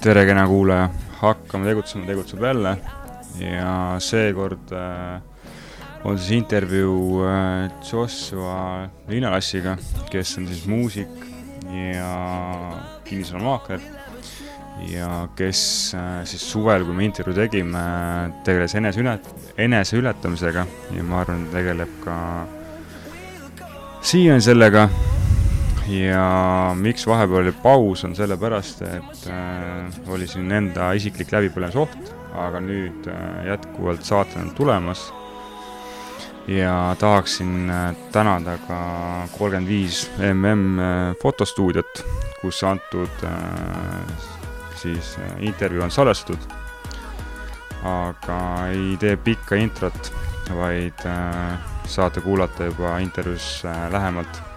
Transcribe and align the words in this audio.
tere, 0.00 0.22
kena 0.24 0.46
kuulaja, 0.48 0.88
hakkame 1.20 1.68
tegutsema, 1.68 2.06
tegutseb 2.08 2.44
jälle. 2.44 2.76
Ja 3.40 3.96
seekord 4.02 4.72
äh, 4.72 5.20
on 6.04 6.18
siis 6.18 6.30
intervjuu 6.38 7.24
äh, 7.24 7.70
Joshua 7.92 8.88
Liinalassiga, 9.08 9.76
kes 10.10 10.38
on 10.38 10.48
siis 10.48 10.64
muusik 10.66 11.26
ja 11.92 12.10
kinnisvaramaakler 13.04 13.80
ja 14.88 15.28
kes 15.36 15.92
äh, 15.94 16.24
siis 16.24 16.48
suvel, 16.52 16.84
kui 16.88 16.96
me 16.96 17.04
intervjuu 17.04 17.36
tegime, 17.36 17.84
tegeles 18.44 18.74
eneseület-, 18.80 19.30
eneseületamisega. 19.58 20.66
Ja 20.96 21.04
ma 21.04 21.22
arvan, 21.22 21.44
tegeleb 21.52 21.92
ka 22.04 22.18
siiani 24.00 24.40
sellega 24.48 24.88
ja 25.90 26.74
miks 26.78 27.06
vahepeal 27.06 27.42
oli 27.44 27.52
paus, 27.62 28.04
on 28.04 28.14
sellepärast, 28.16 28.82
et 28.82 29.24
äh, 29.30 30.10
oli 30.12 30.28
siin 30.30 30.50
enda 30.52 30.92
isiklik 30.96 31.32
läbipõlemisoht, 31.34 32.12
aga 32.38 32.60
nüüd 32.62 33.08
äh, 33.10 33.46
jätkuvalt 33.50 34.06
saated 34.06 34.40
on 34.42 34.54
tulemas. 34.54 35.10
ja 36.48 36.96
tahaksin 36.98 37.70
äh, 37.70 37.96
tänada 38.12 38.56
ka 38.66 38.78
kolmkümmend 39.38 39.68
viis 39.68 40.10
mm 40.18 40.78
äh, 40.80 41.16
fotostuudiot, 41.22 42.04
kus 42.40 42.64
antud 42.64 43.24
äh, 43.24 44.14
siis 44.74 45.18
äh, 45.18 45.42
intervjuu 45.42 45.84
on 45.84 45.90
salvestatud. 45.90 46.38
aga 47.84 48.66
ei 48.68 48.96
tee 49.00 49.16
pikka 49.16 49.56
introt, 49.56 50.12
vaid 50.56 51.06
äh, 51.06 51.58
saate 51.86 52.20
kuulata 52.20 52.64
juba 52.64 52.98
intervjuus 52.98 53.64
äh, 53.64 53.92
lähemalt 53.92 54.49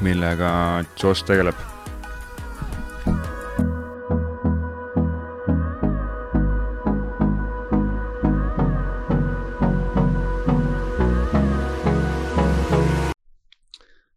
millega 0.00 0.84
Josh 1.02 1.24
tegeleb. 1.24 1.54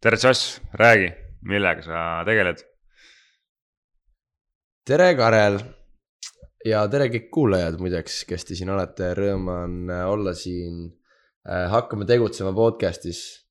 tere, 0.03 0.17
Josh, 0.23 0.61
räägi, 0.73 1.11
millega 1.41 1.81
sa 1.81 2.23
tegeled? 2.27 2.63
tere, 4.85 5.13
Karel 5.15 5.61
ja 6.65 6.87
tere 6.91 7.07
kõik 7.11 7.29
kuulajad 7.31 7.79
muideks, 7.79 8.23
kes 8.27 8.43
te 8.47 8.55
siin 8.55 8.71
olete, 8.71 9.13
rõõm 9.15 9.47
on 9.51 9.77
olla 9.91 10.33
siin 10.35 10.83
äh, 11.47 11.71
Hakkame 11.71 12.07
tegutsema 12.07 12.51
podcast'is 12.55 13.42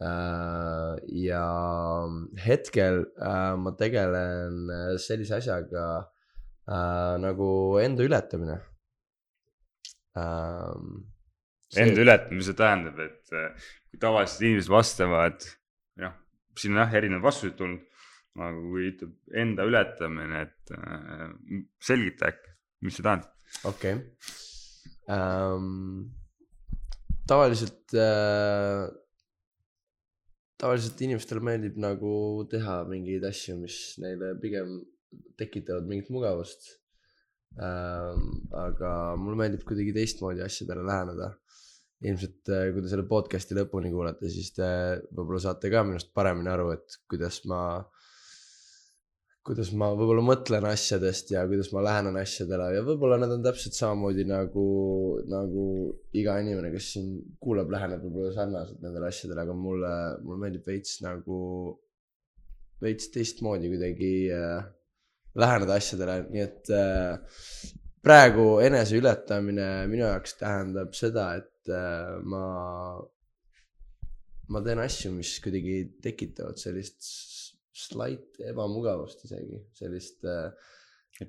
ja 0.00 1.44
hetkel 2.44 3.06
äh, 3.16 3.56
ma 3.56 3.72
tegelen 3.78 4.68
äh, 4.68 4.96
sellise 5.00 5.38
asjaga 5.40 5.86
nagu 7.22 7.78
enda 7.78 8.02
ületamine. 8.02 8.56
Ähm, 10.18 11.06
enda 11.78 12.02
ületamine, 12.02 12.42
see 12.42 12.56
tähendab, 12.58 12.98
et 13.04 13.30
kui 13.30 14.00
tavaliselt 14.02 14.42
inimesed 14.48 14.72
vastavad, 14.74 15.46
noh, 16.02 16.16
siin 16.58 16.74
on 16.74 16.82
jah 16.82 16.96
erinevad 16.98 17.28
vastused 17.28 17.54
tulnud, 17.60 17.86
aga 18.34 18.64
kui 18.64 18.88
ütleb 18.90 19.38
enda 19.44 19.68
ületamine, 19.70 20.42
et 20.42 20.74
selgita 21.86 22.32
äkki, 22.32 22.56
mis 22.82 22.98
see 22.98 23.06
tähendab? 23.06 23.30
okei 23.70 23.94
okay. 23.94 25.14
um,. 25.14 26.08
tavaliselt 27.30 27.94
uh, 27.94 28.90
tavaliselt 30.60 31.00
inimestele 31.04 31.42
meeldib 31.44 31.78
nagu 31.80 32.12
teha 32.50 32.80
mingeid 32.88 33.24
asju, 33.28 33.56
mis 33.60 33.78
neile 34.02 34.32
pigem 34.42 34.78
tekitavad 35.40 35.88
mingit 35.88 36.10
mugavust 36.12 36.68
ähm,. 37.62 38.30
aga 38.66 38.92
mulle 39.20 39.40
meeldib 39.42 39.66
kuidagi 39.68 39.94
teistmoodi 39.96 40.44
asjadele 40.44 40.84
läheneda. 40.86 41.34
ilmselt 42.04 42.50
äh, 42.52 42.66
kui 42.74 42.82
te 42.84 42.90
selle 42.92 43.06
podcast'i 43.08 43.56
lõpuni 43.56 43.88
kuulate, 43.92 44.28
siis 44.28 44.50
te 44.52 44.66
võib-olla 45.16 45.40
saate 45.46 45.70
ka 45.72 45.80
minust 45.88 46.10
paremini 46.16 46.50
aru, 46.52 46.74
et 46.74 46.98
kuidas 47.08 47.38
ma 47.48 47.60
kuidas 49.46 49.70
ma 49.78 49.92
võib-olla 49.94 50.24
mõtlen 50.26 50.64
asjadest 50.66 51.30
ja 51.30 51.44
kuidas 51.46 51.68
ma 51.74 51.84
lähenen 51.86 52.18
asjadele 52.18 52.66
ja 52.74 52.82
võib-olla 52.86 53.18
need 53.20 53.34
on 53.36 53.44
täpselt 53.44 53.76
samamoodi 53.78 54.24
nagu, 54.26 54.66
nagu 55.30 55.66
iga 56.18 56.34
inimene, 56.42 56.72
kes 56.74 56.88
siin 56.96 57.12
kuulab, 57.42 57.70
läheneb 57.70 58.02
võib-olla 58.02 58.32
sarnaselt 58.34 58.82
nendele 58.82 59.10
asjadele, 59.10 59.44
aga 59.44 59.56
mulle, 59.56 59.92
mulle 60.24 60.42
meeldib 60.42 60.66
veits 60.66 60.98
nagu, 61.04 61.38
veits 62.82 63.12
teistmoodi 63.14 63.70
kuidagi 63.70 64.12
äh, 64.34 64.66
läheneda 65.38 65.78
asjadele, 65.78 66.18
nii 66.32 66.42
et 66.42 66.74
äh, 66.74 67.38
praegu 68.06 68.48
eneseületamine 68.66 69.68
minu 69.90 70.08
jaoks 70.08 70.40
tähendab 70.42 70.94
seda, 70.98 71.28
et 71.38 71.70
äh, 71.70 72.16
ma, 72.26 72.44
ma 74.50 74.66
teen 74.66 74.82
asju, 74.82 75.14
mis 75.14 75.36
kuidagi 75.44 75.84
tekitavad 76.02 76.58
sellist 76.58 77.14
slight 77.76 78.40
ebamugavust 78.50 79.26
isegi, 79.28 79.60
sellist 79.76 80.24
äh, 80.28 80.48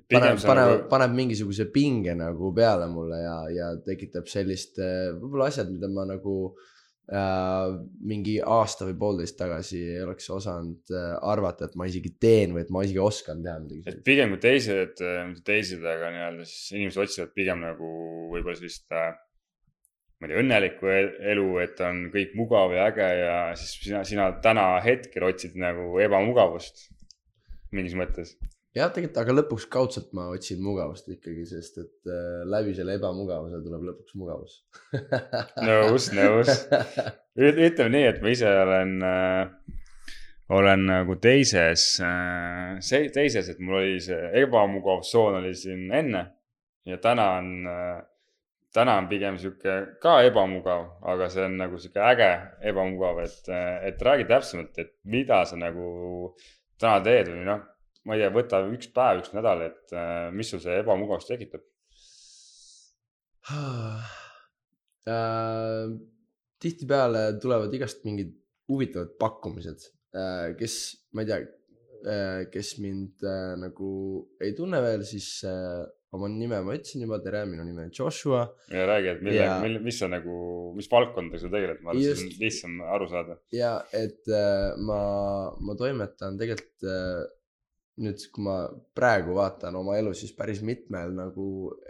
paneb, 0.08 0.40
paneb 0.42 0.72
nagu..., 0.72 0.88
paneb 0.90 1.14
mingisuguse 1.16 1.68
pinge 1.74 2.14
nagu 2.18 2.50
peale 2.56 2.88
mulle 2.92 3.20
ja, 3.22 3.36
ja 3.52 3.68
tekitab 3.84 4.28
sellist 4.30 4.80
äh, 4.82 5.12
võib-olla 5.16 5.48
asjad, 5.52 5.70
mida 5.72 5.90
ma 5.92 6.06
nagu 6.08 6.34
äh, 7.12 7.76
mingi 8.08 8.38
aasta 8.40 8.88
või 8.88 8.98
poolteist 9.00 9.38
tagasi 9.40 9.82
ei 9.94 10.02
oleks 10.04 10.28
osanud 10.34 10.92
äh, 10.94 11.14
arvata, 11.32 11.68
et 11.68 11.78
ma 11.78 11.88
isegi 11.88 12.16
teen 12.20 12.56
või 12.56 12.66
et 12.66 12.74
ma 12.74 12.84
isegi 12.86 13.02
oskan 13.04 13.44
teha 13.44 13.60
midagi. 13.64 13.84
et 13.88 14.02
pigem 14.06 14.34
kui 14.34 14.42
teised, 14.44 15.04
mitte 15.30 15.46
teised, 15.52 15.84
aga 15.84 16.12
nii-öelda 16.16 16.48
siis 16.48 16.76
inimesed 16.76 17.06
otsivad 17.06 17.32
pigem 17.36 17.64
nagu 17.64 17.94
võib-olla 18.34 18.58
sellist 18.60 18.88
äh, 18.92 19.14
ma 20.18 20.26
ei 20.26 20.32
tea, 20.32 20.42
õnnelikku 20.42 20.90
e-, 20.90 21.16
elu, 21.32 21.48
et 21.62 21.80
on 21.86 22.04
kõik 22.14 22.34
mugav 22.38 22.74
ja 22.74 22.88
äge 22.90 23.08
ja 23.20 23.34
siis 23.58 23.74
sina, 23.86 24.04
sina 24.06 24.30
täna 24.42 24.70
hetkel 24.84 25.28
otsid 25.28 25.58
nagu 25.60 25.92
ebamugavust 26.02 26.88
mingis 27.74 27.94
mõttes. 27.98 28.34
jah, 28.74 28.90
tegelikult, 28.94 29.20
aga 29.22 29.36
lõpuks 29.36 29.68
kaudselt 29.70 30.10
ma 30.16 30.28
otsin 30.32 30.60
mugavust 30.64 31.08
ikkagi, 31.12 31.46
sest 31.48 31.78
et 31.82 32.10
äh, 32.10 32.42
läbi 32.50 32.74
selle 32.76 32.98
ebamugavuse 32.98 33.62
tuleb 33.64 33.86
lõpuks 33.92 34.18
mugavus 34.18 34.60
nõus, 35.68 36.10
nõus. 36.16 36.52
ütleme 37.38 37.90
nii, 37.94 38.06
et 38.12 38.22
ma 38.22 38.34
ise 38.34 38.52
olen 38.64 38.98
äh,, 39.06 39.74
olen 40.58 40.86
nagu 40.90 41.18
teises 41.22 41.86
äh,, 42.02 42.78
teises, 43.14 43.54
et 43.54 43.62
mul 43.62 43.84
oli 43.84 43.98
see 44.02 44.32
ebamugavustsoon 44.42 45.38
oli 45.44 45.54
siin 45.54 45.86
enne 45.94 46.26
ja 46.88 46.98
täna 47.02 47.32
on 47.38 47.52
äh, 47.70 47.98
täna 48.74 48.98
on 49.00 49.08
pigem 49.08 49.38
sihuke 49.40 49.74
ka 50.02 50.18
ebamugav, 50.26 50.84
aga 51.12 51.28
see 51.32 51.44
on 51.46 51.56
nagu 51.60 51.80
sihuke 51.80 52.02
äge 52.10 52.28
ebamugav, 52.70 53.22
et, 53.24 53.48
et 53.88 54.04
räägi 54.04 54.28
täpsemalt, 54.28 54.78
et 54.82 54.94
mida 55.08 55.42
sa 55.48 55.58
nagu 55.60 55.88
täna 56.80 57.00
teed 57.04 57.32
või 57.32 57.46
noh, 57.48 57.64
ma 58.04 58.16
ei 58.16 58.22
tea, 58.22 58.34
võta 58.34 58.60
üks 58.68 58.90
päev, 58.94 59.22
üks 59.22 59.34
nädal, 59.36 59.64
et 59.70 59.96
mis 60.36 60.52
sul 60.52 60.62
see 60.64 60.78
ebamugavus 60.82 61.28
tekitab 61.30 61.64
äh,? 65.08 65.88
tihtipeale 66.58 67.38
tulevad 67.38 67.74
igast 67.74 68.02
mingid 68.04 68.32
huvitavad 68.68 69.14
pakkumised 69.20 69.84
äh,, 70.12 70.56
kes, 70.58 70.74
ma 71.14 71.22
ei 71.22 71.28
tea 71.30 71.38
äh,, 71.38 72.40
kes 72.52 72.74
mind 72.82 73.24
äh, 73.24 73.54
nagu 73.60 73.92
ei 74.42 74.52
tunne 74.58 74.82
veel, 74.84 75.06
siis 75.08 75.28
oma 76.16 76.28
nime 76.32 76.60
ma 76.64 76.76
ütlesin 76.76 77.04
juba, 77.04 77.18
tere, 77.24 77.42
minu 77.50 77.64
nimi 77.66 77.84
on 77.84 77.94
Joshua. 77.94 78.44
ja 78.72 78.84
räägi, 78.88 79.10
et 79.12 79.24
millega 79.24 79.48
ja..., 79.48 79.56
mille, 79.64 79.82
mis 79.84 79.98
sa 80.00 80.08
nagu, 80.10 80.36
mis 80.76 80.88
valdkondadega 80.90 81.42
sa 81.42 81.52
tegeled, 81.52 81.82
ma 81.84 81.92
arvan, 81.92 82.04
siis 82.04 82.22
on 82.24 82.44
lihtsam 82.44 82.78
aru 82.96 83.08
saada. 83.12 83.38
ja 83.54 83.74
et 83.96 84.30
äh, 84.32 84.70
ma, 84.88 85.00
ma 85.60 85.76
toimetan 85.78 86.40
tegelikult 86.40 86.88
äh, 86.88 87.22
nüüd, 88.04 88.24
kui 88.32 88.46
ma 88.46 88.58
praegu 88.96 89.34
vaatan 89.36 89.76
oma 89.80 89.96
elu, 89.98 90.14
siis 90.16 90.32
päris 90.38 90.62
mitmel 90.64 91.16
nagu 91.16 91.48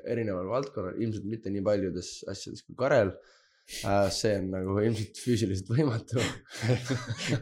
erineval 0.08 0.48
valdkonnal, 0.50 0.96
ilmselt 0.98 1.26
mitte 1.28 1.52
nii 1.52 1.64
paljudes 1.66 2.14
asjades 2.32 2.64
kui 2.66 2.78
Karel 2.78 3.14
äh,. 3.14 3.34
See 3.68 4.34
on 4.38 4.46
nagu 4.52 4.76
ilmselt 4.80 5.18
füüsiliselt 5.20 5.72
võimatu. 5.76 6.22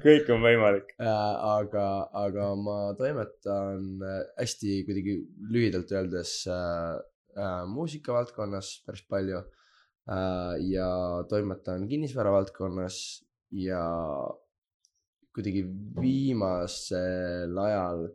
Kõik 0.02 0.30
on 0.34 0.42
võimalik. 0.42 0.94
Äh,. 0.98 1.34
aga, 1.52 1.84
aga 2.26 2.48
ma 2.58 2.78
toimetan 2.98 4.02
äh, 4.02 4.24
hästi 4.40 4.80
kuidagi 4.88 5.20
lühidalt 5.54 5.92
öeldes 5.94 6.40
äh, 6.50 6.96
äh, 7.38 7.62
muusikavaldkonnas 7.70 8.72
päris 8.86 9.06
palju. 9.10 9.44
Äh, 10.10 10.52
ja 10.72 10.90
toimetan 11.30 11.86
kinnisvara 11.90 12.34
valdkonnas 12.34 12.98
ja 13.54 13.86
kuidagi 15.36 15.62
viimasel 16.00 17.58
ajal 17.60 18.06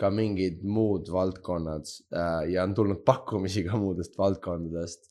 ka 0.00 0.10
mingid 0.10 0.64
muud 0.66 1.08
valdkonnad 1.12 1.86
äh, 2.14 2.50
ja 2.54 2.64
on 2.66 2.74
tulnud 2.74 3.04
pakkumisi 3.06 3.62
ka 3.66 3.78
muudest 3.78 4.16
valdkondadest 4.18 5.10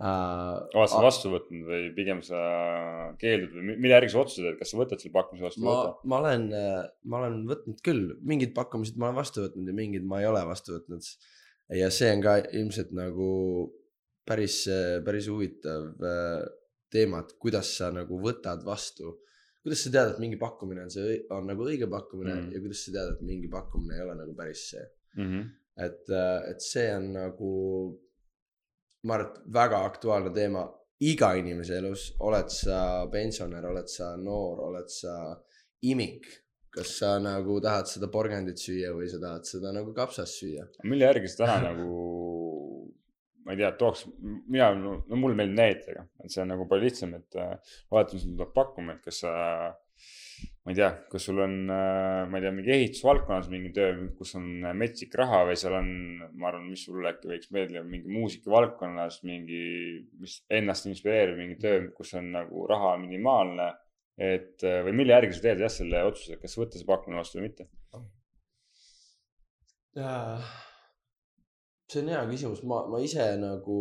uh, 0.00 0.62
oled 0.78 0.90
sa 0.90 1.02
vastu 1.04 1.30
võtnud 1.34 1.66
või 1.68 1.90
pigem 1.96 2.22
sa 2.24 2.40
keeldud 3.20 3.52
või 3.56 3.66
mi- 3.68 3.76
mille 3.84 3.94
järgi 3.98 4.12
sa 4.14 4.22
otsustasid, 4.22 4.48
et 4.54 4.58
kas 4.62 4.72
sa 4.72 4.80
võtad 4.80 5.02
selle 5.02 5.12
pakkumise 5.18 5.44
vastu 5.48 5.64
ma 5.66 5.76
ma 6.04 6.18
olen, 6.22 6.48
ma 7.04 7.20
olen 7.22 7.38
võtnud 7.50 7.82
küll, 7.84 8.08
mingid 8.22 8.54
pakkumised 8.56 8.96
ma 8.98 9.10
olen 9.10 9.20
vastu 9.20 9.44
võtnud 9.44 9.68
ja 9.68 9.76
mingid 9.76 10.04
ma 10.08 10.20
ei 10.22 10.26
ole 10.30 10.42
vastu 10.48 10.76
võtnud. 10.78 11.06
ja 11.78 11.90
see 11.90 12.10
on 12.14 12.20
ka 12.24 12.38
ilmselt 12.52 12.90
nagu 12.96 13.28
päris, 14.28 14.62
päris 15.04 15.26
huvitav 15.28 15.88
äh, 16.06 16.42
teema, 16.92 17.22
et 17.24 17.32
kuidas 17.40 17.70
sa 17.78 17.90
nagu 17.94 18.18
võtad 18.22 18.62
vastu. 18.64 19.16
kuidas 19.62 19.82
sa 19.84 19.90
tead, 19.94 20.12
et 20.12 20.18
mingi 20.22 20.36
pakkumine 20.38 20.82
on 20.84 20.90
see, 20.90 21.20
on 21.30 21.46
nagu 21.46 21.62
õige 21.66 21.86
pakkumine 21.90 22.34
Mm. 22.34 22.46
mm. 22.48 22.52
ja 22.52 22.60
kuidas 22.60 22.84
sa 22.84 22.92
tead, 22.96 23.12
et 23.14 23.20
mingi 23.22 23.48
pakkumine 23.50 23.94
ei 23.96 24.02
ole 24.02 24.14
nagu 24.18 24.34
päris 24.34 24.62
see. 24.72 24.84
Mhm. 25.16 25.42
et, 25.76 26.10
et 26.50 26.60
see 26.60 26.88
on 26.96 27.12
nagu, 27.14 27.50
ma 29.06 29.18
arvan, 29.18 29.32
et 29.32 29.52
väga 29.54 29.82
aktuaalne 29.88 30.32
teema 30.34 30.66
iga 31.02 31.32
inimese 31.38 31.78
elus, 31.80 32.06
oled 32.22 32.50
sa 32.54 32.78
pensionär, 33.12 33.66
oled 33.66 33.90
sa 33.90 34.12
noor, 34.16 34.62
oled 34.68 34.90
sa 34.92 35.16
imik. 35.92 36.38
kas 36.72 36.88
sa 37.02 37.18
nagu 37.20 37.58
tahad 37.60 37.84
seda 37.84 38.08
porgandit 38.08 38.56
süüa 38.56 38.94
või 38.96 39.04
sa 39.12 39.18
tahad 39.20 39.44
seda 39.44 39.74
nagu 39.76 39.90
kapsast 39.92 40.38
süüa? 40.40 40.62
mille 40.88 41.04
järgi 41.04 41.28
sa 41.28 41.42
täna 41.42 41.72
nagu, 41.74 41.88
ma 43.44 43.52
ei 43.52 43.60
tea, 43.60 43.68
tooks, 43.76 44.06
mina, 44.22 44.70
no 44.78 45.18
mulle 45.20 45.36
meeldib 45.36 45.58
näitega, 45.58 46.06
et 46.24 46.32
see 46.32 46.40
on 46.40 46.48
nagu 46.54 46.64
palju 46.70 46.86
lihtsam, 46.86 47.12
et 47.18 47.36
äh, 47.36 47.76
vaatame, 47.92 48.22
sul 48.22 48.32
tuleb 48.38 48.54
pakkuma, 48.56 48.96
et 48.96 49.04
kas 49.04 49.20
sa, 49.26 49.34
ma 50.62 50.70
ei 50.70 50.76
tea, 50.78 50.90
kas 51.10 51.24
sul 51.26 51.40
on, 51.42 51.54
ma 51.66 52.38
ei 52.38 52.44
tea, 52.44 52.52
mingi 52.54 52.70
ehitusvaldkonnas 52.76 53.48
mingi 53.50 53.72
töö, 53.74 53.94
kus 54.18 54.36
on 54.38 54.44
metsik 54.78 55.14
raha 55.18 55.40
või 55.48 55.56
seal 55.58 55.74
on, 55.74 55.88
ma 56.38 56.52
arvan, 56.52 56.68
mis 56.70 56.84
sulle 56.86 57.10
äkki 57.10 57.32
võiks 57.32 57.50
meeldida, 57.54 57.82
mingi 57.82 58.12
muusikavaldkonnas 58.14 59.22
mingi, 59.26 59.62
mis 60.22 60.36
ennast 60.60 60.86
inspireerib, 60.90 61.40
mingi 61.40 61.58
töö, 61.62 61.88
kus 61.96 62.14
on 62.20 62.30
nagu 62.36 62.66
raha 62.70 62.94
minimaalne. 63.02 63.72
et 64.22 64.62
äh, 64.68 64.82
või 64.84 64.92
mille 64.92 65.14
järgi 65.16 65.34
sa 65.34 65.42
teed 65.46 65.62
jah 65.64 65.70
selle 65.72 66.02
otsuse, 66.04 66.36
kas 66.38 66.54
võtta 66.60 66.78
see 66.78 66.86
pakkumine 66.86 67.18
vastu 67.18 67.40
või 67.40 67.48
mitte? 67.48 67.66
see 71.90 72.02
on 72.04 72.10
hea 72.12 72.22
küsimus, 72.30 72.62
ma, 72.68 72.84
ma 72.92 73.00
ise 73.02 73.24
nagu 73.40 73.80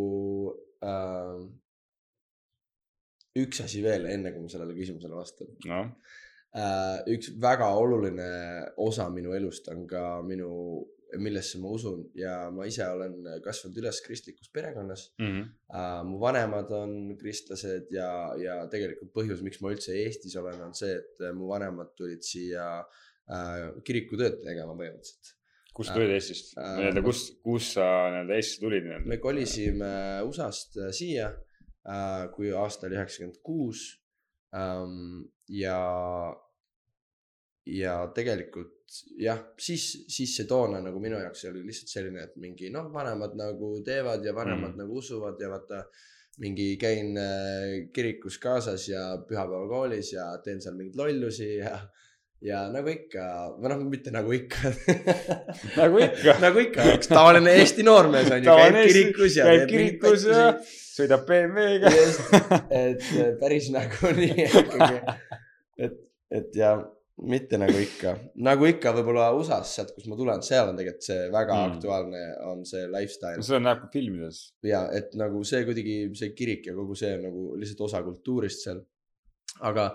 äh,. 0.84 1.46
üks 3.44 3.62
asi 3.64 3.84
veel, 3.86 4.10
enne 4.12 4.34
kui 4.34 4.44
ma 4.44 4.52
sellele 4.52 4.76
küsimusele 4.76 5.20
vastan 5.20 5.54
äh,. 5.70 5.94
Üks 7.08 7.30
väga 7.40 7.70
oluline 7.80 8.26
osa 8.78 9.06
minu 9.10 9.32
elust 9.38 9.70
on 9.72 9.86
ka 9.88 10.22
minu, 10.26 10.50
millesse 11.20 11.60
ma 11.60 11.70
usun 11.72 12.02
ja 12.16 12.50
ma 12.52 12.66
ise 12.68 12.84
olen 12.88 13.14
kasvanud 13.44 13.78
üles 13.80 14.02
kristlikus 14.04 14.50
perekonnas 14.52 15.10
Mhm. 15.20 15.42
äh,. 15.72 16.04
mu 16.08 16.20
vanemad 16.20 16.72
on 16.72 17.18
kristlased 17.20 17.88
ja, 17.92 18.34
ja 18.40 18.68
tegelikult 18.72 19.14
põhjus, 19.16 19.42
miks 19.44 19.62
ma 19.62 19.72
üldse 19.72 19.96
Eestis 19.96 20.36
olen, 20.40 20.60
on 20.68 20.74
see, 20.76 20.96
et 21.00 21.24
mu 21.36 21.48
vanemad 21.52 21.94
tulid 21.96 22.24
siia 22.24 22.66
äh, 23.32 23.70
kirikutööd 23.88 24.42
tegema 24.44 24.76
põhimõtteliselt. 24.76 25.36
kust 25.74 25.92
Äh, 25.92 25.96
tulid 25.96 26.12
Eestist 26.18 26.58
äh, 26.58 26.76
nii-öelda, 26.80 27.04
kus, 27.08 27.24
kus 27.44 27.74
sa 27.78 27.88
nii-öelda 28.12 28.36
Eestisse 28.36 28.64
tulid 28.66 28.84
nii-öelda? 28.88 29.08
me 29.08 29.18
kolisime 29.24 29.94
USA-st 30.28 30.80
äh, 30.84 30.92
siia 30.96 31.32
äh,, 31.88 32.28
kui 32.36 32.52
aasta 32.52 32.88
oli 32.88 33.00
üheksakümmend 33.00 33.40
kuus. 33.44 34.01
ja, 34.52 35.80
ja 37.66 37.96
tegelikult 38.16 38.82
jah, 39.22 39.40
siis, 39.60 39.86
siis 40.12 40.34
see 40.36 40.48
toona 40.50 40.82
nagu 40.84 41.00
minu 41.00 41.20
jaoks 41.22 41.46
oli 41.50 41.64
lihtsalt 41.68 41.94
selline, 41.94 42.26
et 42.28 42.40
mingi 42.42 42.72
noh, 42.74 42.90
vanemad 42.94 43.38
nagu 43.40 43.78
teevad 43.86 44.26
ja 44.26 44.34
vanemad 44.36 44.72
Mm. 44.72 44.74
mm. 44.74 44.82
nagu 44.84 44.98
usuvad 44.98 45.40
ja 45.42 45.50
vaata. 45.50 45.86
mingi 46.42 46.78
käin 46.80 47.18
äh, 47.20 47.92
kirikus 47.94 48.38
kaasas 48.40 48.88
ja 48.88 49.18
pühapäeva 49.28 49.68
koolis 49.68 50.14
ja 50.14 50.38
teen 50.44 50.62
seal 50.62 50.76
mingeid 50.76 50.96
lollusi 50.96 51.58
ja, 51.58 51.76
ja 52.46 52.62
nagu 52.74 52.90
ikka, 52.92 53.24
või 53.62 53.72
noh, 53.72 53.82
mitte 53.94 54.14
nagu 54.14 54.36
ikka 54.36 54.72
nagu 55.78 56.02
ikka, 56.02 56.38
nagu 56.44 56.64
ikka, 56.64 56.88
üks 56.96 57.12
tavaline 57.12 57.58
Eesti 57.62 57.86
noormees 57.88 58.32
on 58.34 58.46
ju, 58.46 58.56
käib 58.62 58.80
kirikus 58.80 59.38
ja 59.40 59.50
käib 59.50 59.68
kirikus 59.72 60.26
ja 60.30 60.48
sõidab 60.92 61.28
BMW-ga. 61.28 61.92
et 62.82 63.06
päris 63.42 63.70
nagu 63.74 64.16
nii 64.18 64.48
ikkagi, 64.48 64.98
et, 65.88 66.02
et 66.34 66.58
ja 66.58 66.76
mitte 67.22 67.58
nagu 67.62 67.78
ikka, 67.78 68.16
nagu 68.42 68.66
ikka 68.66 68.94
võib-olla 68.96 69.28
USA-s, 69.38 69.76
sealt, 69.78 69.92
kust 69.94 70.10
ma 70.10 70.18
tulen, 70.18 70.42
seal 70.46 70.72
on 70.72 70.80
tegelikult 70.80 71.06
see 71.06 71.28
väga 71.34 71.58
mm. 71.58 71.74
aktuaalne 71.76 72.22
on 72.50 72.64
see 72.66 72.88
lifestyle 72.90 73.46
seda 73.46 73.62
näeb 73.62 73.84
ka 73.84 73.90
filmides. 73.94 74.40
ja 74.66 74.88
et 74.98 75.14
nagu 75.20 75.44
see 75.48 75.62
kuidagi 75.68 75.98
see 76.18 76.34
kirik 76.38 76.72
ja 76.72 76.74
kogu 76.78 76.98
see 76.98 77.14
on 77.20 77.28
nagu 77.30 77.46
lihtsalt 77.62 77.86
osa 77.90 78.02
kultuurist 78.06 78.66
seal. 78.66 78.82
aga 79.70 79.92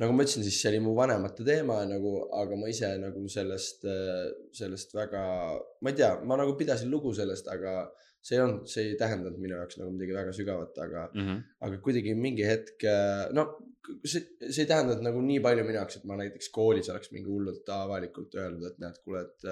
nagu 0.00 0.14
ma 0.16 0.24
ütlesin, 0.24 0.44
siis 0.46 0.60
see 0.62 0.70
oli 0.72 0.80
mu 0.84 0.94
vanemate 0.96 1.44
teema 1.46 1.82
nagu, 1.88 2.14
aga 2.38 2.56
ma 2.58 2.70
ise 2.72 2.94
nagu 3.02 3.24
sellest, 3.28 3.84
sellest 4.56 4.94
väga, 4.96 5.24
ma 5.84 5.92
ei 5.92 5.98
tea, 5.98 6.14
ma 6.28 6.38
nagu 6.40 6.56
pidasin 6.58 6.90
lugu 6.92 7.12
sellest, 7.16 7.50
aga 7.52 7.90
see 8.22 8.38
ei 8.38 8.44
olnud, 8.44 8.70
see 8.70 8.86
ei 8.92 8.96
tähendanud 8.98 9.40
minu 9.42 9.58
jaoks 9.58 9.80
nagu 9.80 9.92
midagi 9.92 10.14
väga 10.16 10.32
sügavat, 10.36 10.78
aga, 10.84 11.08
aga 11.66 11.80
kuidagi 11.84 12.14
mingi 12.18 12.46
hetk, 12.46 12.86
no 13.36 13.46
see, 14.06 14.22
see 14.46 14.62
ei 14.64 14.70
tähendanud 14.70 15.02
nagu 15.04 15.22
nii 15.26 15.40
palju 15.44 15.66
minu 15.66 15.80
jaoks, 15.80 15.98
et 15.98 16.08
ma 16.08 16.18
näiteks 16.20 16.52
koolis 16.54 16.90
oleks 16.92 17.12
mingi 17.14 17.30
hullult 17.30 17.68
avalikult 17.74 18.36
öelnud, 18.38 18.68
et 18.70 18.82
näed, 18.82 19.00
kuule, 19.04 19.24
et, 19.26 19.48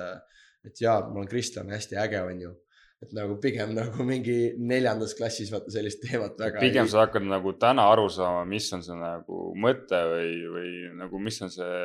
et 0.71 0.83
jaa, 0.85 1.01
ma 1.09 1.21
olen 1.21 1.31
kristlane, 1.31 1.75
hästi 1.75 1.99
äge, 2.01 2.23
onju. 2.33 2.55
Et 3.01 3.13
nagu 3.17 3.37
pigem 3.41 3.73
nagu 3.73 4.05
mingi 4.05 4.53
neljandas 4.61 5.15
klassis 5.17 5.51
vaata 5.53 5.73
sellist 5.73 6.03
teemat 6.05 6.37
väga 6.41 6.61
pigem 6.61 6.89
sa 6.91 7.07
hakkad 7.07 7.25
nagu 7.25 7.55
täna 7.61 7.87
aru 7.95 8.09
saama, 8.13 8.43
mis 8.49 8.67
on 8.77 8.85
see 8.85 8.97
nagu 8.99 9.45
mõte 9.57 10.01
või, 10.11 10.35
või 10.57 10.73
nagu, 10.99 11.23
mis 11.23 11.41
on 11.47 11.53
see 11.55 11.79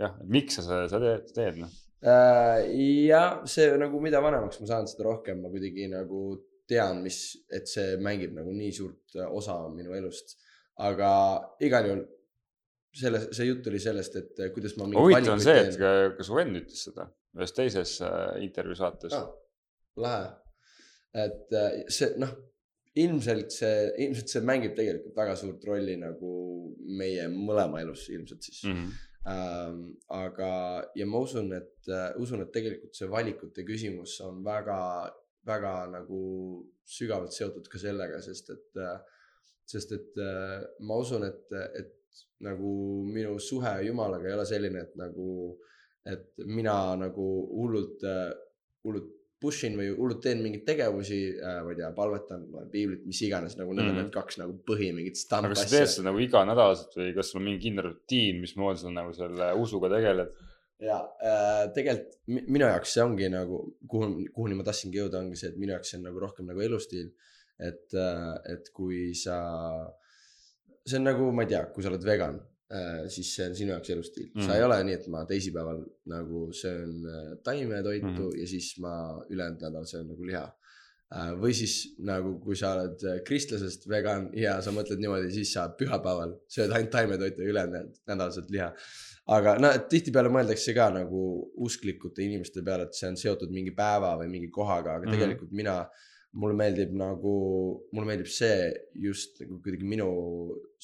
jah, 0.00 0.16
miks 0.24 0.56
sa 0.56 0.64
seda 0.64 0.86
seda 0.92 1.02
teed, 1.04 1.34
teed, 1.36 1.60
noh. 1.60 1.74
äh,. 2.08 2.64
jah, 3.08 3.42
see 3.52 3.68
nagu, 3.80 4.00
mida 4.04 4.22
vanemaks 4.24 4.62
ma 4.62 4.70
saan, 4.70 4.88
seda 4.90 5.08
rohkem 5.10 5.44
ma 5.44 5.52
kuidagi 5.52 5.90
nagu 5.92 6.22
tean, 6.66 7.04
mis, 7.04 7.20
et 7.52 7.68
see 7.70 8.00
mängib 8.02 8.32
nagu 8.36 8.56
nii 8.56 8.72
suurt 8.74 9.20
äh, 9.20 9.28
osa 9.28 9.58
minu 9.72 9.94
elust. 9.98 10.38
aga 10.82 11.10
igal 11.64 11.90
juhul 11.90 12.02
selle, 12.96 13.20
see 13.36 13.46
jutt 13.50 13.68
oli 13.68 13.78
sellest, 13.80 14.16
et 14.22 14.40
äh, 14.40 14.50
kuidas 14.56 14.76
ma. 14.80 14.88
huvitav 14.88 15.36
on 15.36 15.44
see, 15.44 15.68
et 15.68 15.76
ka, 15.80 15.92
ka 16.16 16.26
su 16.26 16.40
vend 16.40 16.64
ütles 16.64 16.88
seda 16.88 17.10
ühes 17.36 17.52
teises 17.52 17.98
intervjuu 18.40 18.80
saates 18.80 19.12
ah,. 19.12 19.28
lahe, 20.00 20.32
et 21.16 21.56
äh, 21.56 21.80
see 21.92 22.12
noh, 22.20 22.32
ilmselt 23.00 23.52
see, 23.52 23.90
ilmselt 24.06 24.32
see 24.32 24.44
mängib 24.44 24.76
tegelikult 24.76 25.16
väga 25.16 25.36
suurt 25.40 25.64
rolli 25.68 25.96
nagu 26.00 26.30
meie 26.98 27.26
mõlema 27.32 27.82
elus 27.84 28.06
ilmselt 28.12 28.46
siis 28.46 28.62
mm. 28.64 28.72
mm. 28.72 28.86
-hmm. 28.86 29.12
ähm, 29.32 29.82
aga, 30.18 30.50
ja 30.96 31.08
ma 31.08 31.22
usun, 31.24 31.52
et 31.56 31.90
äh, 31.92 32.08
usun, 32.22 32.44
et 32.44 32.52
tegelikult 32.52 32.96
see 32.96 33.10
valikute 33.10 33.66
küsimus 33.68 34.18
on 34.24 34.42
väga, 34.44 34.78
väga 35.46 35.74
nagu 35.92 36.22
sügavalt 36.86 37.34
seotud 37.36 37.68
ka 37.68 37.80
sellega, 37.82 38.22
sest 38.22 38.50
et 38.54 38.82
äh,, 38.82 38.96
sest 39.66 39.92
et 39.92 40.18
äh, 40.22 40.62
ma 40.80 41.00
usun, 41.02 41.24
et, 41.26 41.52
et 41.80 41.94
nagu 42.46 42.72
minu 43.12 43.38
suhe 43.42 43.72
Jumalaga 43.86 44.28
ei 44.28 44.36
ole 44.36 44.44
selline, 44.46 44.84
et 44.86 44.96
nagu, 44.96 45.28
et 46.06 46.28
mina 46.46 46.76
nagu 47.00 47.26
hullult, 47.50 48.04
hullult 48.84 49.12
push 49.46 49.64
in 49.68 49.78
või 49.78 49.92
hullult 49.94 50.20
teen 50.26 50.42
mingeid 50.44 50.66
tegevusi 50.66 51.20
äh,, 51.38 51.60
ma 51.64 51.72
ei 51.72 51.78
tea, 51.78 51.92
palvetan, 51.96 52.42
loen 52.52 52.66
piiblit, 52.72 53.06
mis 53.08 53.22
iganes, 53.26 53.54
nagu 53.60 53.72
need 53.72 53.86
mm 53.86 53.94
on 53.94 54.00
need 54.02 54.10
kaks 54.18 54.40
nagu 54.42 54.58
põhi 54.68 54.90
mingit 54.96 55.22
aga 55.38 55.52
kas 55.54 55.62
sa 55.64 55.70
teed 55.72 55.92
seda 55.94 56.08
nagu 56.10 56.20
iganädalaselt 56.24 56.98
või 56.98 57.14
kas 57.16 57.30
sul 57.32 57.40
on 57.40 57.46
mingi 57.48 57.62
kindel 57.68 57.88
rutiin, 57.92 58.42
mismoodi 58.42 58.82
sa 58.82 58.92
nagu 58.92 59.14
selle 59.16 59.52
usuga 59.62 59.92
tegeled? 59.94 60.34
ja 60.84 60.98
äh, 61.24 61.62
tegelikult 61.72 62.18
mi- 62.28 62.42
minu 62.58 62.66
jaoks 62.68 62.90
see 62.92 63.04
ongi 63.06 63.30
nagu, 63.32 63.62
kuhu, 63.88 64.10
kuhuni 64.34 64.58
ma 64.58 64.66
tahtsingi 64.66 64.98
jõuda, 65.00 65.22
ongi 65.24 65.38
see, 65.40 65.48
et 65.54 65.60
minu 65.62 65.72
jaoks 65.72 65.94
see 65.94 66.00
on 66.02 66.04
nagu 66.10 66.20
rohkem 66.20 66.50
nagu 66.50 66.60
elustiil. 66.66 67.14
et, 67.56 67.94
et 68.52 68.66
kui 68.76 69.14
sa, 69.16 69.38
see 70.84 70.98
on 70.98 71.06
nagu, 71.08 71.30
ma 71.32 71.46
ei 71.46 71.54
tea, 71.54 71.62
kui 71.72 71.84
sa 71.84 71.88
oled 71.88 72.04
vegan, 72.04 72.36
siis 73.08 73.28
see 73.36 73.46
on 73.46 73.54
sinu 73.54 73.70
jaoks 73.70 73.90
elustiil 73.94 74.26
mm.. 74.28 74.40
Mhm. 74.40 74.46
sa 74.46 74.56
ei 74.56 74.62
ole 74.66 74.78
nii, 74.84 74.94
et 74.98 75.06
ma 75.08 75.24
teisipäeval 75.24 75.82
nagu 76.12 76.48
söön 76.52 76.94
äh, 77.06 77.32
taimetoitu 77.44 78.06
mm 78.06 78.12
Mhm. 78.12 78.22
-hmm. 78.22 78.40
ja 78.40 78.46
siis 78.46 78.78
ma 78.78 78.94
ülejäänud 79.30 79.60
nädal 79.62 79.84
söön 79.86 80.08
nagu 80.08 80.24
liha. 80.26 80.46
või 81.40 81.52
siis 81.54 81.94
nagu, 82.02 82.32
kui 82.42 82.56
sa 82.56 82.72
oled 82.74 83.02
äh, 83.06 83.20
kristlasest 83.24 83.84
vegan 83.88 84.24
ja 84.34 84.56
sa 84.62 84.70
mõtled 84.74 84.98
niimoodi, 84.98 85.30
siis 85.30 85.52
sa 85.52 85.68
pühapäeval 85.68 86.32
sööd 86.50 86.72
ainult 86.74 86.90
taimetoitu 86.90 87.42
ja 87.42 87.48
ülejäänud 87.52 87.92
nädal 88.10 88.30
sööd 88.34 88.50
liha 88.50 88.72
aga 89.26 89.54
no 89.62 89.68
tihtipeale 89.90 90.28
mõeldakse 90.34 90.74
ka 90.74 90.88
nagu 90.90 91.22
usklikute 91.66 92.22
inimeste 92.22 92.62
peale, 92.62 92.82
et 92.82 92.94
see 92.94 93.08
on 93.08 93.16
seotud 93.16 93.50
mingi 93.54 93.70
päeva 93.70 94.16
või 94.18 94.28
mingi 94.34 94.50
kohaga, 94.50 94.96
aga 94.96 94.98
mm 94.98 95.04
Mhm. 95.06 95.14
-hmm. 95.14 95.18
tegelikult 95.20 95.52
mina, 95.52 95.76
mulle 96.36 96.56
meeldib 96.58 96.92
nagu, 96.96 97.34
mulle 97.96 98.10
meeldib 98.10 98.28
see 98.30 98.68
just 99.06 99.40
nagu 99.42 99.58
kuidagi 99.64 99.88
minu 99.88 100.08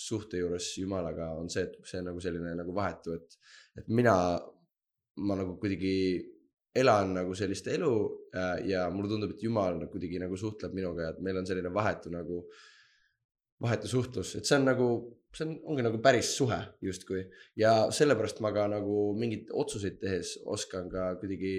suhte 0.07 0.41
juures 0.41 0.71
Jumalaga 0.81 1.33
on 1.37 1.51
see, 1.53 1.67
et 1.67 1.89
see 1.89 2.01
on 2.01 2.09
nagu 2.11 2.23
selline 2.25 2.55
nagu 2.57 2.75
vahetu, 2.77 3.17
et, 3.19 3.39
et 3.81 3.91
mina, 3.93 4.15
ma 5.21 5.37
nagu 5.39 5.59
kuidagi 5.61 5.97
elan 6.83 7.13
nagu 7.19 7.35
sellist 7.37 7.69
elu 7.69 7.93
äh, 8.33 8.63
ja 8.71 8.87
mulle 8.93 9.11
tundub, 9.11 9.35
et 9.35 9.43
jumal 9.45 9.77
nagu 9.77 9.93
kuidagi 9.93 10.21
nagu 10.23 10.39
suhtleb 10.41 10.73
minuga 10.77 11.09
ja 11.09 11.13
et 11.13 11.25
meil 11.25 11.41
on 11.43 11.49
selline 11.49 11.73
vahetu 11.75 12.13
nagu, 12.13 12.41
vahetu 13.63 13.91
suhtlus, 13.93 14.37
et 14.39 14.49
see 14.49 14.57
on 14.57 14.65
nagu, 14.71 14.89
see 15.37 15.45
on, 15.47 15.53
ongi 15.75 15.85
nagu 15.85 16.01
päris 16.05 16.33
suhe 16.39 16.59
justkui. 16.89 17.27
ja 17.61 17.75
sellepärast 17.93 18.41
ma 18.41 18.55
ka 18.57 18.65
nagu 18.73 19.11
mingeid 19.21 19.53
otsuseid 19.53 20.01
tehes 20.01 20.39
oskan 20.57 20.89
ka 20.93 21.13
kuidagi, 21.21 21.55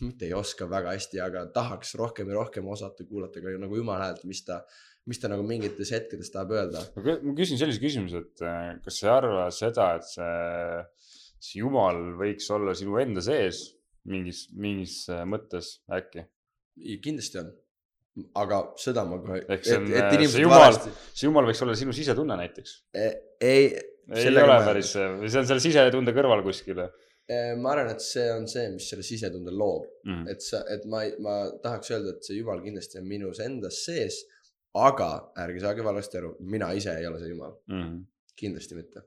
mitte 0.00 0.26
ei 0.28 0.34
oska 0.36 0.68
väga 0.70 0.92
hästi, 0.94 1.20
aga 1.24 1.46
tahaks 1.54 1.94
rohkem 1.98 2.28
ja 2.30 2.38
rohkem 2.38 2.68
osata 2.70 3.04
kuulata 3.08 3.42
ka 3.42 3.56
nagu 3.58 3.76
jumala 3.80 4.04
häält, 4.10 4.24
mis 4.30 4.44
ta, 4.46 4.60
mis 5.10 5.18
ta 5.18 5.30
nagu 5.32 5.42
mingites 5.46 5.90
hetkedes 5.94 6.30
tahab 6.34 6.52
öelda. 6.54 6.82
ma 6.96 7.02
kü- 7.06 7.20
ma 7.26 7.34
küsin 7.38 7.58
sellise 7.58 7.80
küsimuse, 7.82 8.22
et 8.26 8.44
äh, 8.46 8.74
kas 8.84 9.00
sa 9.00 9.08
ei 9.08 9.14
arva 9.16 9.48
seda, 9.54 9.88
et 9.98 10.06
see, 10.06 10.84
see 11.40 11.62
jumal 11.64 11.98
võiks 12.20 12.46
olla 12.54 12.74
sinu 12.78 12.98
enda 13.02 13.24
sees 13.24 13.64
mingis, 14.06 14.46
mingis 14.54 15.00
äh, 15.12 15.24
mõttes 15.28 15.80
äkki? 15.90 16.26
kindlasti 17.04 17.40
on, 17.42 17.50
aga 18.40 18.60
seda 18.80 19.02
ma 19.08 19.18
kohe, 19.20 19.42
Ehk 19.52 19.66
see 19.66 19.76
on, 19.80 19.88
äh, 19.92 20.14
see 20.30 20.44
jumal- 20.46 20.62
valesti, 20.68 20.92
see 21.12 21.26
jumal 21.28 21.48
võiks 21.50 21.60
olla 21.66 21.74
sinu 21.76 21.92
sisetunne 21.96 22.36
näiteks. 22.40 22.76
ei, 22.94 23.10
ei 23.40 23.64
Sellega 24.10 24.46
ole 24.46 24.54
ma- 24.58 24.66
päris 24.70 24.88
see, 24.94 25.06
on 25.38 25.46
selle 25.50 25.60
sisetunde 25.62 26.14
kõrval 26.16 26.40
kuskil 26.46 26.80
ma 27.60 27.72
arvan, 27.74 27.92
et 27.94 28.02
see 28.04 28.26
on 28.34 28.46
see, 28.50 28.66
mis 28.74 28.88
selle 28.90 29.04
sisetunde 29.06 29.52
loob, 29.54 29.86
mm.. 30.06 30.26
et 30.32 30.42
sa, 30.44 30.62
et 30.74 30.84
ma, 30.90 31.04
ma 31.22 31.36
tahaks 31.62 31.92
öelda, 31.94 32.16
et 32.16 32.26
see 32.26 32.38
jumal 32.40 32.62
kindlasti 32.64 32.98
on 33.00 33.08
minus 33.10 33.40
endas 33.44 33.82
sees, 33.86 34.22
aga 34.78 35.10
ärge 35.44 35.62
saage 35.64 35.84
valesti 35.86 36.20
aru, 36.20 36.32
mina 36.54 36.72
ise 36.78 36.94
ei 36.98 37.06
ole 37.10 37.20
see 37.22 37.32
jumal, 37.32 37.56
Mm. 37.70 38.00
kindlasti 38.40 38.78
mitte. 38.78 39.04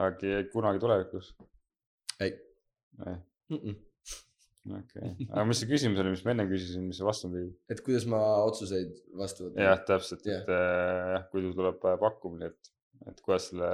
äkki 0.00 0.36
kunagi 0.52 0.80
tulevikus? 0.82 1.34
ei 2.20 2.32
ei, 3.06 3.16
mm. 3.50 3.58
-mm. 3.58 3.76
okei. 4.78 5.10
aga 5.30 5.44
mis 5.48 5.60
see 5.62 5.68
küsimus 5.70 6.00
oli, 6.02 6.12
mis 6.14 6.24
ma 6.24 6.34
enne 6.34 6.46
küsisin, 6.50 6.86
mis 6.88 7.00
see 7.00 7.06
vastupidi? 7.08 7.50
et 7.72 7.80
kuidas 7.84 8.06
ma 8.10 8.20
otsuseid 8.48 8.94
vastu 9.20 9.48
võtan. 9.48 9.64
jah, 9.66 9.80
täpselt, 9.88 10.26
Jah. 10.28 10.44
et 10.44 10.52
äh, 10.56 11.12
jah, 11.16 11.26
kui 11.32 11.44
sul 11.44 11.56
tuleb 11.58 11.84
äh, 11.88 11.98
pakkumine, 12.00 12.52
et, 12.52 12.72
et 13.10 13.20
kuidas 13.24 13.50
selle, 13.50 13.72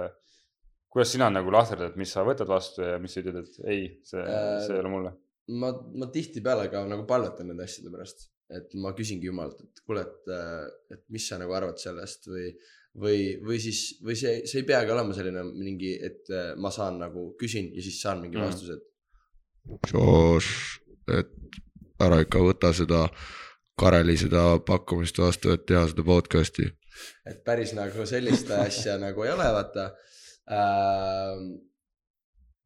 kuidas 0.89 1.13
sina 1.13 1.29
nagu 1.31 1.51
lahterdad, 1.53 1.97
mis 2.01 2.13
sa 2.15 2.25
võtad 2.27 2.49
vastu 2.49 2.83
ja 2.87 2.99
mis 3.03 3.13
sa 3.15 3.21
ütled, 3.23 3.45
et 3.45 3.59
ei, 3.69 3.85
see 4.09 4.23
Äh, 4.25 4.59
see 4.67 4.75
ei 4.75 4.81
ole 4.83 4.89
mulle. 4.93 5.13
ma, 5.49 5.71
ma 6.01 6.07
tihtipeale 6.13 6.69
ka 6.73 6.83
nagu 6.89 7.05
palvetan 7.09 7.49
nende 7.49 7.65
asjade 7.65 7.93
pärast, 7.93 8.27
et 8.51 8.75
ma 8.81 8.93
küsingi 8.97 9.29
jumalalt, 9.29 9.61
et 9.65 9.81
kuule, 9.87 10.03
et, 10.05 10.29
et 10.97 11.03
mis 11.13 11.25
sa 11.29 11.39
nagu 11.41 11.53
arvad 11.57 11.79
sellest 11.81 12.29
või, 12.29 12.51
või, 12.97 13.19
või 13.45 13.59
siis, 13.61 13.99
või 14.05 14.17
see, 14.17 14.43
see 14.49 14.63
ei 14.63 14.67
peagi 14.69 14.93
olema 14.93 15.17
selline 15.17 15.45
mingi, 15.53 15.95
et 16.05 16.29
äh, 16.33 16.55
ma 16.57 16.71
saan 16.75 16.99
nagu 17.05 17.31
küsin 17.41 17.71
ja 17.77 17.85
siis 17.85 18.01
saan 18.03 18.21
mingi 18.25 18.37
Mhm. 18.41 18.47
vastuse, 18.49 18.79
et 18.79 19.93
Josh, 19.93 20.81
et 21.13 21.29
ära 22.01 22.21
ikka 22.25 22.41
võta 22.45 22.73
seda 22.77 23.09
Kareli 23.79 24.17
seda 24.19 24.59
pakkumist 24.67 25.19
vastu, 25.23 25.53
et 25.55 25.67
teha 25.69 25.85
seda 25.91 26.03
podcast'i. 26.07 26.67
et 27.29 27.45
päris 27.45 27.75
nagu 27.77 28.07
sellist 28.09 28.49
asja 28.51 28.97
nagu 28.99 29.23
ei 29.23 29.31
ole, 29.31 29.45
vaata 29.55 29.93
ähm,. 30.53 31.49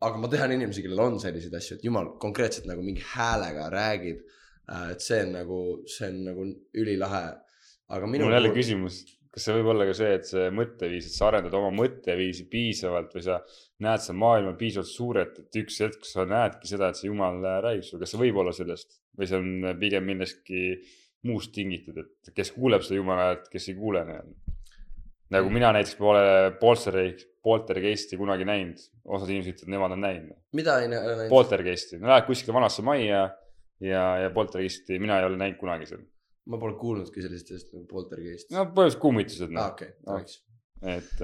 aga 0.02 0.18
ma 0.18 0.28
tean 0.30 0.54
inimesi, 0.56 0.82
kellel 0.82 1.04
on 1.04 1.18
selliseid 1.22 1.54
asju, 1.54 1.78
et 1.78 1.84
jumal 1.86 2.14
konkreetselt 2.22 2.66
nagu 2.70 2.82
mingi 2.84 3.04
häälega 3.14 3.68
räägib 3.72 4.22
äh,. 4.22 4.92
et 4.94 5.04
see 5.04 5.22
on 5.26 5.34
nagu, 5.38 5.58
see 5.96 6.10
on 6.10 6.22
nagu 6.30 6.46
ülilahe. 6.84 7.26
aga 7.92 8.06
minu. 8.06 8.26
mul 8.26 8.32
on 8.32 8.38
jälle 8.40 8.54
küsimus, 8.56 9.02
kas 9.32 9.46
see 9.46 9.58
võib 9.58 9.70
olla 9.72 9.86
ka 9.88 9.94
see, 9.96 10.14
et 10.18 10.26
see 10.28 10.48
mõtteviis, 10.54 11.08
et 11.08 11.16
sa 11.16 11.28
arendad 11.30 11.54
oma 11.58 11.70
mõtteviisi 11.76 12.48
piisavalt 12.52 13.14
või 13.16 13.26
sa 13.26 13.38
näed 13.84 14.04
seda 14.04 14.18
maailma 14.22 14.56
piisavalt 14.58 14.90
suurelt, 14.90 15.38
et 15.42 15.62
üks 15.62 15.78
hetk 15.84 16.08
sa 16.08 16.26
näedki 16.28 16.68
seda, 16.70 16.90
et 16.90 17.00
see 17.00 17.08
jumal 17.08 17.40
räägib 17.42 17.86
sulle, 17.86 18.02
kas 18.04 18.14
see 18.14 18.22
võib 18.26 18.42
olla 18.42 18.54
sellest 18.56 19.00
või 19.18 19.28
see 19.28 19.40
on 19.40 19.72
pigem 19.80 20.06
millestki 20.08 20.62
muust 21.28 21.52
tingitud, 21.54 21.98
et 22.02 22.32
kes 22.34 22.50
kuuleb 22.56 22.82
seda 22.84 22.98
jumala 22.98 23.28
häält, 23.28 23.48
kes 23.52 23.68
ei 23.70 23.78
kuule 23.78 24.02
nii-öelda. 24.08 24.41
Nagu 25.32 25.50
mina 25.52 25.72
näiteks 25.74 25.96
pole 25.98 26.22
Polsteri, 26.60 27.12
Poltergeisti 27.42 28.16
kunagi 28.20 28.44
näinud, 28.46 28.78
osad 29.04 29.30
inimesed 29.32 29.56
ütlevad, 29.56 29.72
nemad 29.74 29.94
on 29.96 30.02
näinud. 30.04 30.36
mida 30.54 30.78
ei 30.82 30.88
näe 30.92 31.02
näinud? 31.02 31.28
Poltergeisti, 31.32 31.98
no 31.98 32.12
lähed 32.12 32.28
kuskile 32.28 32.54
vanasse 32.54 32.84
majja 32.86 33.22
ja, 33.82 34.02
ja 34.22 34.30
Poltergeisti 34.34 34.98
mina 35.02 35.18
ei 35.18 35.26
ole 35.26 35.40
näinud 35.40 35.58
kunagi 35.60 35.88
seal. 35.90 36.04
ma 36.46 36.58
pole 36.58 36.74
kuulnudki 36.78 37.22
sellisest 37.22 37.50
asjast 37.54 37.74
nagu 37.74 37.86
poltergeist. 37.90 38.50
no 38.50 38.64
põhimõtteliselt 38.66 39.02
kummitused 39.02 39.48
aa, 39.50 39.54
noh, 39.58 39.68
okei, 39.72 39.92
Ah. 40.06 40.16
tohiks. 40.16 40.40
et, 40.82 41.20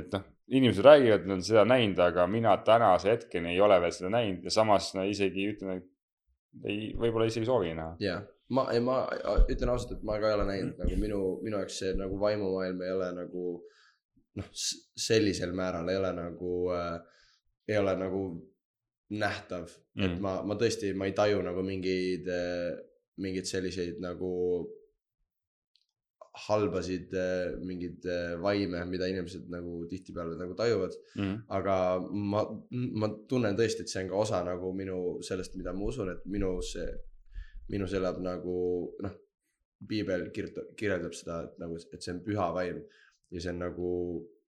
et 0.00 0.12
noh, 0.16 0.22
inimesed 0.48 0.84
räägivad, 0.86 1.20
et 1.20 1.26
nad 1.26 1.36
on 1.36 1.42
seda 1.44 1.64
näinud, 1.68 1.98
aga 2.00 2.24
mina 2.30 2.54
tänase 2.64 3.10
hetkeni 3.12 3.52
ei 3.54 3.60
ole 3.60 3.76
veel 3.82 3.92
seda 3.92 4.12
näinud 4.14 4.44
ja 4.46 4.52
samas 4.54 4.92
no 4.96 5.04
isegi 5.04 5.48
ütlen, 5.52 5.80
et 5.82 6.64
ei, 6.64 6.94
võib-olla 6.96 7.26
isegi 7.28 7.48
soovi 7.48 7.74
näha. 7.76 7.96
jaa, 8.00 8.22
ma, 8.54 8.66
ma 8.80 8.96
ütlen 9.50 9.72
ausalt, 9.72 9.96
et 9.96 10.04
ma 10.06 10.18
ka 10.22 10.30
ei 10.30 10.36
ole 10.38 10.46
näinud 10.50 10.82
nagu 10.82 10.98
minu, 11.00 11.20
minu 11.42 11.58
jaoks 11.62 11.80
see 11.82 11.94
nagu 11.98 12.18
vaimumaailm 12.20 12.82
ei 12.86 12.92
ole 12.94 13.08
nagu 13.20 13.46
noh, 14.36 14.50
sellisel 15.08 15.54
määral 15.56 15.88
ei 15.90 15.98
ole 15.98 16.12
nagu 16.16 16.52
äh,, 16.76 17.00
ei 17.68 17.78
ole 17.80 17.96
nagu 17.98 18.22
nähtav 19.10 19.66
mm., 19.68 20.04
et 20.04 20.20
ma, 20.22 20.40
ma 20.46 20.54
tõesti, 20.58 20.92
ma 20.98 21.06
ei 21.08 21.14
taju 21.14 21.42
nagu 21.46 21.62
mingeid, 21.66 22.26
mingeid 23.22 23.46
selliseid 23.50 23.98
nagu 24.02 24.32
halbasid 26.46 27.14
äh, 27.16 27.54
mingeid 27.64 28.04
äh, 28.12 28.34
vaime, 28.42 28.82
mida 28.90 29.06
inimesed 29.08 29.46
nagu 29.48 29.86
tihtipeale 29.88 30.36
nagu 30.36 30.54
tajuvad 30.58 30.92
Mm. 31.16 31.36
aga 31.48 31.76
ma, 32.12 32.42
ma 33.00 33.08
tunnen 33.28 33.56
tõesti, 33.56 33.86
et 33.86 33.88
see 33.88 34.02
on 34.04 34.10
ka 34.10 34.18
osa 34.20 34.42
nagu 34.44 34.72
minu 34.76 34.98
sellest, 35.24 35.54
mida 35.56 35.72
ma 35.72 35.86
usun, 35.88 36.10
et 36.12 36.26
minus, 36.28 36.74
minus 37.72 37.92
elab 37.98 38.20
nagu 38.22 38.56
noh, 39.02 39.14
piibel 39.88 40.28
kirjutab, 40.34 40.70
kirjeldab 40.78 41.14
seda, 41.14 41.42
et 41.48 41.58
nagu, 41.60 41.76
et 41.92 42.02
see 42.02 42.12
on 42.14 42.20
püha 42.24 42.46
vaim 42.54 42.78
ja 43.34 43.40
see 43.42 43.50
on 43.52 43.58
nagu 43.64 43.90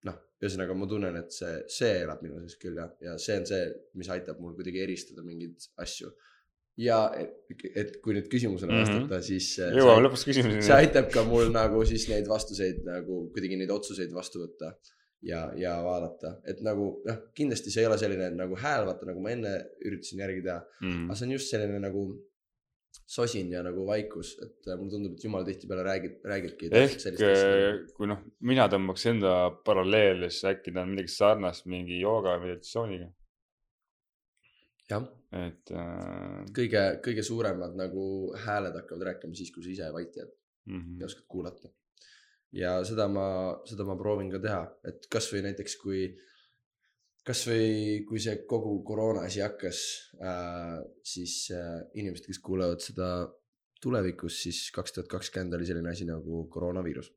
noh, 0.08 0.16
ühesõnaga 0.42 0.76
ma 0.78 0.86
tunnen, 0.88 1.16
et 1.20 1.34
see, 1.34 1.56
see 1.72 1.92
elab 2.04 2.22
minu 2.24 2.38
sees 2.44 2.56
küll 2.62 2.78
jah, 2.78 2.92
ja 3.02 3.16
see 3.20 3.36
on 3.40 3.46
see, 3.50 3.64
mis 3.98 4.08
aitab 4.14 4.38
mul 4.40 4.54
kuidagi 4.56 4.80
eristada 4.86 5.24
mingeid 5.26 5.68
asju. 5.84 6.12
ja 6.78 6.98
et, 7.18 7.32
et 7.74 7.96
kui 8.04 8.14
nüüd 8.14 8.28
küsimusele 8.30 8.70
Mhm. 8.70 8.84
vastata, 8.84 9.18
siis 9.26 9.48
jõuame 9.58 10.04
lõpuks 10.06 10.22
küsimuseni 10.28 10.62
see. 10.62 10.76
aitab 10.78 11.08
ka 11.10 11.24
mul 11.26 11.50
nagu 11.50 11.82
siis 11.90 12.04
neid 12.08 12.28
vastuseid 12.30 12.84
nagu 12.86 13.24
kuidagi 13.34 13.56
neid 13.58 13.70
otsuseid 13.74 14.12
vastu 14.14 14.44
võtta 14.44 14.70
ja, 15.26 15.40
ja 15.58 15.72
vaadata, 15.82 16.36
et 16.46 16.60
nagu 16.62 17.02
noh, 17.04 17.18
kindlasti 17.34 17.72
see 17.74 17.82
ei 17.82 17.88
ole 17.90 17.98
selline 17.98 18.30
nagu 18.38 18.54
hääl, 18.62 18.86
vaata 18.86 19.08
nagu 19.10 19.20
ma 19.20 19.32
enne 19.34 19.56
üritasin 19.84 20.22
järgi 20.22 20.44
teha, 20.46 20.60
Mm. 20.80 21.08
aga 21.10 21.16
see 21.18 21.26
on 21.26 21.32
just 21.34 21.50
selline 21.50 21.80
nagu 21.82 22.04
sosin 23.08 23.52
ja 23.52 23.62
nagu 23.64 23.86
vaikus, 23.88 24.34
et 24.44 24.66
äh, 24.68 24.76
mulle 24.76 24.92
tundub, 24.92 25.14
et 25.16 25.24
jumal 25.24 25.46
tihtipeale 25.46 25.84
räägib, 25.86 26.18
räägibki. 26.28 26.68
ehk 26.76 27.06
äh, 27.24 27.78
kui 27.96 28.08
noh, 28.10 28.20
mina 28.44 28.68
tõmbaks 28.68 29.06
enda 29.12 29.34
paralleeli, 29.64 30.28
siis 30.32 30.44
äkki 30.52 30.74
ta 30.76 30.84
on 30.84 30.92
midagi 30.92 31.14
sarnast 31.14 31.68
mingi 31.72 32.00
jooga 32.02 32.36
või 32.36 32.52
meditatsiooniga, 32.52 33.08
jah, 34.92 35.08
et 35.40 35.72
äh, 35.72 36.44
kõige, 36.56 36.84
kõige 37.04 37.24
suuremad 37.24 37.76
nagu 37.80 38.04
hääled 38.44 38.76
hakkavad 38.82 39.08
rääkima 39.12 39.40
siis, 39.40 39.52
kui 39.54 39.64
sa 39.64 39.74
ise 39.74 39.92
vait 39.94 40.20
jääd 40.20 40.32
mm 40.68 40.98
ja 41.00 41.08
oskad 41.08 41.24
kuulata. 41.32 41.72
ja 42.52 42.78
seda 42.84 43.08
ma, 43.08 43.28
seda 43.68 43.84
ma 43.88 43.96
proovin 43.96 44.30
ka 44.32 44.40
teha, 44.44 44.62
et 44.88 45.08
kasvõi 45.12 45.42
näiteks 45.48 45.80
kui, 45.80 46.10
kasvõi 47.28 48.04
kui 48.08 48.22
see 48.24 48.38
kogu 48.50 48.78
koroona 48.86 49.26
asi 49.28 49.42
hakkas 49.44 49.82
äh,, 50.20 50.78
siis 51.04 51.50
äh, 51.54 51.82
inimesed, 52.00 52.28
kes 52.30 52.40
kuulevad 52.44 52.82
seda 52.84 53.10
tulevikus, 53.82 54.40
siis 54.46 54.62
kaks 54.74 54.96
tuhat 54.96 55.12
kakskümmend 55.12 55.54
oli 55.58 55.68
selline 55.68 55.92
asi 55.92 56.08
nagu 56.08 56.46
koroonaviirus 56.52 57.12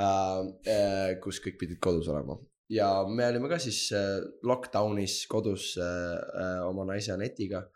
äh,. 0.00 0.40
Äh, 0.72 1.12
kus 1.22 1.42
kõik 1.44 1.60
pidid 1.60 1.82
kodus 1.84 2.08
olema 2.12 2.38
ja 2.72 2.88
me 3.08 3.26
olime 3.28 3.50
ka 3.50 3.58
siis 3.60 3.84
äh, 3.96 4.18
lockdown'is 4.46 5.22
kodus 5.30 5.72
äh, 5.80 5.84
äh, 6.16 6.60
oma 6.66 6.86
naise 6.88 7.12
Anetiga 7.14 7.66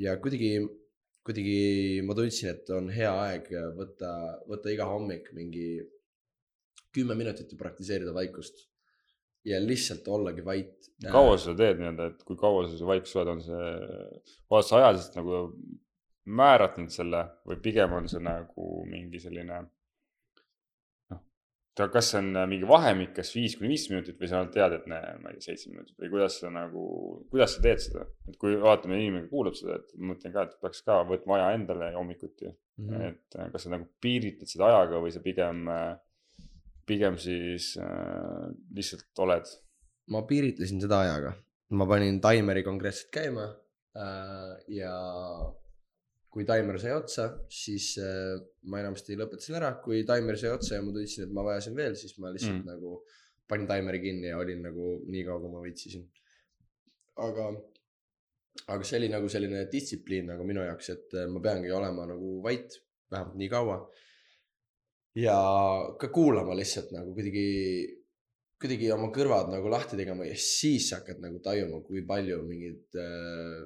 ja 0.00 0.16
kuidagi 0.22 0.54
kuidagi 1.26 2.00
ma 2.06 2.16
tundsin, 2.16 2.54
et 2.54 2.70
on 2.72 2.88
hea 2.90 3.10
aeg 3.26 3.50
võtta, 3.76 4.10
võtta 4.48 4.72
iga 4.72 4.86
hommik 4.88 5.28
mingi 5.36 5.66
kümme 6.96 7.14
minutit 7.14 7.52
ja 7.52 7.58
praktiseerida 7.60 8.14
vaikust. 8.16 8.69
Ja 9.44 9.60
lihtsalt 9.62 10.08
ollagi 10.08 10.44
vait. 10.44 10.90
kaua 11.10 11.36
sa 11.38 11.50
seda 11.50 11.64
teed 11.64 11.80
nii-öelda, 11.80 12.06
et 12.12 12.24
kui 12.28 12.36
kaua 12.40 12.66
sa 12.66 12.76
see 12.76 12.88
vaikus 12.88 13.16
oled, 13.16 13.34
on 13.34 13.44
see, 13.44 13.68
oled 14.52 14.66
sa 14.68 14.80
ajaliselt 14.82 15.20
nagu 15.20 15.42
määratlenud 16.40 16.92
selle 16.92 17.24
või 17.48 17.60
pigem 17.64 17.94
on 17.96 18.08
see 18.12 18.20
nagu 18.22 18.66
mingi 18.86 19.20
selline 19.22 19.62
noh, 21.10 21.22
kas 21.94 22.10
see 22.12 22.20
on 22.20 22.34
mingi 22.50 22.68
vahemik, 22.68 23.14
kas 23.16 23.32
viis 23.32 23.56
kuni 23.56 23.72
viis 23.72 23.86
minutit 23.88 24.18
või 24.20 24.28
sa 24.28 24.40
ainult 24.42 24.52
tead, 24.52 24.74
et 24.76 24.88
näe, 24.90 25.14
ma 25.22 25.32
ei 25.32 25.38
tea, 25.38 25.46
seitse 25.48 25.70
minutit 25.72 25.96
või 26.02 26.10
kuidas 26.12 26.36
sa 26.42 26.50
nagu, 26.52 26.82
kuidas 27.32 27.56
sa 27.56 27.64
teed 27.64 27.80
seda, 27.86 28.04
et 28.28 28.36
kui 28.40 28.58
vaatame, 28.60 28.98
inimene 29.00 29.30
kuulab 29.32 29.56
seda, 29.56 29.80
et 29.80 29.94
ma 29.96 30.12
mõtlen 30.12 30.34
ka, 30.34 30.44
et 30.44 30.58
peaks 30.60 30.84
ka 30.84 31.00
võtma 31.08 31.38
aja 31.38 31.54
endale 31.56 31.94
hommikuti 31.96 32.52
Mhm. 32.80 33.00
et 33.02 33.36
äh, 33.36 33.50
kas 33.52 33.66
sa 33.66 33.72
nagu 33.74 33.88
piiritled 34.00 34.48
seda 34.48 34.70
ajaga 34.70 35.00
või 35.02 35.12
sa 35.12 35.20
pigem, 35.20 35.66
pigem 36.90 37.16
siis 37.22 37.72
äh, 37.80 38.50
lihtsalt 38.76 39.24
oled 39.24 39.48
ma 40.10 40.24
piiritlesin 40.26 40.82
seda 40.82 41.00
ajaga, 41.04 41.32
ma 41.78 41.86
panin 41.86 42.20
taimeri 42.22 42.66
konkreetselt 42.66 43.12
käima 43.14 43.46
äh,. 43.94 44.54
ja 44.74 44.92
kui 46.30 46.44
taimer 46.46 46.78
sai 46.78 46.92
otsa, 46.94 47.26
siis 47.50 47.92
äh, 47.98 48.36
ma 48.70 48.78
enamasti 48.82 49.16
lõpetasin 49.18 49.56
ära, 49.58 49.72
kui 49.82 50.04
taimer 50.06 50.38
sai 50.38 50.52
otsa 50.54 50.76
ja 50.76 50.84
ma 50.86 50.94
tundsin, 50.94 51.26
et 51.26 51.34
ma 51.34 51.42
vajasin 51.46 51.74
veel, 51.78 51.96
siis 51.98 52.14
ma 52.22 52.30
lihtsalt 52.30 52.60
Mm. 52.60 52.68
nagu 52.70 53.00
panin 53.50 53.66
taimeri 53.66 53.98
kinni 54.04 54.30
ja 54.30 54.38
olin 54.38 54.62
nagu 54.62 54.92
nii 55.10 55.24
kaua, 55.26 55.40
kui 55.42 55.50
ma 55.50 55.62
viitsisin. 55.64 56.04
aga, 57.20 57.48
aga 58.72 58.86
see 58.86 58.98
oli 59.00 59.08
nagu 59.12 59.28
selline 59.28 59.64
distsipliin 59.72 60.30
nagu 60.30 60.46
minu 60.46 60.62
jaoks, 60.64 60.92
et 60.94 61.18
äh, 61.18 61.26
ma 61.28 61.42
peangi 61.42 61.72
olema 61.74 62.06
nagu 62.06 62.38
vait, 62.44 62.78
vähemalt 63.10 63.36
nii 63.42 63.50
kaua. 63.50 63.80
Ja 65.18 65.36
ka 65.98 66.08
kuulama 66.14 66.54
lihtsalt 66.58 66.92
nagu 66.94 67.14
kuidagi, 67.16 67.46
kuidagi 68.60 68.90
oma 68.94 69.10
kõrvad 69.14 69.50
nagu 69.50 69.70
lahti 69.72 69.98
tegema 69.98 70.26
ja 70.28 70.36
siis 70.38 70.92
hakkad 70.94 71.20
nagu 71.24 71.40
tajuma, 71.42 71.80
kui 71.86 72.04
palju 72.06 72.42
mingeid 72.46 72.98
äh, 73.00 73.60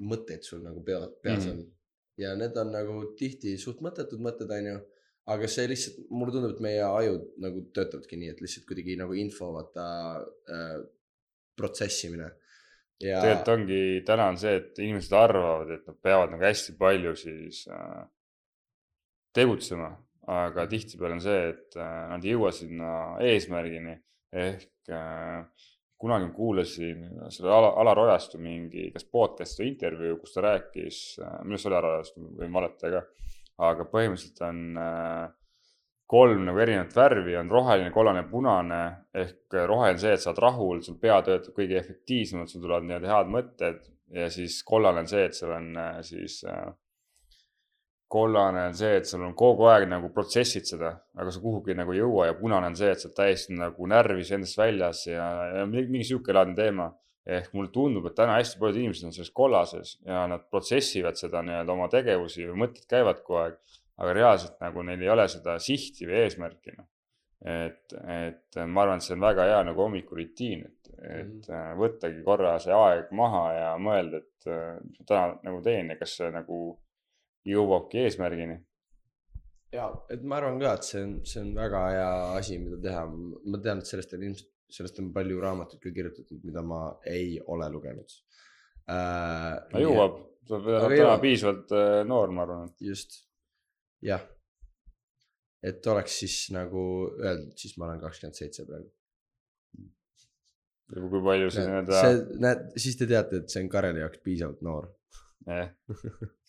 mõtteid 0.00 0.44
sul 0.46 0.62
nagu 0.64 0.82
pea, 0.84 1.00
peas 1.22 1.44
Mhm. 1.44 1.50
on 1.50 1.58
mm.. 1.60 1.72
ja 2.20 2.34
need 2.36 2.56
on 2.56 2.72
nagu 2.72 3.02
tihti 3.16 3.56
suht 3.60 3.80
mõttetud 3.84 4.20
mõtted, 4.20 4.50
onju. 4.50 4.78
aga 5.30 5.46
see 5.46 5.66
lihtsalt, 5.68 5.98
mulle 6.10 6.32
tundub, 6.34 6.54
et 6.56 6.62
meie 6.64 6.82
ajud 6.82 7.26
nagu 7.38 7.60
töötavadki 7.76 8.16
nii, 8.18 8.30
et 8.32 8.40
lihtsalt 8.42 8.64
kuidagi 8.66 8.96
nagu 8.98 9.14
info 9.14 9.52
vaata 9.54 9.84
äh, 10.50 10.78
protsessimine. 11.56 12.30
ja 13.00 13.20
tegelikult 13.20 13.52
ongi, 13.54 13.82
täna 14.08 14.28
on 14.32 14.38
see, 14.40 14.56
et 14.56 14.78
inimesed 14.80 15.12
arvavad, 15.16 15.70
et 15.76 15.86
nad 15.86 15.98
peavad 16.02 16.32
nagu 16.34 16.44
hästi 16.44 16.74
palju 16.80 17.14
siis 17.16 17.62
äh, 17.70 18.02
tegutsema, 19.36 19.92
aga 20.28 20.66
tihtipeale 20.70 21.16
on 21.16 21.24
see, 21.24 21.42
et 21.54 21.76
äh, 21.80 22.06
nad 22.12 22.24
ei 22.24 22.34
jõua 22.36 22.52
sinna 22.54 22.92
eesmärgini. 23.24 23.96
Ehk 24.30 24.92
äh, 24.94 25.42
kunagi 26.00 26.30
kuulasin 26.36 27.02
selle 27.32 27.50
Ala- 27.52 27.74
Alar 27.82 27.98
Ojastu 27.98 28.38
mingi 28.40 28.90
kas 28.94 29.04
podcast 29.04 29.58
või 29.60 29.72
intervjuu, 29.74 30.20
kus 30.20 30.36
ta 30.36 30.44
rääkis, 30.46 31.00
minu 31.42 31.56
arust 31.58 31.68
oli 31.68 31.76
Alar 31.76 31.98
Ojastu, 31.98 32.28
võin 32.38 32.54
valetada 32.54 33.00
ka, 33.00 33.28
aga 33.70 33.84
põhimõtteliselt 33.90 34.40
on 34.46 34.62
äh, 34.80 35.28
kolm 36.10 36.42
nagu 36.48 36.58
erinevat 36.58 36.94
värvi, 36.96 37.36
on 37.38 37.50
roheline, 37.52 37.90
kollane, 37.94 38.24
punane. 38.30 38.80
Ehk 39.14 39.54
roheline 39.54 39.94
on 39.98 40.02
see, 40.02 40.14
et 40.16 40.22
sa 40.22 40.32
oled 40.32 40.40
rahul, 40.42 40.80
sul 40.82 40.96
pea 41.02 41.20
töötab 41.26 41.54
kõige 41.54 41.78
efektiivsemalt, 41.78 42.50
sul 42.50 42.64
tulevad 42.64 42.86
nii-öelda 42.88 43.12
head 43.12 43.30
mõtted. 43.30 43.84
Ja 44.10 44.26
siis 44.32 44.56
kollane 44.66 45.04
on 45.04 45.10
see, 45.10 45.28
et 45.28 45.36
sul 45.38 45.52
on 45.54 45.68
äh, 45.78 46.00
siis 46.06 46.40
äh, 46.50 46.64
kollane 48.10 48.64
on 48.66 48.74
see, 48.74 48.96
et 48.98 49.06
sul 49.06 49.22
on 49.22 49.34
kogu 49.38 49.68
aeg 49.70 49.86
nagu 49.90 50.10
protsessid 50.14 50.66
seda, 50.66 50.90
aga 51.18 51.30
sa 51.30 51.42
kuhugi 51.42 51.76
nagu 51.78 51.94
ei 51.94 52.00
jõua 52.00 52.30
ja 52.30 52.34
punane 52.38 52.72
on 52.72 52.78
see, 52.78 52.90
et 52.90 52.98
sa 52.98 53.06
oled 53.06 53.16
täiesti 53.20 53.54
nagu 53.54 53.86
närvis 53.90 54.32
endast 54.34 54.58
väljas 54.58 55.04
ja, 55.06 55.26
ja 55.60 55.66
mingi 55.70 56.02
sihuke 56.08 56.34
laadne 56.34 56.58
teema. 56.58 56.90
ehk 57.30 57.52
mulle 57.52 57.68
tundub, 57.70 58.06
et 58.08 58.14
täna 58.16 58.38
hästi 58.38 58.56
paljud 58.58 58.78
inimesed 58.80 59.06
on 59.06 59.12
selles 59.12 59.30
kollases 59.36 59.90
ja 60.08 60.22
nad 60.26 60.46
protsessivad 60.50 61.18
seda 61.20 61.42
nii-öelda 61.44 61.74
oma 61.74 61.86
tegevusi 61.92 62.46
või 62.48 62.62
mõtted 62.62 62.86
käivad 62.90 63.20
kogu 63.20 63.36
aeg, 63.42 63.58
aga 64.00 64.14
reaalselt 64.16 64.56
nagu 64.64 64.82
neil 64.88 65.04
ei 65.04 65.10
ole 65.12 65.26
seda 65.28 65.58
sihti 65.62 66.08
või 66.08 66.16
eesmärki 66.22 66.74
noh. 66.78 66.88
et, 67.44 67.94
et 68.16 68.60
ma 68.64 68.86
arvan, 68.86 68.98
et 68.98 69.06
see 69.06 69.14
on 69.18 69.28
väga 69.28 69.46
hea 69.52 69.60
nagu 69.68 69.84
hommikurutiin, 69.84 70.64
et, 70.64 70.90
et 71.20 71.50
äh, 71.52 71.70
võttagi 71.78 72.24
korra 72.24 72.56
see 72.64 72.74
aeg 72.74 73.12
maha 73.20 73.44
ja 73.58 73.70
mõelda, 73.78 74.24
et 74.24 74.50
äh, 74.50 74.80
mis 74.80 75.04
ma 75.04 75.10
täna 75.12 75.38
nagu 75.50 75.62
teen 75.68 75.92
ja 75.92 76.00
kas 76.00 76.16
see 76.22 76.32
nagu 76.34 76.62
jõuabki 77.48 78.04
eesmärgini. 78.04 78.58
ja, 79.72 79.86
et 80.10 80.22
ma 80.22 80.40
arvan 80.40 80.58
ka, 80.60 80.74
et 80.76 80.86
see 80.86 81.02
on, 81.06 81.14
see 81.26 81.42
on 81.44 81.52
väga 81.56 81.84
hea 81.94 82.10
asi, 82.38 82.58
mida 82.62 82.80
teha. 82.88 83.04
ma 83.10 83.62
tean, 83.62 83.82
et 83.82 83.90
sellest 83.90 84.16
on 84.16 84.26
ilmselt, 84.28 84.50
sellest 84.70 85.00
on 85.02 85.12
palju 85.14 85.40
raamatuid 85.42 85.82
ka 85.82 85.94
kirjutatud, 85.94 86.42
mida 86.46 86.62
ma 86.62 86.82
ei 87.10 87.38
ole 87.54 87.70
lugenud 87.72 88.18
äh,. 88.90 89.56
no 89.72 89.82
jõuab, 89.82 90.20
sa 90.50 90.60
pead 90.60 90.78
Aga 90.78 90.92
olema 90.92 91.16
piisavalt 91.22 91.74
äh, 91.76 91.96
noor, 92.06 92.34
ma 92.34 92.46
arvan. 92.46 92.70
just, 92.84 93.22
jah. 94.04 94.22
et 95.62 95.86
oleks 95.92 96.20
siis 96.24 96.38
nagu 96.54 96.84
öeldud, 97.18 97.54
siis 97.60 97.76
ma 97.78 97.90
olen 97.90 98.02
kakskümmend 98.04 98.38
seitse 98.38 98.66
praegu. 98.68 98.90
kui 100.90 101.22
palju 101.22 101.50
see 101.54 101.66
nii-öelda 101.68 102.04
näed, 102.42 102.68
siis 102.82 102.98
te 102.98 103.06
teate, 103.10 103.42
et 103.42 103.52
see 103.52 103.62
on 103.64 103.72
Kareli 103.72 104.02
jaoks 104.02 104.22
piisavalt 104.26 104.62
noor. 104.66 104.90
jah, 105.46 105.70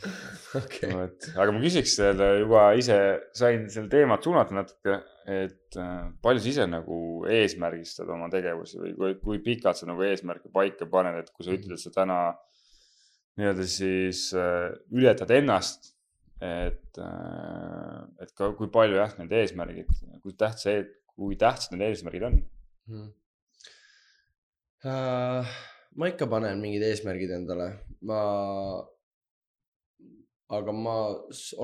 okei, 0.60 0.90
vot, 0.90 1.26
aga 1.36 1.52
ma 1.54 1.60
küsiks 1.62 1.94
selle 1.98 2.28
juba 2.40 2.62
ise 2.78 2.96
sain 3.36 3.68
selle 3.70 3.90
teemat 3.92 4.24
suunata 4.24 4.56
natuke, 4.56 4.98
et 5.30 5.78
äh, 5.78 6.06
palju 6.24 6.42
sa 6.42 6.50
ise 6.50 6.66
nagu 6.70 6.98
eesmärgistad 7.30 8.10
oma 8.10 8.28
tegevusi 8.32 8.80
või 8.80 8.94
kui, 8.96 9.18
kui 9.22 9.42
pikalt 9.44 9.78
sa 9.78 9.88
nagu 9.90 10.02
eesmärke 10.06 10.50
paika 10.54 10.88
paned, 10.90 11.20
et 11.22 11.30
kui 11.30 11.46
sa 11.46 11.54
ütled, 11.54 11.76
et 11.76 11.82
sa 11.84 11.94
täna 11.94 12.18
nii-öelda 13.38 13.66
siis 13.68 14.28
äh, 14.36 14.72
ületad 14.92 15.30
ennast, 15.32 15.92
et 16.42 16.98
äh,, 16.98 17.98
et 18.24 18.32
ka 18.36 18.50
kui 18.58 18.70
palju 18.72 18.98
jah, 18.98 19.12
need 19.20 19.34
eesmärgid, 19.38 19.92
kui 20.24 20.34
tähtsa, 20.38 20.80
kui 21.14 21.38
tähtsad 21.38 21.76
need 21.76 21.92
eesmärgid 21.92 22.26
on? 22.28 22.40
Mhm. 22.90 23.12
uh,. 24.90 25.54
ma 25.92 26.08
ikka 26.10 26.26
panen 26.26 26.60
mingid 26.64 26.82
eesmärgid 26.88 27.36
endale, 27.38 27.68
ma, 28.08 28.18
aga 30.52 30.72
ma 30.76 30.96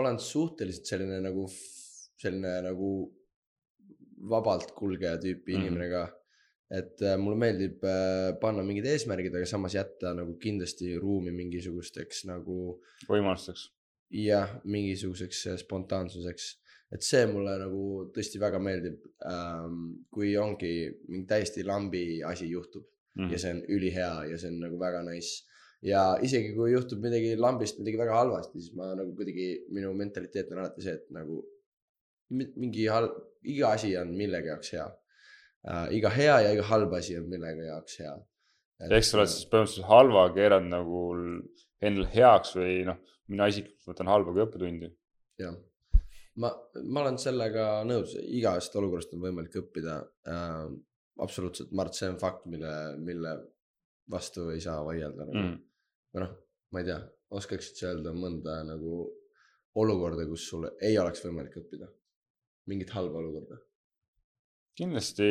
olen 0.01 0.18
suhteliselt 0.22 0.88
selline 0.88 1.20
nagu, 1.24 1.44
selline 2.18 2.55
nagu 2.64 2.92
vabalt 4.31 4.72
kulgeja 4.79 5.18
tüüpi 5.22 5.53
Mhm. 5.53 5.59
mm 5.59 5.62
-hmm. 5.62 5.66
inimene 5.66 5.90
ka. 5.90 6.14
et 6.70 7.01
äh, 7.03 7.16
mulle 7.16 7.37
meeldib 7.40 7.85
äh, 7.85 8.38
panna 8.40 8.62
mingid 8.62 8.85
eesmärgid, 8.85 9.35
aga 9.35 9.46
samas 9.46 9.74
jätta 9.74 10.11
nagu 10.14 10.35
kindlasti 10.37 10.98
ruumi 11.01 11.31
mingisugusteks 11.33 12.27
nagu 12.29 12.57
võimalusteks. 13.09 13.70
jah, 14.11 14.51
mingisuguseks 14.64 15.46
äh, 15.46 15.57
spontaansuseks, 15.57 16.59
et 16.92 17.03
see 17.03 17.24
mulle 17.27 17.55
nagu 17.59 17.85
tõesti 18.14 18.40
väga 18.40 18.59
meeldib 18.59 19.01
ähm,. 19.24 20.05
kui 20.11 20.37
ongi 20.37 20.74
mingi 21.09 21.27
täiesti 21.27 21.64
lambi 21.64 22.22
asi 22.22 22.51
juhtub 22.51 22.85
mm. 22.85 23.22
Mhm. 23.22 23.33
ja 23.33 23.38
see 23.38 23.51
on 23.55 23.62
ülihea 23.68 24.14
ja 24.31 24.38
see 24.38 24.51
on 24.53 24.61
nagu 24.61 24.79
väga 24.79 25.03
nice. 25.03 25.44
Ja 25.83 26.03
isegi 26.23 26.55
kui 26.57 26.73
juhtub 26.73 26.99
midagi 27.05 27.37
lambist 27.38 27.79
midagi 27.79 27.99
väga 28.01 28.17
halvasti, 28.19 28.61
siis 28.61 28.75
ma 28.79 28.88
nagu 28.99 29.12
kuidagi, 29.19 29.49
minu 29.75 29.93
mentaliteet 29.95 30.51
on 30.53 30.59
alati 30.64 30.83
see, 30.83 30.95
et 30.99 31.07
nagu 31.14 31.43
mi- 32.35 32.51
mingi 32.57 32.88
halb, 32.91 33.12
iga 33.47 33.71
asi 33.77 33.93
on 34.01 34.11
millegi 34.19 34.51
jaoks 34.51 34.73
hea 34.75 34.87
äh,. 35.69 35.87
iga 35.99 36.11
hea 36.11 36.41
ja 36.47 36.51
iga 36.57 36.64
halb 36.73 36.93
asi 36.99 37.17
on 37.21 37.29
millegi 37.31 37.69
jaoks 37.69 37.99
hea. 38.03 38.17
ehk 38.88 39.05
sa 39.07 39.19
oled 39.21 39.31
siis 39.31 39.47
põhimõtteliselt 39.53 39.87
halva 39.93 40.25
keeranud 40.35 40.71
nagu 40.73 41.05
endale 41.81 42.11
heaks 42.14 42.57
või 42.59 42.83
noh, 42.88 42.99
mina 43.31 43.47
isiklikult 43.53 43.93
võtan 43.93 44.11
halba 44.11 44.33
kui 44.35 44.43
õppetundi. 44.47 44.91
jah, 45.38 45.55
ma, 46.43 46.51
ma 46.83 47.05
olen 47.05 47.19
sellega 47.23 47.69
nõus, 47.87 48.17
igast 48.41 48.75
olukorrast 48.83 49.14
on 49.14 49.23
võimalik 49.29 49.55
õppida 49.62 50.01
äh,. 50.27 50.67
absoluutselt, 51.23 51.71
ma 51.73 51.83
arvan, 51.87 51.95
et 51.95 51.99
see 52.03 52.11
on 52.11 52.19
fakt, 52.19 52.45
mille, 52.51 52.75
mille 52.99 53.37
vastu 54.11 54.51
ei 54.55 54.61
saa 54.64 54.83
vaielda 54.87 55.25
nagu 55.31 55.38
Mm. 55.38 55.57
Või 56.19 56.27
noh, 56.27 56.35
ma 56.75 56.83
ei 56.83 56.89
tea, 56.91 56.99
oskaksid 57.39 57.79
sa 57.81 57.93
öelda 57.95 58.13
mõnda 58.17 58.59
nagu 58.67 59.07
olukorda, 59.79 60.27
kus 60.29 60.49
sul 60.51 60.67
ei 60.83 60.99
oleks 60.99 61.23
võimalik 61.25 61.57
õppida? 61.63 61.89
mingit 62.69 62.91
halba 62.93 63.23
olukorda? 63.23 63.57
kindlasti 64.79 65.25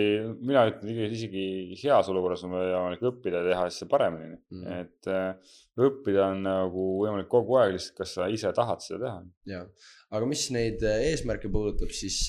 mina 0.43 0.65
ütlen 0.67 0.97
isegi- 1.07 1.75
heas 1.79 2.09
olukorras 2.11 2.41
on 2.43 2.51
võimalik 2.51 3.03
õppida 3.07 3.39
ja 3.43 3.51
teha 3.53 3.67
asja 3.69 3.87
paremini 3.87 4.35
Mm. 4.51 4.65
et 4.81 5.07
äh, 5.07 5.53
õppida 5.79 6.25
on 6.33 6.41
nagu 6.43 6.83
võimalik 7.03 7.29
kogu 7.31 7.55
aeg, 7.59 7.75
lihtsalt 7.77 7.97
kas 8.01 8.13
sa 8.17 8.27
ise 8.31 8.51
tahad 8.57 8.81
seda 8.83 8.99
teha. 9.05 9.21
jah, 9.53 9.67
aga 10.11 10.25
mis 10.27 10.43
neid 10.55 10.83
äh, 10.83 10.99
eesmärke 11.13 11.47
puudutab, 11.53 11.91
siis, 11.95 12.25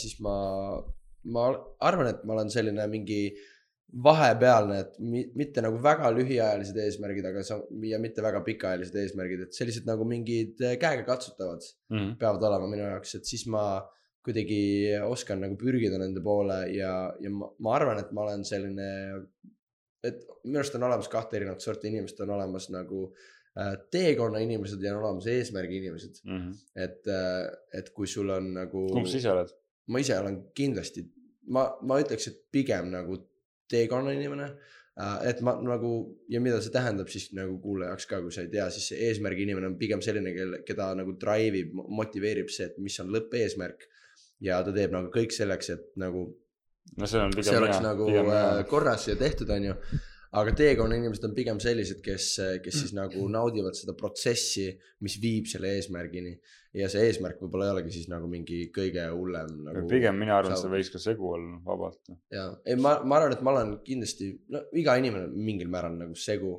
siis 0.00 0.16
ma, 0.24 0.36
ma 1.24 1.44
arvan, 1.80 2.08
et 2.14 2.24
ma 2.24 2.38
olen 2.38 2.48
selline 2.52 2.86
mingi 2.88 3.34
vahepealne, 3.92 4.78
et 4.80 4.94
mi, 5.04 5.22
mitte 5.36 5.62
nagu 5.64 5.76
väga 5.82 6.08
lühiajalised 6.16 6.78
eesmärgid, 6.80 7.26
aga 7.28 7.42
sa 7.44 7.58
ja 7.84 7.98
mitte 8.00 8.24
väga 8.24 8.40
pikaajalised 8.46 8.96
eesmärgid, 9.02 9.46
et 9.46 9.56
sellised 9.58 9.88
nagu 9.88 10.06
mingid 10.08 10.62
äh, 10.64 10.78
käegakatsutavad 10.80 11.64
Mm. 11.92 12.14
peavad 12.16 12.44
olema 12.48 12.70
minu 12.70 12.86
jaoks, 12.86 13.18
et 13.18 13.28
siis 13.28 13.42
ma 13.52 13.82
kuidagi 14.24 14.94
oskan 15.04 15.42
nagu 15.44 15.58
pürgida 15.60 15.98
nende 16.00 16.22
poole 16.24 16.62
ja, 16.72 16.92
ja 17.20 17.30
ma, 17.30 17.50
ma 17.60 17.74
arvan, 17.76 17.98
et 18.00 18.14
ma 18.16 18.22
olen 18.24 18.46
selline, 18.48 18.86
et 20.00 20.22
minu 20.46 20.62
arust 20.62 20.78
on 20.78 20.86
olemas 20.88 21.10
kahte 21.12 21.36
erinevat 21.36 21.60
sorti 21.60 21.90
inimest, 21.90 22.22
on 22.24 22.32
olemas 22.38 22.70
nagu 22.72 23.02
äh, 23.10 23.74
teekonna 23.92 24.40
inimesed 24.40 24.80
ja 24.80 24.94
on 24.96 25.02
olemas 25.02 25.28
eesmärgi 25.28 25.82
inimesed. 25.82 26.22
Mm 26.24 26.38
-hmm. 26.38 26.62
et, 26.86 27.12
et 27.78 27.90
kui 27.90 28.06
sul 28.06 28.30
on 28.30 28.54
nagu. 28.54 28.86
kumb 28.94 29.06
sa 29.10 29.20
ise 29.20 29.30
oled? 29.34 29.52
ma 29.86 29.98
ise 29.98 30.18
olen 30.18 30.38
kindlasti, 30.54 31.04
ma, 31.50 31.66
ma 31.82 32.00
ütleks, 32.00 32.28
et 32.30 32.40
pigem 32.54 32.88
nagu 32.94 33.18
teekonna 33.72 34.14
inimene. 34.16 34.52
et 35.24 35.38
ma 35.40 35.54
nagu 35.64 35.90
ja 36.28 36.40
mida 36.44 36.58
see 36.60 36.72
tähendab 36.72 37.08
siis 37.08 37.30
nagu 37.32 37.54
kuulaja 37.62 37.94
jaoks 37.94 38.06
ka, 38.10 38.18
kui 38.20 38.34
sa 38.34 38.42
ei 38.44 38.50
tea, 38.52 38.66
siis 38.70 38.90
see 38.90 39.06
eesmärgi 39.08 39.46
inimene 39.46 39.70
on 39.70 39.78
pigem 39.80 40.02
selline, 40.04 40.34
kelle, 40.36 40.60
keda 40.68 40.90
nagu 40.98 41.14
drive 41.20 41.62
ib, 41.62 41.72
motiveerib 42.00 42.52
see, 42.52 42.68
et 42.68 42.76
mis 42.78 42.98
on 43.00 43.08
lõppeesmärk. 43.14 43.88
ja 44.42 44.60
ta 44.66 44.74
teeb 44.74 44.92
nagu 44.92 45.08
kõik 45.14 45.32
selleks, 45.32 45.70
et 45.72 45.88
nagu 46.02 46.26
no 46.98 47.08
see 47.08 47.20
on 47.22 47.32
see 47.32 47.42
pigem 47.44 47.62
oleks 47.62 47.78
mina, 47.78 47.88
nagu 47.88 48.08
pigem 48.10 48.28
äh, 48.28 48.42
mina. 48.50 48.66
korras 48.68 49.06
ja 49.08 49.16
tehtud, 49.16 49.50
onju. 49.56 49.76
Aga 50.40 50.54
teekonna 50.56 50.96
inimesed 50.96 51.26
on 51.28 51.34
pigem 51.36 51.60
sellised, 51.60 52.00
kes, 52.04 52.26
kes 52.64 52.78
siis 52.80 52.94
nagu 52.96 53.26
naudivad 53.32 53.76
seda 53.76 53.94
protsessi, 53.98 54.70
mis 55.04 55.18
viib 55.22 55.48
selle 55.50 55.74
eesmärgini. 55.76 56.34
ja 56.72 56.86
see 56.88 57.02
eesmärk 57.04 57.36
võib-olla 57.42 57.66
ei 57.66 57.72
olegi 57.74 57.90
siis 57.98 58.06
nagu 58.08 58.28
mingi 58.32 58.62
kõige 58.72 59.02
hullem 59.12 59.50
nagu. 59.66 59.82
pigem 59.90 60.16
mina 60.16 60.38
arvan, 60.38 60.54
et 60.54 60.62
see 60.62 60.72
võiks 60.72 60.92
ka 60.94 61.00
segu 61.02 61.34
olla 61.34 61.58
vabalt. 61.66 62.14
ja, 62.32 62.46
ei 62.64 62.78
ma, 62.80 62.94
ma 63.04 63.18
arvan, 63.18 63.36
et 63.36 63.42
ma 63.44 63.52
olen 63.52 63.74
kindlasti, 63.84 64.30
no 64.54 64.64
iga 64.80 64.96
inimene 65.00 65.28
mingil 65.32 65.68
määral 65.72 65.98
nagu 66.00 66.16
segu 66.16 66.54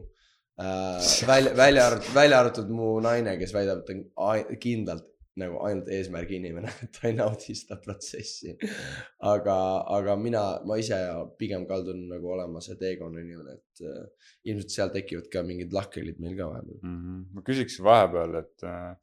äh,. 0.61 1.01
välja, 1.29 1.55
välja 1.57 1.87
arvatud, 1.89 2.13
välja 2.13 2.43
arvatud 2.43 2.69
mu 2.77 2.93
naine, 3.01 3.39
kes 3.41 3.55
väidab, 3.57 3.81
et 3.81 3.89
ta 3.89 4.29
on 4.29 4.61
kindlalt 4.61 5.09
nagu 5.41 5.59
ainult 5.65 5.87
eesmärgi 5.89 6.35
inimene, 6.37 6.69
ta 6.95 7.07
ei 7.09 7.15
naudi 7.17 7.55
seda 7.57 7.79
protsessi. 7.81 8.53
aga, 9.33 9.55
aga 9.97 10.15
mina, 10.19 10.43
ma 10.69 10.77
ise 10.81 10.97
pigem 11.39 11.65
kaldun 11.69 12.03
nagu 12.11 12.33
olema 12.35 12.61
see 12.61 12.75
teekonna 12.81 13.23
inimene, 13.23 13.55
et 13.57 13.85
äh, 13.87 14.03
ilmselt 14.51 14.75
seal 14.75 14.91
tekivad 14.93 15.29
ka 15.33 15.41
mingid 15.47 15.73
lahkhelid 15.73 16.19
meil 16.21 16.35
ka 16.37 16.51
vahepeal. 16.51 16.81
Mhm. 16.83 17.23
ma 17.33 17.45
küsiks 17.47 17.79
vahepeal, 17.83 18.37
et 18.43 18.67
äh, 18.69 18.93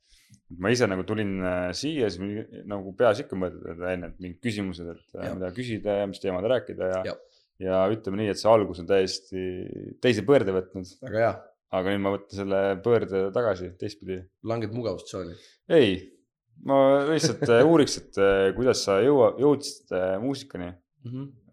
ma 0.63 0.71
ise 0.75 0.87
nagu 0.91 1.03
tulin 1.09 1.35
äh, 1.43 1.73
siia, 1.77 2.11
siis 2.11 2.23
mingi- 2.23 2.63
nagu 2.71 2.95
peas 2.99 3.25
ikka 3.25 3.39
mõtled 3.39 3.83
enne, 3.95 4.13
et 4.13 4.23
mingid 4.23 4.41
küsimused, 4.47 4.87
et 4.95 5.19
äh, 5.19 5.27
Jah. 5.27 5.35
mida 5.39 5.51
küsida 5.57 5.99
ja 6.03 6.07
mis 6.11 6.23
teemad 6.23 6.47
rääkida 6.55 6.93
ja 6.95 7.03
Jah., 7.11 7.21
ja 7.61 7.83
ütleme 7.93 8.23
nii, 8.23 8.31
et 8.33 8.39
see 8.41 8.49
algus 8.49 8.79
on 8.81 8.87
täiesti 8.89 9.43
teise 10.01 10.23
pöörde 10.25 10.55
võtnud, 10.57 10.95
väga 11.05 11.19
hea, 11.25 11.33
aga 11.77 11.93
nüüd 11.93 12.01
ma 12.07 12.15
võtan 12.15 12.39
selle 12.39 12.61
pöörde 12.87 13.27
tagasi 13.37 13.69
teistpidi. 13.83 14.17
langed 14.49 14.73
mugavustsooni. 14.73 15.35
ei, 15.77 15.99
ma 16.69 16.79
lihtsalt 17.09 17.45
äh, 17.49 17.63
uuriks, 17.67 17.99
et 18.01 18.21
äh, 18.21 18.47
kuidas 18.57 18.85
sa 18.87 18.99
jõua, 19.05 19.33
jõudsid 19.41 19.95
äh, 19.97 20.15
muusikani, 20.23 20.71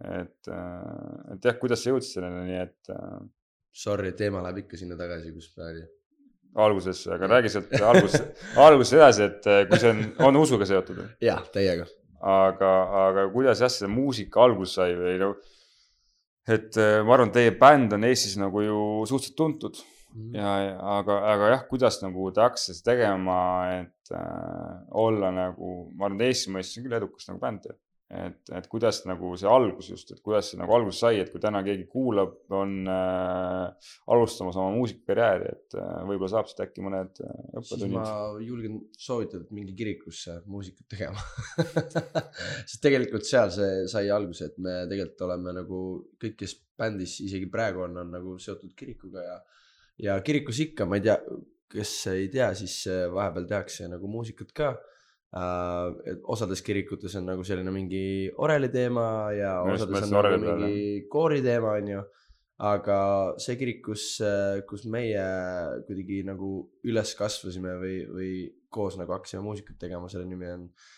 et, 0.04 0.50
et 0.52 1.46
jah, 1.48 1.60
kuidas 1.62 1.84
sa 1.84 1.94
jõudsid 1.94 2.18
selleni, 2.18 2.48
nii 2.50 2.64
et 2.66 2.96
Sorry, 3.78 4.10
teema 4.18 4.40
läheb 4.42 4.64
ikka 4.64 4.80
sinna 4.80 4.96
tagasi, 4.98 5.30
kus 5.36 5.52
ta 5.54 5.68
oli. 5.70 5.84
alguses, 6.64 7.04
aga 7.14 7.28
räägi 7.30 7.52
sealt 7.54 7.76
algus, 7.86 8.16
algusest 8.58 8.96
edasi, 8.98 9.28
et 9.28 9.46
kui 9.70 9.78
see 9.78 9.92
on, 9.92 10.00
on 10.26 10.40
usuga 10.40 10.66
seotud, 10.66 11.04
jah, 11.22 11.44
täiega. 11.54 11.86
aga, 12.18 12.72
aga 13.04 13.28
kuidas 13.36 13.62
jah, 13.62 13.70
see 13.70 13.92
muusika 13.92 14.42
alguse 14.48 14.80
sai 14.80 14.98
või 14.98 15.20
no 15.22 15.30
et 16.50 16.80
ma 17.06 17.14
arvan, 17.14 17.30
teie 17.36 17.54
bänd 17.60 17.94
on 17.94 18.08
Eestis 18.10 18.34
nagu 18.42 18.64
ju 18.66 18.80
suhteliselt 19.06 19.38
tuntud 19.38 19.78
ja, 20.36 20.54
aga, 20.98 21.18
aga 21.34 21.50
jah, 21.54 21.66
kuidas 21.70 22.00
nagu 22.04 22.30
te 22.34 22.44
hakkasite 22.44 22.86
tegema, 22.86 23.40
et 23.82 24.14
äh, 24.16 24.78
olla 24.98 25.34
nagu, 25.36 25.74
ma 25.96 26.08
arvan, 26.08 26.22
et 26.22 26.32
Eesti 26.32 26.54
mõistes 26.56 26.80
on 26.80 26.88
küll 26.88 26.98
edukas 27.00 27.30
nagu 27.32 27.44
bänd. 27.44 27.68
et, 28.08 28.38
et 28.56 28.68
kuidas 28.72 29.02
nagu 29.04 29.34
see 29.36 29.50
algus 29.52 29.90
just, 29.92 30.14
et 30.16 30.22
kuidas 30.24 30.48
see 30.48 30.60
nagu 30.60 30.72
alguse 30.72 31.02
sai, 31.02 31.18
et 31.20 31.28
kui 31.28 31.42
täna 31.44 31.60
keegi 31.66 31.90
kuulab, 31.92 32.38
on 32.56 32.88
äh, 32.88 33.90
alustamas 34.16 34.56
oma 34.62 34.72
muusikakarjääri, 34.78 35.50
et 35.52 35.76
äh, 35.76 35.98
võib-olla 36.08 36.32
saab 36.32 36.48
siit 36.48 36.62
äkki 36.64 36.86
mõned 36.86 37.20
äh, 37.20 37.42
õppetunnid 37.60 37.98
ma 37.98 38.08
julgen 38.40 38.80
soovitada, 38.96 39.44
et 39.44 39.52
minge 39.58 39.76
kirikusse 39.76 40.38
muusikat 40.48 40.88
tegema. 40.96 41.26
sest 42.70 42.80
tegelikult 42.86 43.28
seal 43.28 43.52
see 43.52 43.84
sai 43.92 44.08
alguse, 44.08 44.54
et 44.54 44.64
me 44.64 44.80
tegelikult 44.88 45.28
oleme 45.28 45.58
nagu 45.60 45.84
kõik, 46.16 46.40
kes 46.46 46.56
bändis 46.80 47.20
isegi 47.26 47.52
praegu 47.52 47.84
on, 47.90 48.00
on 48.06 48.16
nagu 48.16 48.40
seotud 48.40 48.72
kirikuga 48.78 49.26
ja, 49.26 49.38
ja 50.04 50.20
kirikus 50.26 50.60
ikka, 50.66 50.86
ma 50.90 51.00
ei 51.00 51.06
tea, 51.08 51.18
kes 51.72 51.94
ei 52.14 52.30
tea, 52.34 52.52
siis 52.58 52.80
äh, 52.92 53.08
vahepeal 53.14 53.48
tehakse 53.50 53.90
nagu 53.92 54.12
muusikat 54.12 54.54
ka 54.56 54.76
et 56.08 56.22
osades 56.32 56.62
kirikutes 56.64 57.18
on 57.20 57.26
nagu 57.28 57.44
selline 57.44 57.72
mingi 57.76 58.30
oreli 58.40 58.70
teema 58.72 59.28
ja 59.36 59.58
just 59.68 59.84
osades 59.84 60.06
on 60.08 60.14
nagu 60.16 60.54
mingi 60.64 61.02
koori 61.12 61.42
teema, 61.44 61.74
onju. 61.82 62.04
aga 62.64 63.00
see 63.44 63.58
kirik, 63.60 63.82
kus, 63.86 64.06
kus 64.70 64.86
meie 64.90 65.26
kuidagi 65.86 66.22
nagu 66.26 66.52
üles 66.88 67.12
kasvasime 67.20 67.76
või, 67.82 67.98
või 68.08 68.32
koos 68.72 68.96
nagu 68.98 69.14
hakkasime 69.18 69.44
muusikat 69.44 69.78
tegema, 69.84 70.08
selle 70.10 70.26
nimi 70.32 70.48
on 70.54 70.64
äh, 70.72 70.97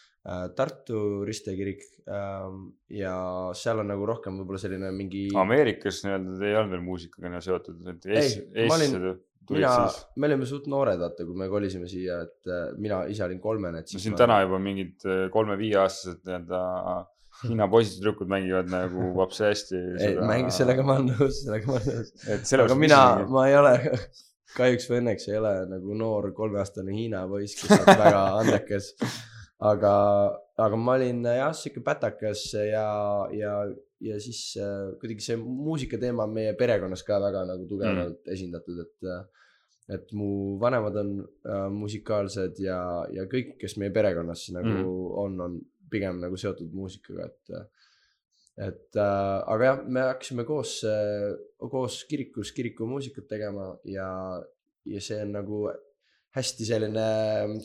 Tartu 0.56 1.24
Riste 1.26 1.54
kirik 1.56 1.86
ähm,. 2.12 2.66
ja 2.92 3.14
seal 3.56 3.80
on 3.80 3.88
nagu 3.88 4.06
rohkem 4.06 4.42
võib-olla 4.42 4.60
selline 4.62 4.92
mingi. 4.96 5.30
Ameerikas 5.40 6.04
nii-öelda 6.06 6.36
te 6.42 6.50
ei 6.52 6.60
olnud 6.60 6.76
veel 6.76 6.86
muusikaga 6.86 7.42
seotud, 7.44 7.80
et 7.88 8.08
Eestis, 8.10 8.44
Eestisse 8.54 9.00
tulid 9.50 9.64
mina 9.64 9.70
siis, 9.90 10.02
me 10.20 10.28
olime 10.30 10.48
suht 10.50 10.68
noored, 10.72 11.00
vaata, 11.02 11.26
kui 11.26 11.38
me 11.38 11.48
kolisime 11.52 11.88
siia, 11.90 12.20
et 12.28 12.50
äh, 12.52 12.66
mina 12.82 13.02
ise 13.10 13.26
olin 13.26 13.40
kolmene, 13.44 13.82
no 13.82 14.02
siin 14.04 14.14
ma- 14.14 14.20
täna 14.22 14.42
juba 14.44 14.60
mingid 14.62 15.08
äh, 15.08 15.24
kolme-viieaastased 15.34 16.22
nii-öelda 16.28 16.62
Hiina 17.40 17.70
poisid 17.72 18.02
tüdrukud 18.02 18.28
mängivad 18.28 18.68
nagu 18.72 19.10
vapsi 19.22 19.46
hästi. 19.48 19.82
ei, 20.04 20.16
mäng, 20.28 20.50
sellega 20.54 20.84
ma 20.84 20.98
olen 20.98 21.14
nõus, 21.14 21.44
sellega 21.46 21.70
ma 21.70 21.78
olen 21.78 22.02
nõus. 22.02 22.54
aga 22.66 22.78
mina, 22.80 23.00
ma 23.32 23.46
ei 23.48 23.56
ole, 23.60 23.74
kahjuks 24.58 24.90
või 24.92 25.02
õnneks 25.04 25.30
ei 25.32 25.40
ole 25.40 25.54
nagu 25.72 25.98
noor 25.98 26.32
kolmeaastane 26.36 26.96
Hiina 26.96 27.24
poiss, 27.32 27.62
kes 27.62 27.78
on 27.80 28.02
väga 28.04 28.24
andekas. 28.42 28.92
aga, 29.60 29.94
aga 30.60 30.80
ma 30.80 30.96
olin 30.98 31.26
jah, 31.26 31.52
sihuke 31.56 31.84
pätakas 31.86 32.46
ja, 32.56 32.86
ja, 33.36 33.54
ja 34.04 34.20
siis 34.24 34.54
äh, 34.60 34.94
kuidagi 35.02 35.26
see 35.26 35.40
muusikateema 35.40 36.26
on 36.28 36.38
meie 36.38 36.54
perekonnas 36.60 37.04
ka 37.08 37.20
väga 37.22 37.44
nagu 37.50 37.68
tugevalt 37.68 38.22
mm. 38.22 38.32
esindatud, 38.36 38.80
et 38.86 39.10
äh, 39.10 39.26
et 39.90 40.12
mu 40.14 40.60
vanemad 40.62 40.96
on 41.02 41.12
äh, 41.26 41.68
musikaalsed 41.74 42.62
ja, 42.62 42.80
ja 43.10 43.26
kõik, 43.30 43.56
kes 43.62 43.78
meie 43.82 43.94
perekonnas 43.94 44.50
nagu 44.56 44.70
Mm. 44.70 44.86
mm. 44.86 45.20
on, 45.24 45.40
on 45.48 45.60
pigem 45.90 46.20
nagu 46.22 46.38
seotud 46.38 46.74
muusikaga, 46.76 47.28
et 47.28 47.56
et 48.60 48.98
äh, 49.00 49.38
aga 49.48 49.70
jah, 49.70 49.84
me 49.88 50.02
hakkasime 50.12 50.44
koos 50.48 50.82
äh,, 50.88 51.32
koos 51.72 52.04
kirikus 52.10 52.52
kirikumuusikat 52.52 53.28
tegema 53.28 53.72
ja, 53.88 54.10
ja 54.86 55.02
see 55.04 55.22
on 55.24 55.32
nagu 55.38 55.62
hästi 56.36 56.66
selline 56.68 57.06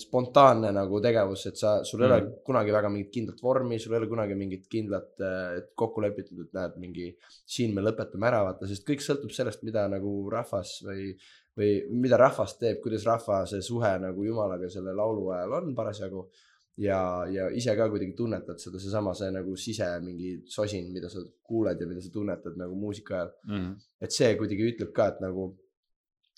spontaanne 0.01 0.71
nagu 0.73 1.01
tegevus, 1.05 1.43
et 1.51 1.59
sa, 1.61 1.75
sul 1.85 2.01
ei 2.03 2.07
ole 2.09 2.21
Mhm. 2.23 2.31
kunagi 2.47 2.73
väga 2.73 2.89
mingit 2.89 3.11
kindlat 3.13 3.43
vormi, 3.45 3.79
sul 3.79 3.93
ei 3.93 3.99
ole 3.99 4.09
kunagi 4.09 4.35
mingit 4.35 4.65
kindlat, 4.73 5.11
et 5.59 5.69
kokku 5.77 6.01
lepitud, 6.01 6.41
et 6.47 6.53
näed, 6.57 6.79
mingi 6.81 7.11
siin 7.47 7.75
me 7.75 7.83
lõpetame 7.85 8.31
ära, 8.31 8.41
vaata, 8.49 8.67
sest 8.71 8.87
kõik 8.89 9.05
sõltub 9.05 9.31
sellest, 9.37 9.63
mida 9.69 9.85
nagu 9.93 10.15
rahvas 10.33 10.79
või, 10.87 11.13
või 11.59 11.71
mida 11.91 12.17
rahvas 12.17 12.57
teeb, 12.59 12.81
kuidas 12.83 13.05
rahva 13.05 13.45
see 13.47 13.61
suhe 13.63 13.93
nagu 14.01 14.25
jumalaga 14.25 14.71
selle 14.73 14.95
laulu 14.97 15.29
ajal 15.37 15.53
on 15.61 15.75
parasjagu 15.75 16.25
ja, 16.79 17.25
ja 17.31 17.51
ise 17.55 17.77
ka 17.77 17.87
kuidagi 17.93 18.17
tunnetad 18.19 18.59
seda, 18.59 18.81
seesama 18.83 19.13
see 19.15 19.29
nagu 19.31 19.55
sise 19.61 19.87
mingi 20.03 20.41
sosin, 20.51 20.89
mida 20.93 21.09
sa 21.13 21.21
kuuled 21.47 21.79
ja 21.81 21.87
mida 21.87 22.01
sa 22.03 22.11
tunnetad 22.11 22.57
nagu 22.59 22.75
muusika 22.75 23.15
ajal. 23.21 23.31
mm.. 23.47 23.77
et 24.01 24.11
see 24.11 24.33
kuidagi 24.41 24.73
ütleb 24.73 24.91
ka, 24.97 25.13
et 25.13 25.21
nagu, 25.23 25.53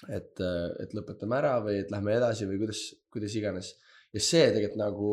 et, 0.04 0.40
et 0.82 0.96
lõpetame 0.96 1.38
ära 1.38 1.56
või 1.64 1.80
et 1.82 1.92
lähme 1.92 2.16
edasi 2.18 2.48
või 2.48 2.60
kuidas, 2.64 2.82
kuidas 3.12 3.36
iganes. 3.38 3.74
ja 4.12 4.22
see 4.22 4.44
tegelikult 4.52 4.80
nagu, 4.80 5.12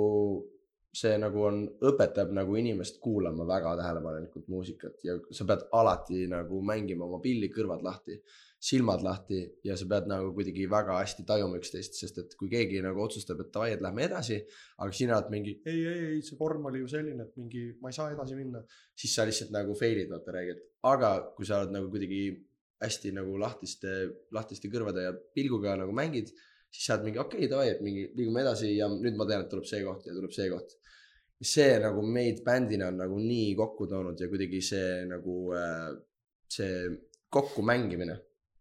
see 0.93 1.17
nagu 1.19 1.43
on, 1.47 1.61
õpetab 1.89 2.33
nagu 2.35 2.55
inimest 2.59 2.99
kuulama 3.03 3.47
väga 3.49 3.77
tähelepanelikult 3.79 4.49
muusikat 4.51 5.05
ja 5.07 5.17
sa 5.31 5.47
pead 5.49 5.67
alati 5.79 6.25
nagu 6.31 6.61
mängima 6.65 7.07
oma 7.07 7.21
pilli, 7.23 7.49
kõrvad 7.53 7.83
lahti, 7.85 8.19
silmad 8.63 9.01
lahti 9.03 9.41
ja 9.65 9.75
sa 9.79 9.87
pead 9.91 10.07
nagu 10.11 10.31
kuidagi 10.35 10.67
väga 10.71 10.99
hästi 10.99 11.25
tajuma 11.27 11.59
üksteist, 11.59 11.97
sest 11.99 12.19
et 12.21 12.35
kui 12.39 12.51
keegi 12.51 12.83
nagu 12.83 13.01
otsustab, 13.03 13.41
et 13.43 13.51
davai, 13.55 13.73
et 13.75 13.83
lähme 13.83 14.05
edasi, 14.05 14.39
aga 14.79 14.95
sina 14.95 15.17
oled 15.17 15.33
mingi 15.33 15.57
ei, 15.65 15.81
ei, 15.81 16.05
ei, 16.13 16.21
see 16.23 16.39
vorm 16.39 16.69
oli 16.71 16.83
ju 16.83 16.91
selline, 16.91 17.27
et 17.27 17.35
mingi 17.39 17.69
ma 17.81 17.91
ei 17.91 17.97
saa 17.97 18.11
edasi 18.13 18.39
minna, 18.39 18.63
siis 18.95 19.15
sa 19.15 19.27
lihtsalt 19.27 19.51
nagu 19.55 19.75
fail'id 19.79 20.11
vaata 20.11 20.35
räigelt, 20.35 20.63
aga 20.91 21.13
kui 21.35 21.47
sa 21.47 21.63
oled 21.63 21.75
nagu 21.75 21.91
kuidagi 21.91 22.23
hästi 22.83 23.13
nagu 23.15 23.37
lahtiste, 23.41 23.93
lahtiste 24.35 24.69
kõrvade 24.71 25.07
ja 25.07 25.13
pilguga 25.35 25.77
nagu 25.79 25.95
mängid, 25.95 26.31
siis 26.73 26.87
sa 26.87 26.97
oled 26.97 27.07
mingi 27.09 27.21
okei 27.21 27.45
okay,, 27.45 27.51
davai, 27.51 27.67
et 27.73 27.81
mingi 27.85 28.07
liigume 28.17 28.43
edasi 28.43 28.73
ja 28.75 28.89
nüüd 28.91 29.17
ma 29.19 29.27
tean, 29.29 29.45
et 29.45 29.51
tuleb 29.51 29.67
see 29.69 29.83
koht 29.85 30.07
ja 30.09 30.15
tuleb 30.15 30.33
see 30.35 30.49
koht. 30.51 30.77
see 31.43 31.73
nagu 31.83 32.01
meid 32.07 32.37
bändina 32.45 32.87
on 32.87 33.01
nagu 33.01 33.17
nii 33.19 33.55
kokku 33.59 33.87
toonud 33.91 34.19
ja 34.19 34.29
kuidagi 34.31 34.61
see 34.63 35.01
nagu 35.09 35.33
äh, 35.57 35.89
see 36.47 36.85
kokkumängimine 37.33 38.15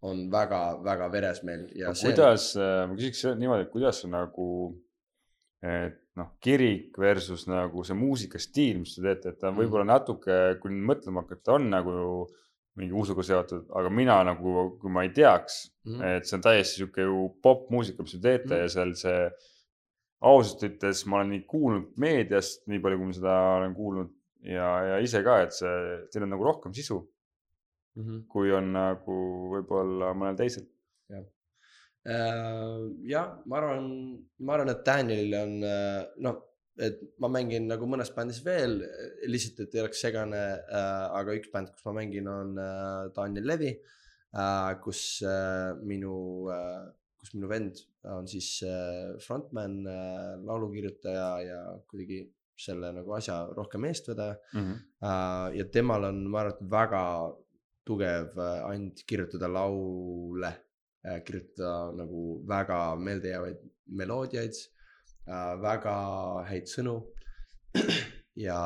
on 0.09 0.25
väga-väga 0.33 1.09
veres 1.13 1.43
meil 1.47 1.69
ja 1.79 1.91
aga 1.91 1.99
see. 1.99 2.11
kuidas, 2.11 2.47
ma 2.59 2.95
küsiks 2.97 3.27
niimoodi, 3.39 3.69
et 3.69 3.71
kuidas 3.75 4.01
sa 4.03 4.11
nagu, 4.11 4.47
et 5.63 6.01
noh, 6.19 6.33
kirik 6.43 6.99
versus 6.99 7.47
nagu 7.49 7.85
see 7.87 7.97
muusikastiil, 7.97 8.81
mis 8.83 8.97
te 8.97 9.05
teete, 9.05 9.33
et 9.33 9.39
ta 9.41 9.51
Mhm. 9.51 9.61
võib-olla 9.61 9.87
natuke, 9.93 10.39
kui 10.61 10.73
nüüd 10.75 10.89
mõtlema 10.91 11.23
hakata, 11.23 11.55
on 11.55 11.71
nagu 11.71 11.95
mingi 12.77 12.95
usuga 12.97 13.23
seotud, 13.27 13.67
aga 13.77 13.91
mina 13.93 14.15
nagu, 14.25 14.79
kui 14.81 14.91
ma 14.91 15.03
ei 15.05 15.11
teaks, 15.13 15.71
Mhm. 15.85 16.03
et 16.03 16.25
see 16.27 16.37
on 16.39 16.43
täiesti 16.43 16.79
sihuke 16.81 17.03
ju 17.05 17.29
popmuusika, 17.43 18.03
mis 18.03 18.13
te 18.13 18.19
teete 18.23 18.55
Mhm. 18.55 18.61
ja 18.63 18.69
seal 18.69 18.95
see 18.95 19.31
ausalt 20.23 20.63
ütles, 20.63 21.05
ma 21.07 21.17
olen 21.19 21.31
nii 21.35 21.45
kuulnud 21.51 21.89
meediast, 21.99 22.63
nii 22.69 22.79
palju, 22.81 22.99
kui 22.99 23.07
ma 23.07 23.13
seda 23.13 23.35
olen 23.59 23.75
kuulnud 23.75 24.11
ja, 24.45 24.69
ja 24.93 24.99
ise 25.03 25.23
ka, 25.23 25.41
et 25.43 25.53
see, 25.53 26.07
teil 26.13 26.23
on 26.25 26.31
nagu 26.31 26.45
rohkem 26.45 26.73
sisu, 26.73 27.01
Mhm. 27.97 28.23
kui 28.29 28.53
on 28.53 28.73
nagu 28.73 29.17
võib-olla 29.53 30.15
mõnel 30.15 30.37
teisel. 30.39 30.65
Äh, 32.05 32.79
jah, 33.07 33.37
ma 33.47 33.59
arvan, 33.61 33.85
ma 34.41 34.55
arvan, 34.57 34.71
et 34.73 34.81
Danielil 34.85 35.35
on 35.39 35.53
äh, 35.63 36.07
noh, 36.19 36.41
et 36.81 37.01
ma 37.21 37.29
mängin 37.29 37.67
nagu 37.69 37.87
mõnes 37.89 38.11
bändis 38.17 38.41
veel, 38.45 38.79
lihtsalt, 39.29 39.61
et 39.61 39.75
ei 39.77 39.83
oleks 39.85 40.01
segane 40.01 40.41
äh,, 40.41 41.05
aga 41.19 41.35
üks 41.37 41.51
bänd, 41.53 41.73
kus 41.75 41.85
ma 41.89 41.93
mängin, 42.01 42.29
on 42.33 42.57
äh, 42.59 43.11
Daniel 43.17 43.45
Levi 43.51 43.73
äh, 43.75 44.73
kus 44.85 45.21
äh, 45.27 45.75
minu 45.85 46.49
äh,, 46.53 46.87
kus 47.21 47.35
minu 47.37 47.51
vend 47.51 47.83
on 48.09 48.27
siis 48.31 48.63
äh, 48.65 49.13
frontman 49.21 49.83
äh,, 49.87 50.33
laulukirjutaja 50.49 51.29
ja 51.45 51.61
kuidagi 51.91 52.25
selle 52.63 52.93
nagu 52.95 53.15
asja 53.17 53.43
rohkem 53.57 53.85
eestvedaja 53.91 54.39
Mhm. 54.55 54.75
äh,. 55.03 55.47
ja 55.61 55.65
temal 55.73 56.09
on, 56.09 56.25
ma 56.31 56.41
arvan, 56.45 56.57
et 56.57 56.69
väga 56.73 57.05
tugev 57.85 58.39
äh, 58.39 58.61
and 58.73 59.05
kirjutada 59.07 59.49
laule 59.51 60.55
äh,, 61.05 61.21
kirjutada 61.27 61.93
nagu 62.01 62.41
väga 62.49 62.85
meeldejäävaid 62.97 63.61
meloodiaid 64.01 64.57
äh,, 64.57 64.82
väga 65.63 65.95
häid 66.49 66.67
sõnu 66.71 66.97
ja, 68.47 68.59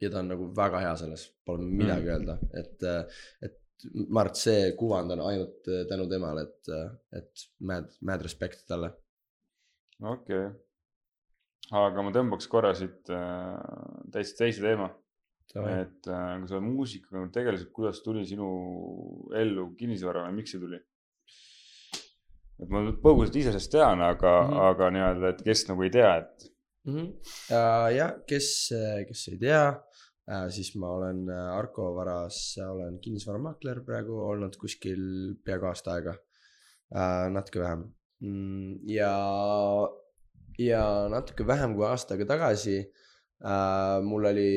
ja 0.00 0.10
ta 0.10 0.20
on 0.20 0.32
nagu 0.32 0.48
väga 0.56 0.80
hea 0.84 0.94
selles, 1.00 1.28
pole 1.46 1.66
midagi 1.66 2.08
Mm. 2.08 2.14
öelda, 2.14 2.38
et, 2.60 2.84
et 3.42 3.60
ma 4.08 4.22
arvan, 4.22 4.32
et 4.32 4.40
see 4.40 4.74
kuvand 4.78 5.12
on 5.14 5.24
ainult 5.28 5.68
äh, 5.68 5.84
tänu 5.90 6.06
temale, 6.10 6.46
et, 6.48 6.74
et 7.18 7.46
mad, 7.60 7.90
mad 8.02 8.22
respect 8.22 8.66
talle. 8.68 8.92
okei 10.00 10.46
okay.. 10.46 10.52
aga 11.80 12.04
ma 12.04 12.12
tõmbaks 12.14 12.48
korra 12.50 12.74
siit 12.76 13.10
äh, 13.12 13.58
täitsa 14.12 14.44
teise 14.44 14.64
teema, 14.64 14.90
et 15.54 16.08
äh, 16.08 16.32
kui 16.40 16.50
sa 16.50 16.60
muusikaga 16.64 17.28
tegelesid, 17.34 17.70
kuidas 17.76 18.02
tuli 18.04 18.24
sinu 18.28 18.48
ellu 19.36 19.72
kinnisvara 19.78 20.28
või 20.28 20.40
miks 20.40 20.54
see 20.54 20.62
tuli? 20.62 20.80
Et 22.62 22.70
ma 22.70 22.84
põgusalt 23.02 23.38
ise 23.38 23.50
sellest 23.52 23.72
tean, 23.74 24.02
aga 24.04 24.34
mm. 24.42 24.50
-hmm. 24.50 24.68
aga 24.70 24.90
nii-öelda, 24.96 25.32
et 25.34 25.42
kes 25.48 25.66
nagu 25.70 25.86
ei 25.86 25.90
tea, 25.96 26.12
et 26.22 26.46
mm. 26.86 26.94
-hmm. 26.94 27.10
Uh, 27.50 27.88
jah, 27.96 28.14
kes, 28.28 28.48
kes 29.08 29.28
ei 29.32 29.38
tea 29.38 29.64
uh,, 29.70 30.46
siis 30.50 30.74
ma 30.80 30.92
olen 30.98 31.24
äh, 31.28 31.58
Arko 31.58 31.90
Varas, 31.96 32.38
olen 32.68 32.98
kinnisvaramaakler 33.04 33.82
praegu 33.86 34.20
olnud 34.30 34.56
kuskil 34.60 35.04
peaaegu 35.44 35.70
aasta 35.70 35.96
aega 35.96 36.14
uh,, 36.14 37.26
natuke 37.34 37.60
vähem 37.60 37.84
mm,. 38.20 38.78
ja, 38.88 39.14
ja 40.58 40.84
natuke 41.12 41.46
vähem 41.46 41.74
kui 41.74 41.86
aasta 41.86 42.14
aega 42.14 42.28
tagasi 42.34 42.78
uh, 43.44 43.98
mul 44.04 44.30
oli, 44.32 44.52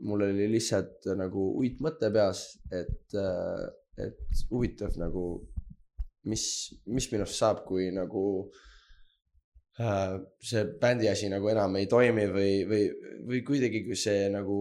mul 0.00 0.28
oli 0.28 0.48
lihtsalt 0.54 1.10
nagu 1.18 1.50
uitmõte 1.60 2.12
peas, 2.12 2.46
et 2.70 3.18
uh,, 3.18 3.66
et 3.96 4.42
huvitav 4.50 4.96
nagu, 5.00 5.26
mis, 6.30 6.46
mis 6.90 7.10
minust 7.12 7.38
saab, 7.38 7.64
kui 7.68 7.88
nagu 7.94 8.24
äh, 9.80 10.16
see 10.42 10.64
bändi 10.80 11.10
asi 11.10 11.30
nagu 11.32 11.50
enam 11.52 11.76
ei 11.80 11.88
toimi 11.90 12.26
või, 12.32 12.52
või, 12.68 12.82
või 13.28 13.42
kuidagi, 13.46 13.84
kui 13.86 13.98
see 13.98 14.26
nagu 14.34 14.58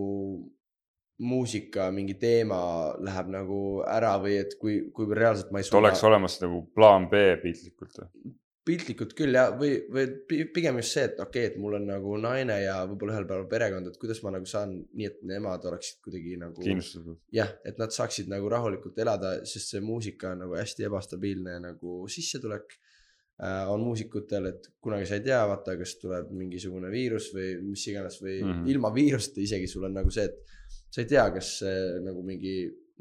muusika 1.25 1.91
mingi 1.95 2.17
teema 2.19 2.58
läheb 2.99 3.30
nagu 3.32 3.60
ära 3.88 4.15
või 4.19 4.39
et 4.41 4.58
kui, 4.60 4.82
kui 4.95 5.08
reaalselt 5.15 5.54
ma 5.54 5.62
ei 5.62 5.67
et 5.67 5.78
oleks 5.80 6.04
olemas 6.04 6.36
nagu 6.41 6.65
plaan 6.75 7.08
B 7.12 7.21
piltlikult 7.43 8.01
või? 8.01 8.34
Piltlikult 8.65 9.13
küll 9.17 9.38
ja, 9.38 9.45
või, 9.60 9.75
või 9.93 10.06
pi- 10.30 10.45
pigem 10.54 10.80
just 10.82 10.95
see, 10.95 11.04
et 11.06 11.19
okei 11.21 11.45
okay,, 11.45 11.51
et 11.51 11.58
mul 11.62 11.78
on 11.78 11.86
nagu 11.89 12.15
naine 12.21 12.56
ja 12.63 12.80
võib-olla 12.89 13.13
ühel 13.13 13.28
päeval 13.30 13.47
perekond, 13.51 13.89
et 13.91 13.99
kuidas 14.01 14.21
ma 14.25 14.32
nagu 14.34 14.49
saan 14.49 14.73
nii, 14.82 15.10
et 15.12 15.19
nemad 15.30 15.67
oleksid 15.69 15.99
kuidagi 16.06 16.34
nagu 16.41 16.65
kindlustatud. 16.65 17.19
jah, 17.36 17.51
et 17.67 17.78
nad 17.82 17.93
saaksid 17.93 18.32
nagu 18.32 18.49
rahulikult 18.51 18.97
elada, 19.04 19.36
sest 19.45 19.75
see 19.75 19.84
muusika 19.86 20.34
on 20.34 20.45
nagu 20.45 20.58
hästi 20.58 20.88
ebastabiilne 20.89 21.60
nagu 21.67 21.97
sissetulek 22.12 22.73
äh, 22.75 23.69
on 23.71 23.86
muusikutel, 23.86 24.49
et 24.49 24.69
kunagi 24.82 25.10
sa 25.10 25.19
ei 25.19 25.25
tea, 25.28 25.41
vaata, 25.51 25.75
kas 25.82 25.97
tuleb 26.01 26.32
mingisugune 26.34 26.89
viirus 26.93 27.30
või 27.36 27.51
mis 27.67 27.86
iganes 27.91 28.17
või 28.23 28.39
mm. 28.39 28.49
-hmm. 28.49 28.71
ilma 28.73 28.93
viiruseta 28.95 29.43
isegi 29.45 29.69
sul 29.69 29.86
on 29.86 29.93
nagu 29.99 30.13
see, 30.13 30.25
et 30.25 30.58
sa 30.89 31.04
ei 31.04 31.12
tea, 31.13 31.28
kas 31.38 31.60
äh, 31.69 31.99
nagu 32.06 32.25
mingi 32.25 32.56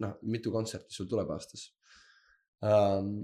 noh, 0.05 0.19
mitu 0.29 0.53
kontserti 0.53 0.93
sul 0.93 1.09
tuleb 1.09 1.33
aastas 1.33 1.71
um,. 2.61 3.17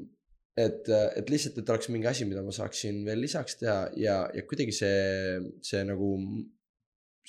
et, 0.58 0.88
et 0.90 1.30
lihtsalt, 1.30 1.58
et 1.60 1.70
oleks 1.72 1.90
mingi 1.92 2.08
asi, 2.10 2.26
mida 2.28 2.42
ma 2.42 2.54
saaksin 2.54 3.04
veel 3.06 3.22
lisaks 3.22 3.60
teha 3.60 3.82
ja, 4.00 4.16
ja 4.34 4.46
kuidagi 4.48 4.74
see, 4.74 5.38
see 5.64 5.84
nagu 5.86 6.14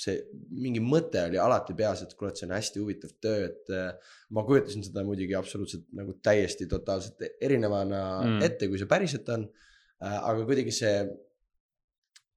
see 0.02 0.16
mingi 0.56 0.82
mõte 0.84 1.22
oli 1.28 1.40
alati 1.42 1.76
peas, 1.78 2.02
et 2.06 2.14
et 2.16 2.40
see 2.40 2.48
on 2.48 2.56
hästi 2.56 2.82
huvitav 2.82 3.12
töö, 3.22 3.50
et 3.50 3.74
äh, 3.76 4.14
ma 4.36 4.44
kujutasin 4.48 4.86
seda 4.88 5.04
muidugi 5.06 5.36
absoluutselt 5.38 5.90
nagu 5.98 6.16
täiesti 6.24 6.68
totaalselt 6.72 7.22
erinevana 7.42 8.02
Mm. 8.22 8.38
mm. 8.38 8.48
ette, 8.48 8.68
kui 8.68 8.80
see 8.80 8.90
päriselt 8.90 9.30
on 9.30 9.46
äh,. 10.02 10.18
aga 10.18 10.46
kuidagi 10.48 10.74
see, 10.74 10.96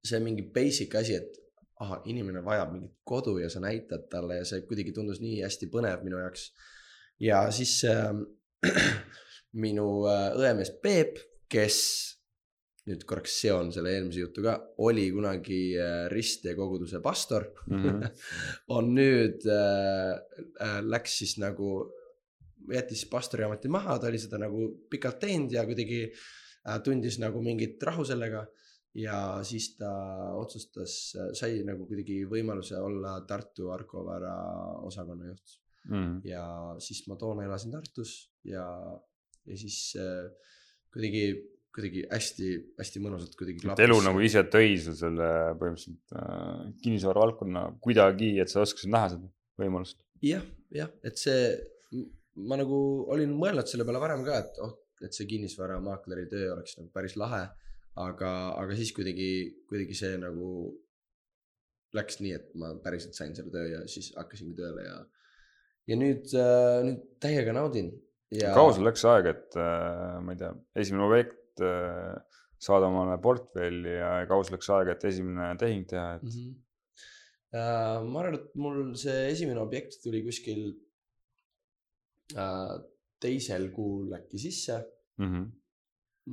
see 0.05 0.19
mingi 0.21 0.45
basic 0.53 0.93
asi, 0.99 1.15
et 1.15 1.41
ahah, 1.81 2.01
inimene 2.11 2.43
vajab 2.45 2.71
mingit 2.73 2.93
kodu 3.03 3.37
ja 3.39 3.49
sa 3.51 3.59
näitad 3.63 4.07
talle 4.11 4.39
ja 4.39 4.45
see 4.47 4.61
kuidagi 4.67 4.93
tundus 4.95 5.21
nii 5.23 5.41
hästi 5.43 5.69
põnev 5.71 6.03
minu 6.05 6.19
jaoks. 6.21 6.51
ja 7.19 7.45
siis 7.51 7.81
äh, 7.89 8.13
minu 9.61 10.05
äh, 10.09 10.33
õemees 10.35 10.73
Peep, 10.83 11.17
kes 11.51 11.77
nüüd 12.85 13.01
korraks 13.09 13.33
seon 13.41 13.71
selle 13.73 13.95
eelmise 13.95 14.21
jutuga, 14.21 14.55
oli 14.85 15.07
kunagi 15.13 15.59
äh, 15.81 16.05
risttee 16.11 16.53
koguduse 16.57 16.99
pastor 17.01 17.47
Mhm. 17.65 18.03
on 18.77 18.91
nüüd 18.97 19.45
äh,, 19.49 20.11
äh, 20.61 20.81
läks 20.85 21.17
siis 21.23 21.37
nagu, 21.41 21.71
jättis 22.69 23.05
pastoriameti 23.09 23.69
maha, 23.73 23.97
ta 23.99 24.07
oli 24.11 24.19
seda 24.21 24.37
nagu 24.41 24.67
pikalt 24.89 25.19
teinud 25.23 25.51
ja 25.53 25.65
kuidagi 25.65 26.03
äh, 26.11 26.77
tundis 26.85 27.17
nagu 27.21 27.41
mingit 27.45 27.81
rahu 27.83 28.05
sellega. 28.05 28.45
ja 28.95 29.41
siis 29.43 29.73
ta 29.75 29.89
otsustas, 30.39 30.93
sai 31.35 31.57
nagu 31.67 31.83
kuidagi 31.83 32.21
võimaluse 32.31 32.77
olla 32.79 33.17
Tartu 33.27 33.67
Arko 33.73 34.05
Vara 34.05 34.35
osakonna 34.87 35.25
juht 35.27 35.59
Mhm. 35.89 36.21
ja 36.25 36.45
siis 36.79 37.03
ma 37.07 37.17
toona 37.19 37.43
elasin 37.43 37.71
Tartus 37.75 38.13
ja, 38.47 38.63
ja 39.49 39.59
siis 39.59 39.79
äh, 39.99 40.25
kuidagi, 40.93 41.25
kuidagi 41.75 42.05
hästi-hästi 42.11 43.03
mõnusalt 43.03 43.37
kuidagi. 43.39 43.65
et 43.71 43.85
elu 43.87 43.99
nagu 44.05 44.23
ise 44.25 44.45
tõi 44.51 44.75
sul 44.81 44.97
selle 44.99 45.29
põhimõtteliselt 45.59 46.17
äh, 46.19 46.63
kinnisvara 46.83 47.25
valdkonna 47.25 47.67
kuidagi, 47.83 48.35
et 48.43 48.51
sa 48.51 48.63
oskasid 48.65 48.93
näha 48.95 49.13
seda 49.15 49.31
võimalust. 49.61 50.01
jah, 50.25 50.45
jah, 50.73 50.91
et 51.05 51.19
see, 51.21 51.51
ma 52.47 52.59
nagu 52.59 52.79
olin 53.13 53.35
mõelnud 53.35 53.69
selle 53.69 53.87
peale 53.87 54.01
varem 54.03 54.25
ka, 54.27 54.41
et 54.43 54.63
oh, 54.63 54.73
et 55.03 55.13
see 55.15 55.27
kinnisvaramaakleri 55.29 56.25
töö 56.31 56.53
oleks 56.55 56.77
nagu 56.79 56.89
päris 56.93 57.17
lahe. 57.19 57.45
aga, 57.95 58.29
aga 58.59 58.75
siis 58.75 58.89
kuidagi, 58.91 59.27
kuidagi 59.69 59.95
see 59.95 60.17
nagu 60.19 60.47
läks 61.95 62.17
nii, 62.19 62.33
et 62.35 62.49
ma 62.59 62.73
päriselt 62.83 63.15
sain 63.15 63.31
selle 63.37 63.53
töö 63.53 63.69
ja 63.71 63.83
siis 63.87 64.09
hakkasingi 64.17 64.55
tööle 64.57 64.83
ja, 64.83 64.97
ja 65.91 65.97
nüüd, 65.99 66.33
nüüd 66.89 67.05
täiega 67.23 67.53
naudin. 67.55 67.93
Ja 68.31 68.53
kaua 68.55 68.73
sul 68.73 68.87
läks 68.87 69.05
aega, 69.11 69.35
et 69.35 69.57
äh, 69.61 70.17
ma 70.23 70.33
ei 70.33 70.39
tea, 70.41 70.51
esimene 70.81 71.05
objekt 71.07 71.63
äh, 71.63 72.15
saada 72.65 72.89
omale 72.89 73.17
portfelli 73.21 73.97
ja 73.99 74.11
kaua 74.29 74.43
sul 74.43 74.57
läks 74.57 74.69
aega, 74.73 74.95
et 74.95 75.03
esimene 75.11 75.51
tehing 75.61 75.85
teha, 75.89 76.15
et 76.19 76.23
mm. 76.23 76.37
-hmm. 76.37 76.61
Uh, 77.55 78.01
ma 78.11 78.19
arvan, 78.19 78.35
et 78.35 78.55
mul 78.59 78.79
see 78.99 79.29
esimene 79.31 79.61
objekt 79.61 79.93
tuli 80.03 80.19
kuskil 80.25 80.63
uh, 82.35 82.73
teisel 83.21 83.69
kuul 83.75 84.11
äkki 84.17 84.41
sisse 84.41 84.75
mm 85.21 85.29
-hmm. 85.29 85.45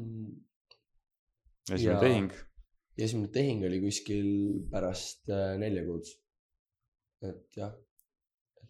mm.. 0.00 0.32
esimene 1.76 1.94
Ja- 1.94 2.00
tehing. 2.00 2.32
esimene 2.98 3.30
tehing 3.36 3.62
oli 3.68 3.78
kuskil 3.84 4.28
pärast 4.72 5.30
äh, 5.30 5.54
nelja 5.62 5.84
kuud. 5.86 6.10
et 7.22 7.56
jah, 7.56 7.70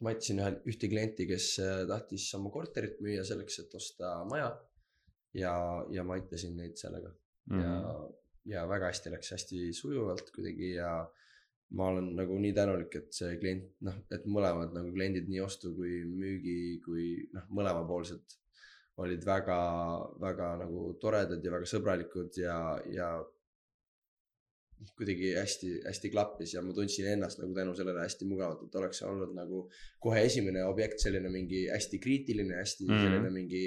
et 0.02 0.06
ma 0.06 0.12
aitasin 0.12 0.42
ühel, 0.42 0.60
ühte 0.68 0.90
klienti, 0.90 1.30
kes 1.30 1.48
äh, 1.62 1.82
tahtis 1.88 2.26
oma 2.38 2.50
korterit 2.50 3.00
müüa 3.04 3.24
selleks, 3.24 3.62
et 3.62 3.74
osta 3.78 4.18
maja. 4.28 4.52
ja, 5.32 5.52
ja 5.94 6.02
ma 6.04 6.18
aitasin 6.18 6.58
neid 6.58 6.74
sellega 6.76 7.14
Mhm. 7.50 7.60
ja, 7.60 8.08
ja 8.44 8.62
väga 8.68 8.90
hästi 8.92 9.10
läks, 9.14 9.32
hästi 9.34 9.72
sujuvalt 9.74 10.30
kuidagi 10.34 10.74
ja 10.76 10.92
ma 11.78 11.88
olen 11.90 12.12
nagu 12.18 12.36
nii 12.38 12.52
tänulik, 12.54 12.94
et 13.00 13.16
see 13.16 13.36
klient, 13.40 13.70
noh, 13.86 13.96
et 14.12 14.26
mõlemad 14.28 14.74
nagu 14.76 14.92
kliendid, 14.92 15.28
nii 15.32 15.40
ostu 15.40 15.72
kui 15.74 16.02
müügi 16.06 16.56
kui 16.84 17.06
noh, 17.32 17.46
mõlemapoolsed 17.58 18.36
olid 19.02 19.24
väga, 19.24 19.58
väga 20.20 20.50
nagu 20.60 20.92
toredad 21.00 21.44
ja 21.44 21.54
väga 21.54 21.70
sõbralikud 21.70 22.36
ja, 22.42 22.58
ja 22.92 23.08
kuidagi 24.98 25.32
hästi-hästi 25.36 26.10
klappis 26.10 26.54
ja 26.56 26.62
ma 26.64 26.74
tundsin 26.74 27.08
ennast 27.12 27.40
nagu 27.42 27.54
tänu 27.54 27.74
sellele 27.78 28.02
hästi 28.02 28.26
mugavalt, 28.30 28.64
et 28.66 28.78
oleks 28.80 29.02
olnud 29.06 29.34
nagu 29.36 29.64
kohe 30.02 30.24
esimene 30.26 30.64
objekt 30.66 31.02
selline 31.04 31.30
mingi 31.32 31.64
hästi 31.70 32.00
kriitiline, 32.02 32.56
hästi 32.58 32.86
mm. 32.86 32.92
-hmm. 32.92 33.02
selline 33.06 33.30
mingi 33.30 33.64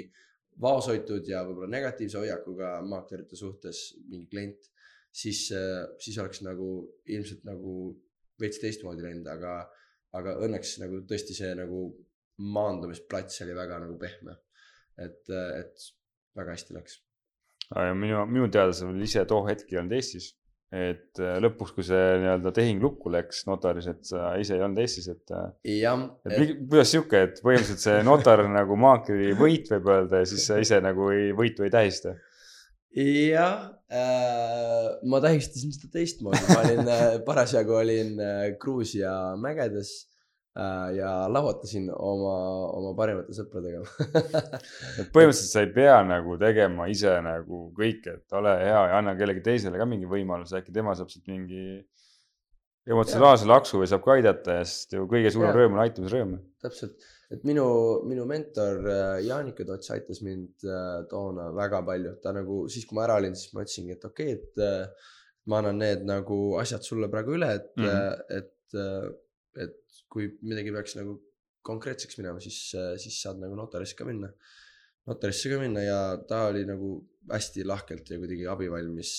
vaoshoitud 0.62 1.28
ja 1.28 1.42
võib-olla 1.44 1.68
negatiivse 1.72 2.18
hoiakuga 2.18 2.76
maaklerite 2.88 3.36
suhtes 3.36 3.82
mingi 4.08 4.26
klient, 4.32 4.70
siis, 5.12 5.46
siis 5.98 6.18
oleks 6.18 6.42
nagu 6.46 6.70
ilmselt 7.06 7.44
nagu 7.48 7.74
veits 8.40 8.60
teistmoodi 8.60 9.04
läinud, 9.04 9.28
aga, 9.32 9.58
aga 10.16 10.36
õnneks 10.46 10.76
nagu 10.82 11.02
tõesti 11.08 11.36
see 11.36 11.52
nagu 11.56 11.88
maandumisplats 12.36 13.40
oli 13.44 13.56
väga 13.56 13.80
nagu 13.84 13.96
pehme. 14.00 14.36
et, 14.96 15.28
et 15.28 15.82
väga 16.36 16.54
hästi 16.54 16.74
läks. 16.76 17.00
ja 17.74 17.94
minu, 17.94 18.24
minu 18.30 18.48
teada 18.52 18.72
sa 18.72 18.88
veel 18.88 19.04
ise 19.04 19.24
too 19.28 19.42
hetk 19.48 19.72
ei 19.72 19.80
olnud 19.80 19.96
Eestis. 19.96 20.32
Et 20.76 21.20
äh, 21.22 21.36
lõpuks, 21.42 21.72
kui 21.76 21.84
see 21.86 22.02
nii-öelda 22.22 22.52
tehing 22.56 22.82
lukku 22.84 23.10
läks 23.12 23.44
notaris, 23.48 23.88
et 23.90 24.02
sa 24.08 24.34
ise 24.40 24.56
ei 24.56 24.64
olnud 24.64 24.82
Eestis, 24.82 25.08
et 25.12 25.34
äh, 25.34 25.48
et 26.26 26.56
kuidas 26.68 26.92
sihuke, 26.92 27.22
et 27.28 27.40
põhimõtteliselt 27.42 27.84
see 27.84 28.00
notar 28.06 28.44
nagu 28.58 28.78
maakleri 28.80 29.32
võit 29.38 29.70
võib 29.72 29.92
öelda 29.94 30.22
ja 30.22 30.30
siis 30.30 30.46
sa 30.50 30.60
ise 30.62 30.80
nagu 30.84 31.10
ei, 31.14 31.30
võitu 31.36 31.66
ei 31.66 31.72
tähista. 31.74 32.16
jah 32.96 33.70
äh,, 33.92 34.90
ma 35.04 35.20
tähistasin 35.24 35.74
seda 35.74 35.92
teistmoodi, 35.98 36.44
ma 36.50 36.60
olin 36.64 36.92
äh,, 36.92 37.06
parasjagu 37.26 37.80
olin 37.82 38.20
Gruusia 38.60 39.12
mägedes 39.40 39.96
ja 40.96 41.10
lahvatasin 41.28 41.90
oma, 41.92 42.36
oma 42.78 42.92
parimate 42.96 43.34
sõpradega 43.36 43.82
et 45.02 45.10
põhimõtteliselt 45.14 45.50
sa 45.50 45.64
ei 45.64 45.72
pea 45.74 45.98
nagu 46.06 46.38
tegema 46.40 46.86
ise 46.88 47.12
nagu 47.24 47.66
kõike, 47.76 48.16
et 48.20 48.36
ole 48.38 48.54
hea 48.62 48.78
ja 48.90 49.00
anna 49.00 49.16
kellegi 49.18 49.44
teisele 49.44 49.80
ka 49.80 49.88
mingi 49.88 50.08
võimaluse, 50.08 50.60
äkki 50.60 50.72
tema 50.72 50.94
saab 50.96 51.12
sealt 51.12 51.28
mingi 51.28 51.82
emotsionaalse 52.86 53.48
laksu 53.50 53.80
või 53.80 53.90
saab 53.90 54.04
ka 54.04 54.14
aidata 54.14 54.60
ja 54.60 54.64
sest 54.68 54.94
ju 54.94 55.04
kõige 55.10 55.32
suurem 55.34 55.50
Jaa. 55.50 55.58
rõõm 55.58 55.76
on 55.76 55.82
aitamisrõõm. 55.82 56.32
täpselt, 56.62 57.04
et 57.34 57.44
minu, 57.48 57.66
minu 58.06 58.24
mentor 58.30 58.86
äh, 58.86 59.18
Jaanika 59.26 59.66
Tots 59.66 59.92
aitas 59.94 60.22
mind 60.24 60.66
äh, 60.66 61.02
toona 61.10 61.50
väga 61.56 61.82
palju, 61.86 62.14
ta 62.22 62.32
nagu 62.36 62.62
siis, 62.72 62.86
kui 62.86 62.98
ma 62.98 63.06
ära 63.08 63.18
olin, 63.20 63.34
siis 63.38 63.52
ma 63.54 63.66
ütlesingi, 63.66 63.98
et 63.98 64.08
okei 64.08 64.32
okay,, 64.32 64.40
et 64.40 64.64
äh, 64.64 65.12
ma 65.50 65.60
annan 65.62 65.82
need 65.82 66.06
nagu 66.06 66.40
asjad 66.62 66.86
sulle 66.86 67.10
praegu 67.10 67.36
üle, 67.38 67.52
et 67.58 67.72
mm. 67.76 67.86
-hmm. 67.86 68.38
et 68.38 68.78
äh,, 68.78 69.14
et 69.62 70.02
kui 70.12 70.28
midagi 70.42 70.72
peaks 70.74 70.96
nagu 70.98 71.16
konkreetseks 71.66 72.20
minema, 72.20 72.40
siis, 72.42 72.60
siis 73.02 73.18
saad 73.24 73.40
nagu 73.42 73.56
notarisse 73.58 73.98
ka 73.98 74.06
minna, 74.06 74.30
notarisse 75.10 75.50
ka 75.50 75.58
minna 75.60 75.82
ja 75.82 75.98
ta 76.28 76.44
oli 76.52 76.62
nagu 76.68 76.96
hästi 77.32 77.64
lahkelt 77.66 78.10
ja 78.12 78.20
kuidagi 78.22 78.46
abivalmis, 78.50 79.12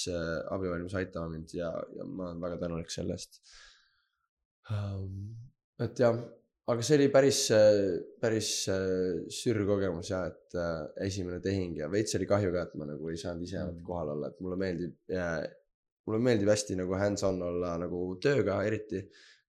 abivalmis 0.56 0.96
aitama 0.96 1.34
mind 1.34 1.56
ja, 1.58 1.72
ja 1.98 2.08
ma 2.08 2.30
olen 2.30 2.44
väga 2.46 2.62
tänulik 2.64 2.94
selle 2.94 3.18
eest. 3.18 3.42
et 5.84 6.00
jah, 6.00 6.16
aga 6.72 6.84
see 6.84 6.98
oli 7.00 7.08
päris, 7.12 7.42
päris 8.24 8.52
sür 9.36 9.62
kogemus 9.68 10.12
ja, 10.12 10.24
et 10.32 10.58
esimene 11.06 11.40
tehing 11.44 11.78
ja 11.82 11.92
veits 11.92 12.16
oli 12.20 12.28
kahju 12.30 12.52
ka, 12.56 12.66
et 12.68 12.76
ma 12.80 12.88
nagu 12.90 13.12
ei 13.12 13.20
saanud 13.20 13.48
ise 13.48 13.60
Mm. 13.64 13.84
kohal 13.88 14.16
olla, 14.16 14.32
et 14.32 14.40
mulle 14.44 14.60
meeldib, 14.60 14.96
mulle 16.08 16.24
meeldib 16.24 16.52
hästi 16.52 16.80
nagu 16.80 16.96
hands-on 17.00 17.42
olla 17.44 17.76
nagu 17.80 18.02
tööga 18.24 18.62
eriti. 18.68 19.04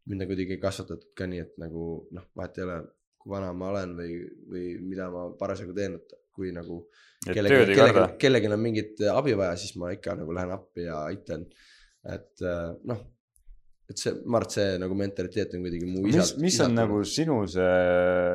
Mind 0.08 0.24
on 0.24 0.30
kuidagi 0.30 0.58
kasvatatud 0.62 1.12
ka 1.18 1.28
nii, 1.30 1.42
et 1.44 1.58
nagu 1.60 1.88
noh, 2.16 2.30
vahet 2.38 2.60
ei 2.60 2.66
ole, 2.66 2.78
kui 3.18 3.34
vana 3.34 3.52
ma 3.56 3.72
olen 3.72 3.94
või, 3.98 4.22
või 4.52 4.64
mida 4.84 5.10
ma 5.12 5.28
parasjagu 5.38 5.76
teen, 5.76 5.98
et 6.00 6.16
kui 6.38 6.52
nagu 6.54 6.84
kellelgi 7.26 7.74
kellelgi 7.74 8.18
kellelgi 8.22 8.50
on 8.54 8.62
mingit 8.62 9.04
abi 9.12 9.36
vaja, 9.38 9.58
siis 9.58 9.74
ma 9.80 9.92
ikka 9.94 10.16
nagu 10.20 10.34
lähen 10.36 10.54
appi 10.54 10.86
ja 10.86 11.02
aitan. 11.10 11.46
et 12.08 12.44
äh, 12.46 12.68
noh, 12.88 13.00
et 13.88 14.00
see, 14.00 14.12
ma 14.28 14.38
arvan, 14.38 14.46
et 14.46 14.54
see 14.54 14.78
nagu 14.82 14.96
mentaliteet 15.00 15.54
on 15.56 15.64
kuidagi 15.64 15.88
mu 15.88 16.02
mis 16.04 16.16
isalt., 16.18 16.40
mis 16.44 16.58
on 16.60 16.74
nagu 16.76 17.00
sinu 17.08 17.38
see, 17.48 17.68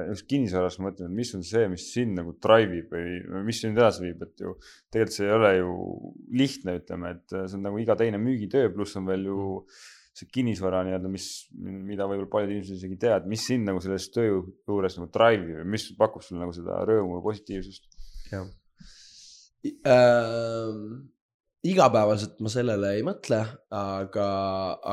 just 0.09 0.27
kinnisvaras 0.29 0.79
ma 0.79 0.89
mõtlen, 0.89 1.13
mis 1.13 1.33
on 1.37 1.45
see, 1.47 1.67
mis 1.71 1.85
sind 1.93 2.17
nagu 2.17 2.33
drive 2.43 2.79
ib 2.81 2.93
või 2.93 3.43
mis 3.47 3.61
sind 3.61 3.77
edasi 3.77 4.07
viib, 4.07 4.23
et 4.25 4.43
ju 4.43 4.55
tegelikult 4.93 5.15
see 5.15 5.27
ei 5.29 5.35
ole 5.37 5.51
ju 5.59 5.75
lihtne, 6.41 6.77
ütleme, 6.81 7.13
et 7.17 7.35
see 7.37 7.59
on 7.59 7.67
nagu 7.69 7.81
iga 7.81 7.97
teine 7.99 8.21
müügitöö, 8.21 8.71
pluss 8.73 8.97
on 8.99 9.07
veel 9.09 9.29
ju 9.29 9.37
see 10.13 10.29
kinnisvara 10.29 10.83
nii-öelda, 10.85 11.09
mis, 11.09 11.27
mida 11.57 12.05
võib-olla 12.09 12.29
paljud 12.31 12.51
inimesed 12.53 12.77
isegi 12.77 12.97
ei 12.97 13.01
tea, 13.01 13.15
et 13.17 13.29
mis 13.29 13.45
sind 13.49 13.65
nagu 13.65 13.81
selles 13.81 14.05
töö 14.13 14.43
juures 14.69 14.97
nagu 14.99 15.09
drive 15.13 15.47
ib 15.47 15.61
või 15.63 15.71
mis 15.73 15.87
pakub 15.97 16.25
sulle 16.25 16.43
nagu 16.43 16.53
seda 16.55 16.83
rõõmu 16.89 17.17
või 17.17 17.25
positiivsust? 17.31 17.89
jah 18.33 18.45
ähm,. 19.89 21.09
igapäevaselt 21.63 22.41
ma 22.43 22.51
sellele 22.51 22.89
ei 22.97 23.03
mõtle, 23.07 23.39
aga, 23.73 24.29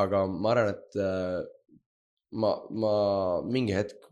aga 0.03 0.23
ma 0.31 0.53
arvan, 0.55 0.77
et 0.77 0.99
äh, 1.03 1.41
ma, 2.39 2.55
ma 2.71 2.93
mingi 3.45 3.75
hetk 3.75 4.07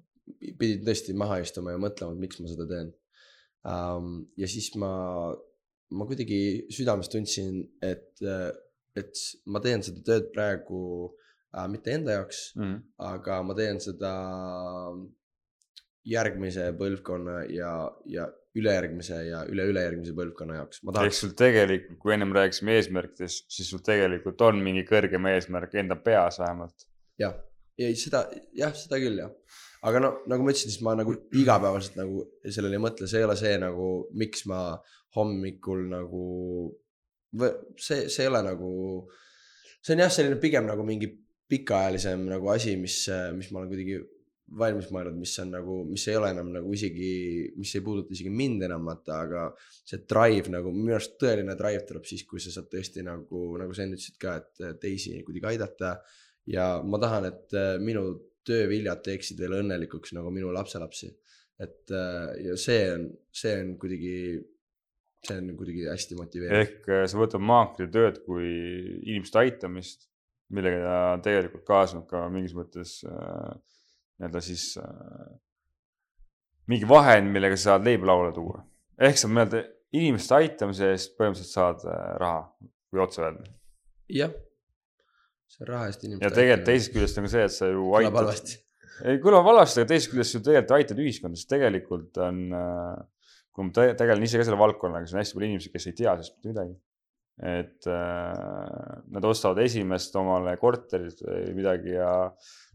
pidin 0.58 0.82
tõesti 0.84 1.14
maha 1.16 1.38
istuma 1.44 1.72
ja 1.72 1.80
mõtlema, 1.80 2.16
et 2.16 2.24
miks 2.26 2.42
ma 2.42 2.52
seda 2.52 2.68
teen 2.68 2.92
ähm,. 3.64 4.26
ja 4.36 4.50
siis 4.50 4.72
ma, 4.80 4.90
ma 5.88 6.08
kuidagi 6.10 6.68
südames 6.74 7.08
tundsin, 7.12 7.62
et, 7.80 8.10
et 9.02 9.22
ma 9.46 9.60
teen 9.64 9.82
seda 9.86 10.02
tööd 10.06 10.28
praegu 10.34 10.80
äh, 11.54 11.66
mitte 11.70 11.94
enda 11.96 12.18
jaoks, 12.18 12.42
Mhm. 12.56 12.76
aga 13.12 13.42
ma 13.42 13.54
teen 13.58 13.80
seda 13.80 14.12
järgmise 16.08 16.70
põlvkonna 16.78 17.42
ja, 17.52 17.72
ja 18.08 18.26
ülejärgmise 18.58 19.18
ja 19.28 19.42
üle-ülejärgmise 19.50 20.14
põlvkonna 20.16 20.56
jaoks. 20.60 20.80
ehk 21.04 21.14
sul 21.16 21.34
tegelikult, 21.38 21.98
kui 22.02 22.14
ennem 22.14 22.32
rääkisime 22.34 22.78
eesmärkidest, 22.78 23.44
siis 23.52 23.68
sul 23.70 23.82
tegelikult 23.84 24.40
on 24.46 24.62
mingi 24.64 24.86
kõrgem 24.88 25.28
eesmärk 25.34 25.74
enda 25.82 25.96
peas 25.96 26.40
vähemalt. 26.42 26.86
jah, 27.20 27.34
ei 27.78 27.94
seda, 27.98 28.24
jah, 28.56 28.72
seda 28.74 28.98
küll 29.02 29.20
jah. 29.20 29.30
aga 29.82 30.00
no 30.02 30.12
nagu 30.26 30.42
ma 30.42 30.50
ütlesin, 30.54 30.72
siis 30.72 30.82
ma 30.82 30.94
nagu 30.98 31.14
igapäevaselt 31.32 31.98
nagu 32.00 32.24
sellele 32.44 32.78
ei 32.80 32.82
mõtle, 32.82 33.06
see 33.10 33.20
ei 33.20 33.28
ole 33.28 33.36
see 33.38 33.54
nagu, 33.62 33.88
miks 34.14 34.46
ma 34.50 34.62
hommikul 35.16 35.84
nagu, 35.92 36.24
see, 37.36 38.06
see 38.08 38.24
ei 38.24 38.30
ole 38.30 38.42
nagu, 38.46 38.68
see 39.80 39.96
on 39.96 40.04
jah, 40.04 40.12
selline 40.12 40.38
pigem 40.42 40.68
nagu 40.68 40.84
mingi 40.86 41.10
pikaajalisem 41.48 42.26
nagu 42.28 42.52
asi, 42.52 42.76
mis, 42.80 43.02
mis 43.36 43.50
ma 43.52 43.62
olen 43.62 43.72
kuidagi 43.72 43.98
valmis 44.58 44.88
mõelnud, 44.92 45.18
mis 45.20 45.34
on 45.42 45.50
nagu, 45.52 45.74
mis 45.88 46.06
ei 46.08 46.16
ole 46.16 46.30
enam 46.32 46.48
nagu 46.54 46.70
isegi, 46.72 47.10
mis 47.58 47.74
ei 47.76 47.82
puuduta 47.84 48.14
isegi 48.14 48.30
mind 48.32 48.64
enam 48.64 48.86
vaata, 48.88 49.18
aga 49.26 49.42
see 49.60 50.00
drive 50.08 50.52
nagu 50.52 50.72
minu 50.72 50.94
arust 50.96 51.18
tõeline 51.20 51.56
drive 51.58 51.84
tuleb 51.88 52.06
siis, 52.08 52.24
kui 52.28 52.40
sa 52.40 52.52
saad 52.54 52.70
tõesti 52.72 53.04
nagu, 53.04 53.42
nagu 53.60 53.76
sa 53.76 53.84
enne 53.84 53.98
ütlesid 53.98 54.16
ka, 54.20 54.38
et 54.40 54.80
teisi 54.80 55.18
kuidagi 55.26 55.50
aidata 55.52 55.98
ja 56.48 56.68
ma 56.84 57.00
tahan, 57.02 57.28
et 57.28 57.56
äh, 57.56 57.74
minu 57.82 58.06
tööviljad 58.48 59.02
teeksid 59.04 59.40
veel 59.42 59.58
õnnelikuks 59.60 60.14
nagu 60.16 60.32
minu 60.32 60.52
lapselapsi. 60.54 61.12
et 61.58 61.90
äh, 61.90 62.32
ja 62.46 62.56
see 62.56 62.84
on, 62.94 63.08
see 63.34 63.56
on 63.60 63.74
kuidagi, 63.82 64.38
see 65.26 65.38
on 65.40 65.50
kuidagi 65.58 65.88
hästi 65.90 66.18
motiveeriv. 66.18 66.60
ehk 66.62 66.92
äh, 66.92 67.06
sa 67.10 67.18
võtad 67.18 67.42
maaklitööd 67.42 68.22
kui 68.26 68.48
inimeste 69.02 69.42
aitamist, 69.42 70.06
millega 70.54 71.18
tegelikult 71.24 71.66
kaasneb 71.68 72.06
ka 72.10 72.26
mingis 72.32 72.54
mõttes 72.56 73.00
äh, 73.08 73.50
nii-öelda 74.18 74.42
siis 74.44 74.70
äh, 74.82 75.26
mingi 76.68 76.88
vahend, 76.88 77.32
millega 77.34 77.56
sa 77.58 77.74
saad 77.74 77.88
leiba 77.88 78.10
lauale 78.12 78.32
tuua. 78.36 78.62
ehk 78.98 79.18
sa 79.20 79.30
mõtled 79.30 79.74
inimeste 79.96 80.36
aitamise 80.36 80.92
eest 80.92 81.14
põhimõtteliselt 81.18 81.54
saad 81.54 81.84
äh, 81.88 82.14
raha, 82.20 82.42
kui 82.90 83.02
otse 83.02 83.24
öelda. 83.24 83.44
jah, 84.12 84.32
see 85.48 85.64
on 85.64 85.70
raha 85.72 85.90
eest 85.90 86.04
inimeste. 86.04 86.26
ja 86.26 86.34
tegelikult 86.34 86.66
teisest 86.68 86.94
küljest 86.96 87.20
on 87.20 87.28
ka 87.28 87.34
see, 87.34 87.44
et 87.48 87.56
sa 87.56 87.70
ju 87.70 87.92
aitad. 88.00 88.18
halvasti. 88.20 88.58
ei 89.08 89.20
kõlab 89.22 89.46
valesti, 89.48 89.82
aga 89.82 89.92
teisest 89.94 90.12
küljest 90.12 90.36
ju 90.36 90.42
tegelikult 90.50 90.76
aitad 90.78 91.04
ühiskonda, 91.04 91.40
sest 91.40 91.52
tegelikult 91.54 92.20
on, 92.24 92.42
kui 93.58 93.66
ma 93.66 93.74
te- 93.74 93.94
tegelen 93.98 94.22
ise 94.22 94.38
ka 94.38 94.46
selle 94.46 94.60
valdkonnaga, 94.60 95.06
siis 95.06 95.16
on 95.16 95.22
hästi 95.22 95.34
palju 95.34 95.48
inimesi, 95.48 95.72
kes 95.72 95.88
ei 95.90 95.96
tea 95.98 96.14
sellest 96.14 96.38
mitte 96.38 96.52
midagi. 96.52 96.78
et 97.38 97.86
äh, 97.86 98.94
nad 99.14 99.26
ostavad 99.28 99.60
esimest 99.62 100.16
omale 100.18 100.56
korterit 100.58 101.20
või 101.22 101.52
midagi 101.54 101.92
ja 101.92 102.08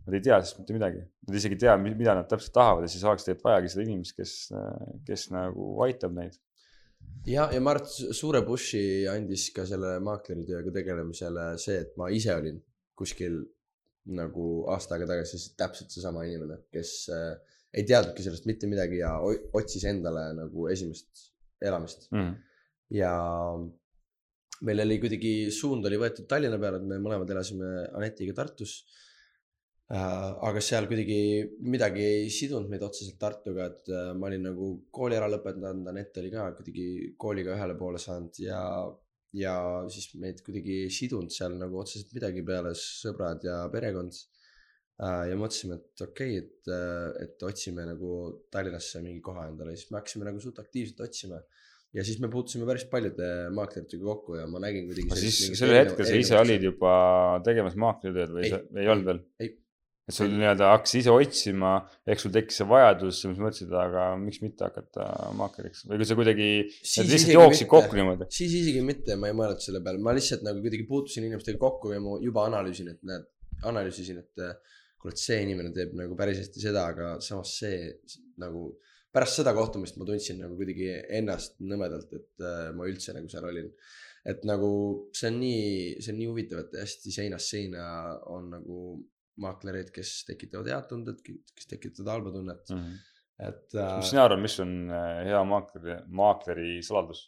nad 0.06 0.16
ei 0.16 0.24
tea 0.24 0.38
sellest 0.38 0.62
mitte 0.62 0.76
midagi. 0.78 1.02
Nad 1.28 1.36
isegi 1.36 1.58
ei 1.58 1.62
tea, 1.66 1.74
mida 1.84 2.16
nad 2.16 2.30
täpselt 2.32 2.54
tahavad 2.56 2.86
ja 2.86 2.92
siis 2.92 3.04
oleks 3.04 3.26
tegelikult 3.28 3.50
vajagi 3.50 3.72
seda 3.74 3.84
inimest, 3.84 4.16
kes, 4.16 4.36
kes 5.08 5.26
nagu 5.36 5.68
aitab 5.84 6.16
neid. 6.16 6.40
ja, 7.28 7.50
ja 7.52 7.60
ma 7.60 7.74
arvan, 7.74 7.84
et 7.84 8.16
suure 8.16 8.44
push'i 8.48 9.04
andis 9.12 9.50
ka 9.56 9.68
selle 9.68 9.98
maakleritööga 10.04 10.72
tegelemisele 10.80 11.50
see, 11.60 11.82
et 11.84 12.00
ma 12.00 12.08
ise 12.16 12.32
olin 12.36 12.64
kuskil 12.96 13.42
nagu 14.16 14.48
aasta 14.72 14.96
aega 14.96 15.10
tagasi 15.12 15.40
täpselt 15.60 15.92
seesama 15.92 16.24
inimene, 16.28 16.62
kes 16.72 16.96
äh, 17.12 17.36
ei 17.74 17.86
teadnudki 17.90 18.26
sellest 18.26 18.48
mitte 18.50 18.70
midagi 18.70 19.00
ja 19.02 19.14
otsis 19.58 19.86
endale 19.90 20.28
nagu 20.38 20.68
esimest 20.72 21.30
elamist. 21.64 22.10
Mm. 22.12 22.34
ja 22.94 23.14
meil 24.68 24.84
oli 24.84 25.00
kuidagi 25.02 25.34
suund 25.52 25.86
oli 25.88 26.00
võetud 26.00 26.28
Tallinna 26.30 26.60
peale, 26.62 26.80
et 26.80 26.88
me 26.88 27.00
mõlemad 27.02 27.30
elasime 27.34 27.70
Anetiga 27.98 28.36
Tartus 28.42 28.76
äh,. 29.92 30.30
aga 30.50 30.62
seal 30.64 30.88
kuidagi 30.92 31.20
midagi 31.74 32.04
ei 32.04 32.30
sidunud 32.34 32.70
meid 32.72 32.84
otseselt 32.86 33.18
Tartuga, 33.22 33.70
et 33.72 33.92
äh, 33.92 34.12
ma 34.18 34.30
olin 34.30 34.46
nagu 34.50 34.70
kooli 34.94 35.18
ära 35.20 35.32
lõpetanud, 35.32 35.88
Anett 35.92 36.20
oli 36.22 36.32
ka 36.34 36.52
kuidagi 36.60 36.88
kooliga 37.20 37.56
ühele 37.58 37.78
poole 37.80 38.02
saanud 38.02 38.40
ja, 38.44 38.62
ja 39.40 39.56
siis 39.94 40.14
meid 40.22 40.44
kuidagi 40.46 40.84
ei 40.86 40.94
sidunud 40.94 41.34
seal 41.34 41.58
nagu 41.60 41.82
otseselt 41.82 42.14
midagi 42.16 42.46
peale 42.46 42.76
sõbrad 42.80 43.44
ja 43.48 43.64
perekond 43.74 44.22
äh,. 45.02 45.24
ja 45.32 45.40
mõtlesime, 45.40 45.80
et 45.82 46.06
okei 46.06 46.38
okay,, 46.38 46.44
et, 46.44 46.74
et 47.26 47.48
otsime 47.50 47.88
nagu 47.90 48.24
Tallinnasse 48.54 49.02
mingi 49.06 49.24
koha 49.26 49.48
endale 49.50 49.78
siis 49.78 49.92
me 49.92 50.02
hakkasime 50.02 50.30
nagu 50.30 50.44
suht 50.44 50.62
aktiivselt 50.64 51.02
otsima 51.08 51.42
ja 51.94 52.06
siis 52.06 52.20
me 52.22 52.30
puutusime 52.34 52.68
päris 52.70 52.86
paljude 52.90 53.28
maakleritega 53.54 54.06
kokku 54.06 54.38
ja 54.40 54.48
ma 54.50 54.62
nägin 54.64 54.88
kuidagi. 54.90 55.20
siis 55.26 55.60
sellel 55.60 55.84
hetkel 55.84 56.08
sa 56.10 56.22
ise 56.22 56.40
olid 56.40 56.70
juba 56.70 56.94
tegemas 57.46 57.78
maaklitööd 57.80 58.34
või 58.34 58.48
Ei, 58.48 58.56
sa 58.56 58.64
ei 58.82 58.90
olnud 58.94 59.12
veel? 59.12 59.22
et 60.04 60.16
sul 60.18 60.34
nii-öelda 60.34 60.72
hakkasid 60.74 61.00
ise 61.00 61.14
otsima, 61.16 61.74
ehk 62.10 62.20
sul 62.20 62.34
tekkis 62.36 62.58
see 62.60 62.68
vajadus, 62.68 63.22
siis 63.24 63.38
mõtlesid, 63.40 63.70
aga 63.80 64.08
miks 64.20 64.42
mitte 64.44 64.66
hakata 64.68 65.06
maakleriks 65.40 65.86
või 65.88 66.02
kui 66.02 66.08
sa 66.10 66.18
kuidagi, 66.20 66.50
lihtsalt 66.68 67.32
jooksid 67.32 67.70
kokku 67.72 68.00
niimoodi. 68.00 68.28
siis 68.36 68.52
isegi 68.60 68.84
mitte, 68.84 69.16
ma 69.20 69.30
ei 69.32 69.38
mõelnud 69.38 69.64
selle 69.64 69.80
peale, 69.86 70.02
ma 70.04 70.16
lihtsalt 70.18 70.44
nagu 70.44 70.60
kuidagi 70.66 70.90
puutusin 70.90 71.30
inimestega 71.30 71.62
kokku 71.62 71.94
ja 71.96 72.02
ma 72.04 72.18
juba 72.26 72.44
analüüsin, 72.50 72.92
et 72.92 73.00
näed, 73.08 73.30
analüüsisin, 73.70 74.20
et 74.26 74.44
et 75.12 75.18
see 75.20 75.42
inimene 75.44 75.72
teeb 75.76 75.94
nagu 76.00 76.16
päris 76.20 76.40
hästi 76.44 76.62
seda, 76.64 76.86
aga 76.94 77.16
samas 77.22 77.52
see 77.60 77.92
nagu 78.42 78.70
pärast 79.14 79.42
seda 79.42 79.54
kohtumist 79.54 79.98
ma 80.00 80.06
tundsin 80.10 80.40
nagu 80.42 80.56
kuidagi 80.58 80.88
ennast 81.20 81.60
nõmedalt, 81.62 82.14
et 82.18 82.42
äh, 82.46 82.72
ma 82.78 82.88
üldse 82.90 83.14
nagu 83.14 83.30
seal 83.30 83.46
olin. 83.50 83.68
et 84.26 84.46
nagu 84.48 84.70
see 85.14 85.28
on 85.30 85.40
nii, 85.42 85.66
see 86.02 86.14
on 86.14 86.18
nii 86.22 86.30
huvitav, 86.32 86.62
et 86.64 86.78
hästi 86.80 87.12
seinast 87.12 87.52
seina 87.52 87.84
on 88.32 88.50
nagu 88.56 88.78
maaklereid, 89.44 89.90
kes 89.92 90.24
tekitavad 90.30 90.70
head 90.72 90.88
tundet, 90.90 91.20
kes 91.26 91.66
tekitavad 91.68 92.12
halba 92.14 92.32
tunnet, 92.32 92.70
et 93.44 93.76
äh, 93.76 93.98
mis 94.00 94.10
sina 94.14 94.24
arvad, 94.28 94.40
mis 94.42 94.56
on 94.64 94.74
äh, 94.94 95.24
hea 95.28 95.44
maakleri, 95.50 95.96
maakleri 96.22 96.76
saladus? 96.86 97.26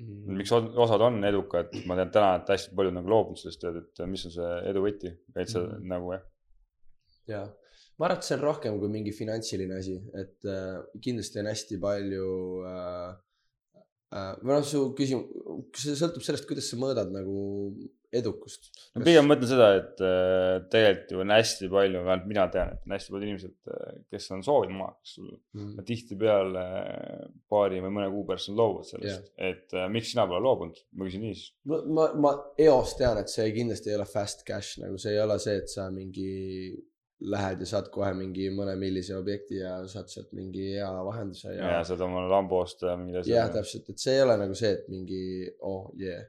mm, 0.00 0.36
miks 0.38 0.52
od- 0.56 0.74
osad 0.84 1.00
on 1.06 1.18
edukad, 1.24 1.72
ma 1.86 1.96
tean 1.98 2.10
täna, 2.14 2.30
et 2.40 2.48
hästi 2.54 2.74
paljud 2.76 2.94
nagu 2.98 3.10
loobunud 3.12 3.40
sellest 3.40 3.60
tööd, 3.64 3.80
et 3.82 4.02
mis 4.10 4.26
on 4.28 4.34
see 4.36 4.50
edu 4.70 4.82
võti, 4.86 5.10
et 5.36 5.48
sa 5.48 5.62
Mhm. 5.64 5.88
nagu 5.94 6.12
jah, 6.14 6.22
jaa, 7.28 7.46
ma 7.98 8.08
arvan, 8.08 8.18
et 8.18 8.28
see 8.28 8.36
on 8.38 8.44
rohkem 8.44 8.78
kui 8.80 8.92
mingi 8.92 9.12
finantsiline 9.16 9.76
asi, 9.76 9.98
et 10.16 10.48
äh, 10.48 10.80
kindlasti 11.04 11.42
on 11.42 11.50
hästi 11.50 11.80
palju 11.82 12.28
äh, 12.70 13.08
äh, 14.16 14.34
või 14.42 14.56
noh, 14.56 14.66
su 14.66 14.84
küsimus, 14.98 15.72
see 15.76 15.96
sõltub 16.00 16.24
sellest, 16.24 16.48
kuidas 16.48 16.70
sa 16.72 16.80
mõõdad 16.80 17.12
nagu 17.14 17.40
edukust. 18.14 18.70
no 18.96 19.04
pigem 19.06 19.28
mõtlen 19.30 19.50
seda, 19.50 19.68
et 19.78 20.00
äh, 20.02 20.56
tegelikult 20.72 21.12
ju 21.14 21.20
on 21.22 21.32
hästi 21.34 21.68
palju, 21.70 22.00
vähemalt 22.00 22.26
mina 22.30 22.46
tean, 22.52 22.72
et 22.74 22.86
on 22.86 22.94
hästi 22.96 23.14
paljud 23.14 23.26
inimesed, 23.28 23.54
kes 24.10 24.28
on 24.34 24.42
soovinud 24.46 24.78
maaks 24.80 25.14
sul 25.16 25.28
mm. 25.30 25.70
ja 25.78 25.86
tihtipeale 25.86 26.64
äh, 26.80 27.24
paari 27.52 27.78
või 27.84 27.94
mõne 27.98 28.10
kuu 28.14 28.26
pärast 28.28 28.50
nad 28.50 28.62
loobuvad 28.62 28.90
sellest 28.90 29.12
yeah., 29.12 29.52
et 29.52 29.76
äh, 29.78 29.86
miks 29.92 30.10
sina 30.14 30.26
pole 30.30 30.42
loobunud, 30.46 30.82
ma 30.96 31.06
küsin 31.06 31.24
nii 31.26 31.38
siis. 31.38 31.52
ma, 31.70 31.82
ma, 31.98 32.08
ma 32.26 32.34
eos 32.66 32.96
tean, 32.98 33.20
et 33.22 33.32
see 33.32 33.46
kindlasti 33.56 33.92
ei 33.92 33.98
ole 34.00 34.08
fast 34.10 34.42
cash, 34.48 34.80
nagu 34.82 34.98
see 35.00 35.14
ei 35.14 35.22
ole 35.22 35.38
see, 35.42 35.60
et 35.62 35.70
sa 35.70 35.86
mingi 35.94 36.30
lähed 37.20 37.60
ja 37.60 37.68
saad 37.68 37.88
kohe 37.92 38.10
mingi 38.16 38.48
mõne 38.54 38.74
millise 38.80 39.14
objekti 39.18 39.60
ja 39.60 39.76
saad 39.90 40.08
sealt 40.12 40.30
mingi 40.36 40.70
hea 40.76 40.90
vahenduse 41.04 41.52
ja, 41.52 41.76
ja 41.76 41.80
saad 41.84 42.00
oma 42.06 42.22
lambo 42.30 42.62
osta 42.64 42.92
ja 42.92 42.98
mingeid 43.00 43.22
asju. 43.22 43.34
jah, 43.34 43.48
täpselt, 43.52 43.88
et 43.92 44.02
see 44.02 44.14
ei 44.16 44.22
ole 44.24 44.36
nagu 44.40 44.56
see, 44.56 44.70
et 44.78 44.86
mingi 44.92 45.24
oh 45.68 45.90
yeah. 46.00 46.22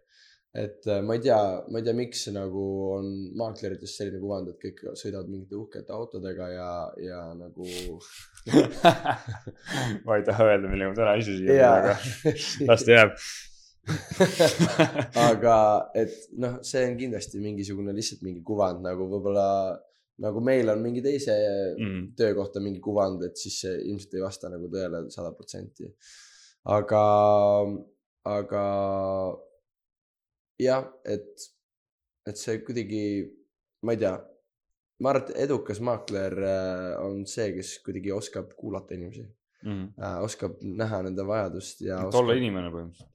et 0.52 0.88
äh, 0.92 1.00
ma 1.06 1.16
ei 1.16 1.24
tea, 1.24 1.38
ma 1.72 1.80
ei 1.80 1.86
tea, 1.86 1.94
miks 1.96 2.26
nagu 2.36 2.64
on 2.98 3.08
maaklerites 3.40 3.94
selline 4.02 4.20
kuvand, 4.24 4.52
et 4.52 4.60
kõik 4.66 4.82
sõidavad 5.00 5.30
mingite 5.32 5.56
uhkete 5.60 5.96
autodega 5.96 6.50
ja, 6.52 6.72
ja 7.00 7.22
nagu 7.40 7.70
ma 10.10 10.20
ei 10.20 10.28
taha 10.28 10.50
öelda, 10.50 10.74
millega 10.74 10.92
ma 10.92 11.00
täna 11.00 11.16
ise 11.22 11.38
siia 11.38 11.56
tulin, 11.56 11.64
aga 11.70 12.68
las 12.68 12.84
ta 12.84 12.98
jääb. 12.98 13.16
aga 15.30 15.56
et 15.98 16.20
noh, 16.38 16.60
see 16.68 16.84
on 16.86 17.00
kindlasti 17.00 17.40
mingisugune 17.42 17.96
lihtsalt 17.96 18.22
mingi 18.28 18.44
kuvand 18.46 18.84
nagu 18.86 19.08
võib-olla 19.10 19.48
nagu 20.22 20.42
meil 20.46 20.70
on 20.70 20.82
mingi 20.84 21.02
teise 21.04 21.36
Mm. 21.78 22.12
töö 22.18 22.34
kohta 22.38 22.62
mingi 22.64 22.80
kuvand, 22.84 23.24
et 23.26 23.38
siis 23.38 23.60
see 23.64 23.78
ilmselt 23.90 24.14
ei 24.18 24.22
vasta 24.24 24.50
nagu 24.52 24.68
tõele 24.70 25.06
sada 25.14 25.32
protsenti. 25.38 25.90
aga, 26.66 27.04
aga 28.30 28.64
jah, 30.62 30.86
et, 31.10 31.48
et 32.30 32.38
see 32.38 32.60
kuidagi, 32.66 33.04
ma 33.86 33.96
ei 33.96 34.02
tea, 34.04 34.14
ma 35.02 35.14
arvan, 35.14 35.30
et 35.32 35.40
edukas 35.48 35.82
maakler 35.82 36.36
äh, 36.46 36.90
on 37.02 37.24
see, 37.30 37.48
kes 37.58 37.80
kuidagi 37.86 38.14
oskab 38.14 38.52
kuulata 38.58 38.94
inimesi 38.98 39.24
äh,, 39.98 40.20
oskab 40.26 40.60
näha 40.62 41.02
nende 41.08 41.26
vajadust 41.26 41.82
ja 41.86 42.00
et 42.08 42.16
olla 42.18 42.38
inimene 42.38 42.70
põhimõtteliselt. 42.74 43.11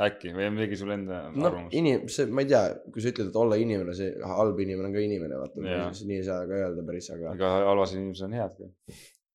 Äkki 0.00 0.32
või 0.32 0.48
mingi 0.54 0.76
sul 0.80 0.92
enda 0.94 1.18
noh, 1.28 1.48
arvamus? 1.50 1.74
inim-, 1.76 2.06
see, 2.12 2.28
ma 2.32 2.44
ei 2.44 2.48
tea, 2.48 2.62
kui 2.94 3.04
sa 3.04 3.12
ütled, 3.12 3.28
et 3.28 3.38
olla 3.42 3.58
inimene, 3.60 3.94
see 3.96 4.14
halb 4.24 4.60
inimene 4.64 4.88
on 4.88 4.96
ka 4.96 5.02
inimene, 5.04 5.40
vaata 5.42 5.64
nii 5.64 6.16
ei 6.16 6.24
saa 6.24 6.46
ka 6.48 6.60
öelda 6.62 6.84
päris, 6.88 7.10
aga 7.12 7.34
aga 7.34 7.50
halvas 7.68 7.92
inimesed 7.96 8.28
on 8.28 8.36
head 8.38 8.56
ka, 8.56 8.70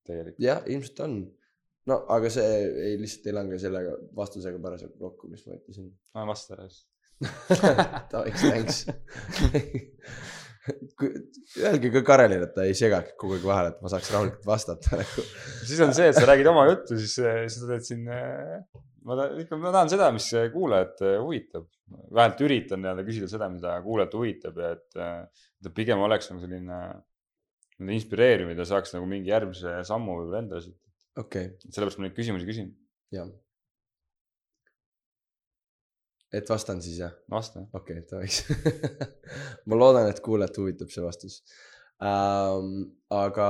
tegelikult. 0.10 0.42
jah, 0.42 0.64
ilmselt 0.74 1.04
on. 1.06 1.18
no 1.92 2.00
aga 2.18 2.34
see 2.34 2.50
ei, 2.88 2.98
lihtsalt 3.04 3.30
ei 3.30 3.38
lange 3.38 3.62
sellega 3.62 3.94
vastusega 4.18 4.62
parasjagu 4.64 4.98
kokku, 5.04 5.30
mis 5.34 5.46
ma 5.46 5.60
ütlesin. 5.60 5.92
ma 6.18 6.26
vasta 6.32 6.58
siis. 6.66 6.86
Thanks, 8.12 8.42
thanks. 8.44 10.34
Öelge 11.68 11.92
ka 11.94 12.04
Karelile, 12.08 12.50
et 12.50 12.54
ta 12.56 12.66
ei 12.68 12.76
segaks 12.78 13.16
kogu 13.20 13.38
aeg 13.38 13.48
vahele, 13.48 13.72
et 13.74 13.82
ma 13.84 13.92
saaks 13.92 14.12
rahulikult 14.14 14.48
vastata 14.48 15.00
nagu. 15.00 15.26
siis 15.64 15.82
on 15.86 15.94
see, 15.96 16.10
et 16.12 16.18
sa 16.18 16.26
räägid 16.28 16.50
oma 16.52 16.68
juttu, 16.70 17.00
siis 17.00 17.18
äh, 17.24 17.44
sa 17.52 17.70
teed 17.72 17.88
siin, 17.88 18.06
ma 18.08 19.20
tahan, 19.20 19.42
ikka 19.44 19.60
ma 19.62 19.74
tahan 19.76 19.92
seda, 19.94 20.10
mis 20.16 20.30
kuulajat 20.54 21.04
äh, 21.08 21.18
huvitab. 21.24 21.68
vähemalt 21.88 22.42
üritan 22.44 22.82
nii-öelda 22.84 23.06
küsida 23.08 23.30
seda, 23.32 23.48
mida 23.52 23.78
kuulajat 23.86 24.16
huvitab 24.18 24.58
ja 24.60 24.74
et, 24.76 24.98
et 25.64 25.74
pigem 25.76 26.02
oleks 26.04 26.28
nagu 26.34 26.42
selline 26.44 26.82
inspireeriv 27.96 28.52
ja 28.52 28.66
saaks 28.68 28.96
nagu 28.96 29.08
mingi 29.10 29.32
järgmise 29.32 29.80
sammu 29.88 30.18
võib-olla 30.20 30.42
endale 30.44 30.66
siit. 30.66 30.78
okei, 31.18 31.52
sellepärast 31.70 32.02
ma 32.02 32.08
neid 32.08 32.18
küsimusi 32.18 32.50
küsin. 32.50 32.74
jah. 33.14 33.30
Et 36.34 36.50
vastan 36.50 36.82
siis 36.84 37.00
jah? 37.00 37.16
vasta. 37.32 37.64
okei 37.74 38.02
okay,, 38.02 38.06
davai. 38.12 39.32
ma 39.68 39.80
loodan, 39.80 40.10
et 40.12 40.22
kuulajat 40.24 40.62
huvitab 40.62 40.94
see 40.94 41.04
vastus 41.06 41.42
ähm,. 42.04 42.86
aga 43.10 43.50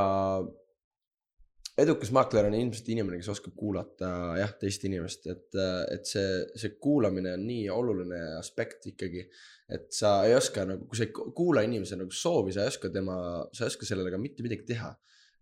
edukas 1.77 2.11
maakler 2.15 2.47
on 2.49 2.55
ilmselt 2.57 2.89
inimene, 2.89 3.19
kes 3.21 3.29
oskab 3.35 3.53
kuulata 3.57 4.09
jah, 4.39 4.53
teist 4.61 4.85
inimest, 4.89 5.27
et, 5.29 5.57
et 5.93 6.09
see, 6.09 6.29
see 6.57 6.73
kuulamine 6.81 7.35
on 7.37 7.45
nii 7.45 7.67
oluline 7.73 8.21
aspekt 8.39 8.89
ikkagi. 8.93 9.27
et 9.73 9.89
sa 9.91 10.21
ei 10.25 10.33
oska 10.35 10.63
nagu, 10.65 10.87
kui 10.87 10.97
sa 10.97 11.05
ei 11.05 11.11
kuula 11.35 11.61
inimese 11.67 11.97
nagu 11.99 12.13
soovi, 12.13 12.53
sa 12.55 12.63
ei 12.63 12.71
oska 12.71 12.89
tema, 12.93 13.17
sa 13.53 13.65
ei 13.65 13.73
oska 13.73 13.89
sellega 13.89 14.19
mitte 14.21 14.45
midagi 14.45 14.65
teha. 14.69 14.93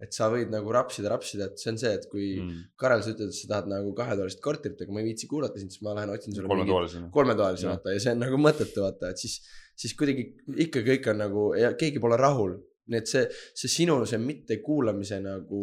Et 0.03 0.15
sa 0.15 0.27
võid 0.31 0.51
nagu 0.51 0.71
rapsida, 0.75 1.09
rapsida, 1.11 1.47
et 1.49 1.61
see 1.61 1.71
on 1.71 1.79
see, 1.79 1.91
et 1.97 2.05
kui 2.11 2.27
mm. 2.41 2.63
Karel, 2.79 3.03
sa 3.05 3.13
ütled, 3.13 3.31
et 3.31 3.37
sa 3.37 3.49
tahad 3.53 3.69
nagu 3.71 3.93
kahetoalist 3.95 4.41
korterit, 4.43 4.81
aga 4.83 4.95
ma 4.95 5.01
ei 5.01 5.09
viitsi 5.11 5.29
kuulata 5.31 5.61
sind, 5.61 5.71
siis 5.71 5.83
ma 5.85 5.95
lähen 5.95 6.11
otsin 6.11 6.35
sulle 6.35 6.49
mingit 6.49 6.67
kolmetoalisena. 6.67 7.11
kolmetoalise 7.15 7.69
vaata 7.71 7.95
ja 7.95 8.03
see 8.03 8.15
on 8.15 8.23
nagu 8.25 8.39
mõttetu 8.41 8.83
vaata, 8.83 9.13
et 9.15 9.23
siis, 9.23 9.37
siis 9.79 9.95
kuidagi 9.97 10.27
ikka 10.67 10.83
kõik 10.89 11.11
on 11.13 11.21
nagu 11.23 11.45
ja 11.59 11.71
keegi 11.79 12.03
pole 12.03 12.19
rahul. 12.19 12.57
nii 12.85 12.99
et 13.01 13.09
see, 13.09 13.23
see 13.57 13.71
sinu 13.71 13.95
see 14.05 14.19
mittekuulamise 14.21 15.17
nagu 15.23 15.61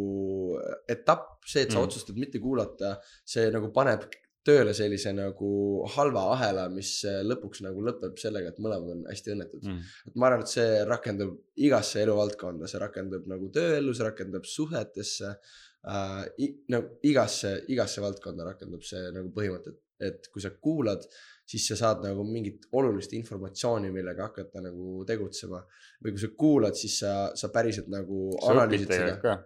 etapp, 0.90 1.36
see, 1.46 1.62
et 1.62 1.70
sa 1.70 1.78
mm. 1.78 1.84
otsustad 1.86 2.16
mitte 2.18 2.40
kuulata, 2.42 2.96
see 3.22 3.44
nagu 3.54 3.68
paneb 3.74 4.08
tööle 4.46 4.74
sellise 4.74 5.12
nagu 5.14 5.50
halva 5.94 6.24
ahela, 6.34 6.66
mis 6.72 6.94
äh, 7.08 7.20
lõpuks 7.26 7.62
nagu 7.66 7.82
lõpeb 7.86 8.18
sellega, 8.20 8.52
et 8.52 8.62
mõlemad 8.62 8.96
on 8.96 9.04
hästi 9.10 9.34
õnnetud 9.36 9.66
mm.. 9.68 9.90
Et 10.10 10.16
ma 10.18 10.28
arvan, 10.28 10.42
et 10.44 10.54
see 10.54 10.80
rakendub 10.88 11.36
igasse 11.66 12.02
eluvaldkonda, 12.02 12.70
see 12.70 12.82
rakendub 12.82 13.28
nagu 13.30 13.50
tööellu, 13.54 13.94
see 13.94 14.08
rakendub 14.08 14.48
suhetesse 14.48 15.34
äh,. 15.34 16.48
nagu 16.74 16.98
igasse, 17.06 17.54
igasse 17.74 18.02
valdkonda 18.02 18.48
rakendub 18.50 18.82
see 18.86 19.12
nagu 19.14 19.30
põhimõte, 19.36 19.76
et 20.02 20.26
kui 20.32 20.42
sa 20.42 20.50
kuulad, 20.58 21.06
siis 21.46 21.68
sa 21.70 21.78
saad 21.78 22.02
nagu 22.06 22.24
mingit 22.26 22.66
olulist 22.78 23.14
informatsiooni, 23.18 23.92
millega 23.94 24.28
hakata 24.30 24.62
nagu 24.64 25.04
tegutsema. 25.06 25.62
või 26.02 26.16
kui 26.16 26.22
sa 26.22 26.30
kuulad, 26.38 26.78
siis 26.78 26.98
sa, 27.04 27.14
sa 27.38 27.50
päriselt 27.54 27.90
nagu 27.92 28.30
sa 28.40 28.54
analüüsid 28.56 28.90
seda. 28.90 29.38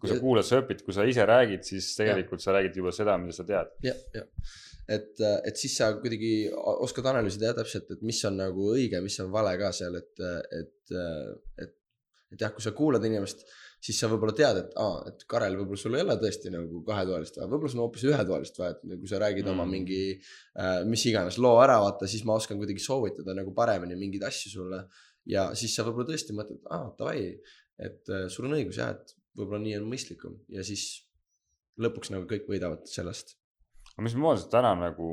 Kui 0.00 0.10
sa 0.10 0.18
kuulad, 0.20 0.46
sa 0.46 0.60
õpid, 0.62 0.84
kui 0.86 0.94
sa 0.96 1.06
ise 1.08 1.26
räägid, 1.28 1.66
siis 1.66 1.90
tegelikult 1.98 2.42
sa 2.44 2.54
räägid 2.56 2.78
juba 2.80 2.92
seda, 2.94 3.16
mida 3.20 3.36
sa 3.36 3.46
tead. 3.48 3.74
jah, 3.86 4.00
jah, 4.14 4.26
et, 4.96 5.12
et 5.20 5.58
siis 5.58 5.76
sa 5.78 5.90
kuidagi 5.98 6.32
oskad 6.86 7.08
analüüsida 7.12 7.50
jah 7.50 7.58
täpselt, 7.60 7.90
et 7.94 8.02
mis 8.06 8.20
on 8.28 8.38
nagu 8.38 8.70
õige, 8.74 9.00
mis 9.04 9.18
on 9.24 9.32
vale 9.34 9.56
ka 9.60 9.72
seal, 9.74 9.98
et, 9.98 10.26
et, 10.60 10.96
et, 11.64 11.76
et 12.34 12.44
jah, 12.44 12.52
kui 12.54 12.64
sa 12.64 12.74
kuulad 12.76 13.04
inimest, 13.06 13.46
siis 13.86 13.98
sa 14.00 14.08
võib-olla 14.10 14.34
tead, 14.36 14.60
et 14.62 14.78
aa, 14.82 15.00
et 15.10 15.26
Karel, 15.30 15.56
võib-olla 15.58 15.80
sul 15.80 15.98
ei 15.98 16.04
ole 16.04 16.16
tõesti 16.20 16.52
nagu 16.54 16.80
kahetoalist 16.86 17.38
vaja, 17.38 17.50
võib-olla 17.50 17.72
sul 17.72 17.80
on 17.80 17.84
hoopis 17.86 18.06
ühetoalist 18.08 18.60
vaja, 18.60 18.76
et 18.76 18.94
kui 18.94 19.10
sa 19.10 19.20
räägid 19.22 19.46
mm. 19.46 19.52
oma 19.52 19.66
mingi 19.70 20.00
äh, 20.14 20.80
mis 20.88 21.04
iganes 21.10 21.38
loo 21.42 21.58
ära, 21.62 21.78
vaata, 21.84 22.08
siis 22.10 22.24
ma 22.26 22.38
oskan 22.40 22.58
kuidagi 22.60 22.82
soovitada 22.82 23.36
nagu 23.36 23.54
paremini 23.56 23.98
mingeid 23.98 24.26
asju 24.30 24.54
sulle. 24.54 24.80
ja 25.26 25.48
siis 25.58 25.74
sa 25.74 25.84
võib-olla 25.86 26.12
tõesti 26.12 26.34
mõtled, 26.38 26.62
aa, 26.70 26.90
davai, 26.98 27.28
et 27.82 28.12
äh, 28.14 28.26
sul 28.32 28.48
on 28.48 28.56
õigus 28.58 28.80
jah, 28.80 28.94
et 28.96 29.15
võib-olla 29.36 29.62
nii 29.62 29.76
on 29.80 29.90
mõistlikum 29.90 30.38
ja 30.52 30.64
siis 30.66 30.86
lõpuks 31.80 32.10
nagu 32.14 32.28
kõik 32.30 32.48
võidavad 32.48 32.86
sellest 32.90 33.36
aga 33.96 34.04
mismoodi 34.04 34.42
sa 34.42 34.52
täna 34.58 34.74
nagu 34.76 35.08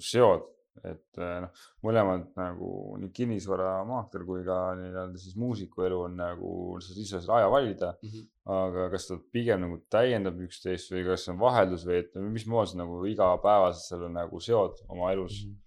seod, 0.00 0.46
et 0.88 1.20
eh, 1.20 1.36
noh, 1.44 1.64
mõlemad 1.84 2.30
nagu 2.38 2.70
nii 3.02 3.10
kinnisvaramaakler 3.12 4.24
kui 4.24 4.44
ka 4.46 4.56
nii-öelda 4.78 5.20
siis 5.20 5.36
muusiku 5.40 5.84
elu 5.84 5.98
on 6.06 6.14
nagu, 6.16 6.52
sa 6.80 6.94
ise 6.96 7.20
saad 7.20 7.34
aja 7.40 7.50
valida, 7.52 7.90
mm. 8.00 8.12
-hmm. 8.12 8.28
aga 8.56 8.86
kas 8.94 9.08
ta 9.10 9.18
pigem 9.32 9.66
nagu 9.66 9.80
täiendab 9.92 10.40
üksteist 10.46 10.94
või 10.94 11.04
kas 11.10 11.26
see 11.26 11.34
on 11.34 11.42
vaheldus 11.42 11.84
või 11.88 11.98
et 12.00 12.16
mismoodi 12.38 12.72
sa 12.72 12.80
nagu 12.80 13.02
igapäevaselt 13.12 13.88
selle 13.92 14.08
nagu 14.14 14.40
seod 14.40 14.80
oma 14.88 15.12
elus 15.12 15.42
mm? 15.44 15.58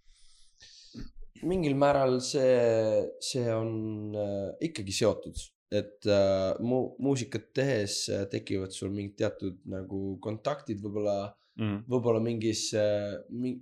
mingil 1.43 1.75
määral 1.75 2.21
see, 2.23 3.09
see 3.19 3.49
on 3.53 4.15
äh, 4.15 4.49
ikkagi 4.69 4.95
seotud, 4.95 5.37
et 5.73 6.07
äh, 6.09 6.53
mu- 6.61 6.93
muusikat 7.01 7.49
tehes 7.57 8.03
äh, 8.13 8.25
tekivad 8.29 8.73
sul 8.75 8.91
mingid 8.93 9.15
teatud 9.23 9.57
nagu 9.69 10.01
kontaktid 10.23 10.81
võib-olla 10.83 11.17
mm.. 11.59 11.85
võib-olla 11.89 12.21
mingis 12.23 12.67
äh, 12.77 13.15
mi,, 13.33 13.55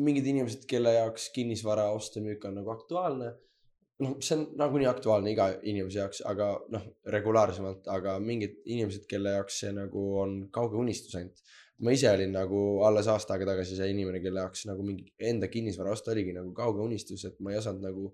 mingid 0.00 0.30
inimesed, 0.32 0.64
kelle 0.70 0.94
jaoks 0.96 1.28
kinnisvara 1.34 1.90
ost-müük 1.96 2.46
on 2.48 2.58
nagu 2.60 2.72
aktuaalne. 2.72 3.34
noh, 3.98 4.16
see 4.22 4.36
on 4.38 4.44
nagunii 4.60 4.86
aktuaalne 4.86 5.32
iga 5.34 5.48
inimese 5.66 5.98
jaoks, 5.98 6.22
aga 6.30 6.52
noh, 6.70 6.84
regulaarsemalt, 7.14 7.88
aga 7.90 8.18
mingid 8.22 8.60
inimesed, 8.64 9.08
kelle 9.10 9.34
jaoks 9.34 9.60
see 9.64 9.72
nagu 9.74 10.04
on 10.22 10.36
kauge 10.54 10.78
unistus 10.78 11.18
ainult. 11.18 11.42
ma 11.84 11.94
ise 11.94 12.10
olin 12.10 12.32
nagu 12.34 12.60
alles 12.86 13.06
aasta 13.10 13.34
aega 13.34 13.52
tagasi 13.52 13.76
see 13.78 13.92
inimene, 13.92 14.22
kelle 14.22 14.40
jaoks 14.44 14.64
nagu 14.70 14.86
mingi 14.86 15.10
enda 15.32 15.50
kinnisvara 15.50 15.92
ost 15.94 16.08
oligi 16.14 16.34
nagu 16.36 16.54
kauge 16.54 16.82
unistus, 16.82 17.26
et 17.28 17.40
ma 17.42 17.52
ei 17.52 17.60
osanud 17.60 17.84
nagu 17.90 18.12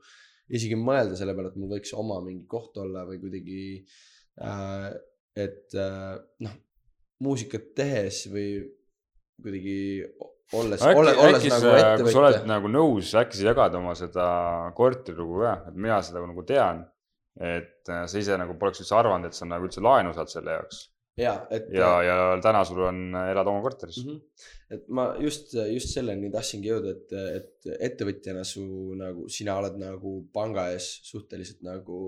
isegi 0.53 0.76
mõelda 0.78 1.16
selle 1.18 1.34
peale, 1.36 1.53
et 1.53 1.59
mul 1.61 1.72
võiks 1.76 1.95
oma 1.97 2.20
mingi 2.24 2.47
koht 2.51 2.76
olla 2.82 3.05
või 3.09 3.20
kuidagi 3.22 3.64
äh,, 4.45 4.88
et 5.34 5.74
äh, 5.78 6.14
noh, 6.45 6.57
muusikat 7.24 7.72
tehes 7.76 8.24
või 8.32 8.49
kuidagi 9.42 9.78
olles, 10.55 10.82
olles, 10.84 11.18
olles 11.18 11.47
nagu 11.49 11.61
sa, 11.61 11.61
kui 11.99 12.12
sa 12.12 12.20
oled 12.20 12.36
ettevõtja. 12.36 12.49
nagu 12.51 12.70
nõus, 12.70 13.12
äkki 13.18 13.40
sa 13.40 13.49
jagad 13.51 13.78
oma 13.80 13.95
seda 13.99 14.26
korterilugu 14.76 15.42
ka, 15.42 15.55
et 15.70 15.78
mina 15.78 16.01
seda 16.07 16.24
nagu 16.24 16.45
tean. 16.47 16.84
et 17.34 17.90
äh, 17.90 18.05
sa 18.07 18.20
ise 18.20 18.36
nagu 18.38 18.55
poleks 18.61 18.84
üldse 18.84 18.95
arvanud, 18.95 19.26
et 19.26 19.34
sa 19.34 19.47
nagu 19.49 19.66
üldse 19.66 19.82
laenu 19.82 20.12
saad 20.14 20.30
selle 20.30 20.55
jaoks 20.55 20.84
ja, 21.19 21.35
et 21.55 21.69
ja, 21.75 21.91
ja 22.03 22.17
täna 22.43 22.65
sul 22.67 22.83
on, 22.89 23.03
elad 23.21 23.51
oma 23.51 23.62
korteris 23.62 24.01
mm. 24.03 24.11
-hmm. 24.11 24.47
et 24.77 24.89
ma 24.89 25.07
just, 25.23 25.55
just 25.71 25.93
selleni 25.95 26.31
tahtsingi 26.35 26.73
jõuda, 26.73 26.95
et, 26.97 27.12
et 27.41 27.69
ettevõtjana 27.91 28.45
su 28.49 28.65
nagu, 28.99 29.29
sina 29.29 29.59
oled 29.61 29.79
nagu 29.81 30.17
panga 30.35 30.69
ees 30.75 30.89
suhteliselt 31.11 31.62
nagu 31.67 32.01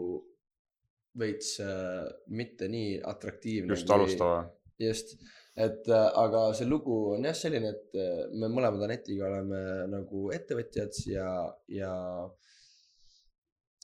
veits 1.19 1.57
äh, 1.65 2.05
mitte 2.29 2.69
nii 2.69 3.01
atraktiivne. 3.05 3.73
just 3.73 3.91
alustava. 3.91 4.43
just, 4.79 5.17
et 5.57 5.89
äh, 5.89 6.09
aga 6.25 6.51
see 6.59 6.69
lugu 6.69 6.97
on 7.15 7.25
jah 7.25 7.37
selline, 7.37 7.73
et 7.73 7.97
äh, 7.97 8.27
me 8.35 8.51
mõlemad 8.53 8.85
Anetiga 8.89 9.31
oleme 9.31 9.63
nagu 9.93 10.27
ettevõtjad 10.37 11.01
ja, 11.13 11.31
ja 11.73 11.95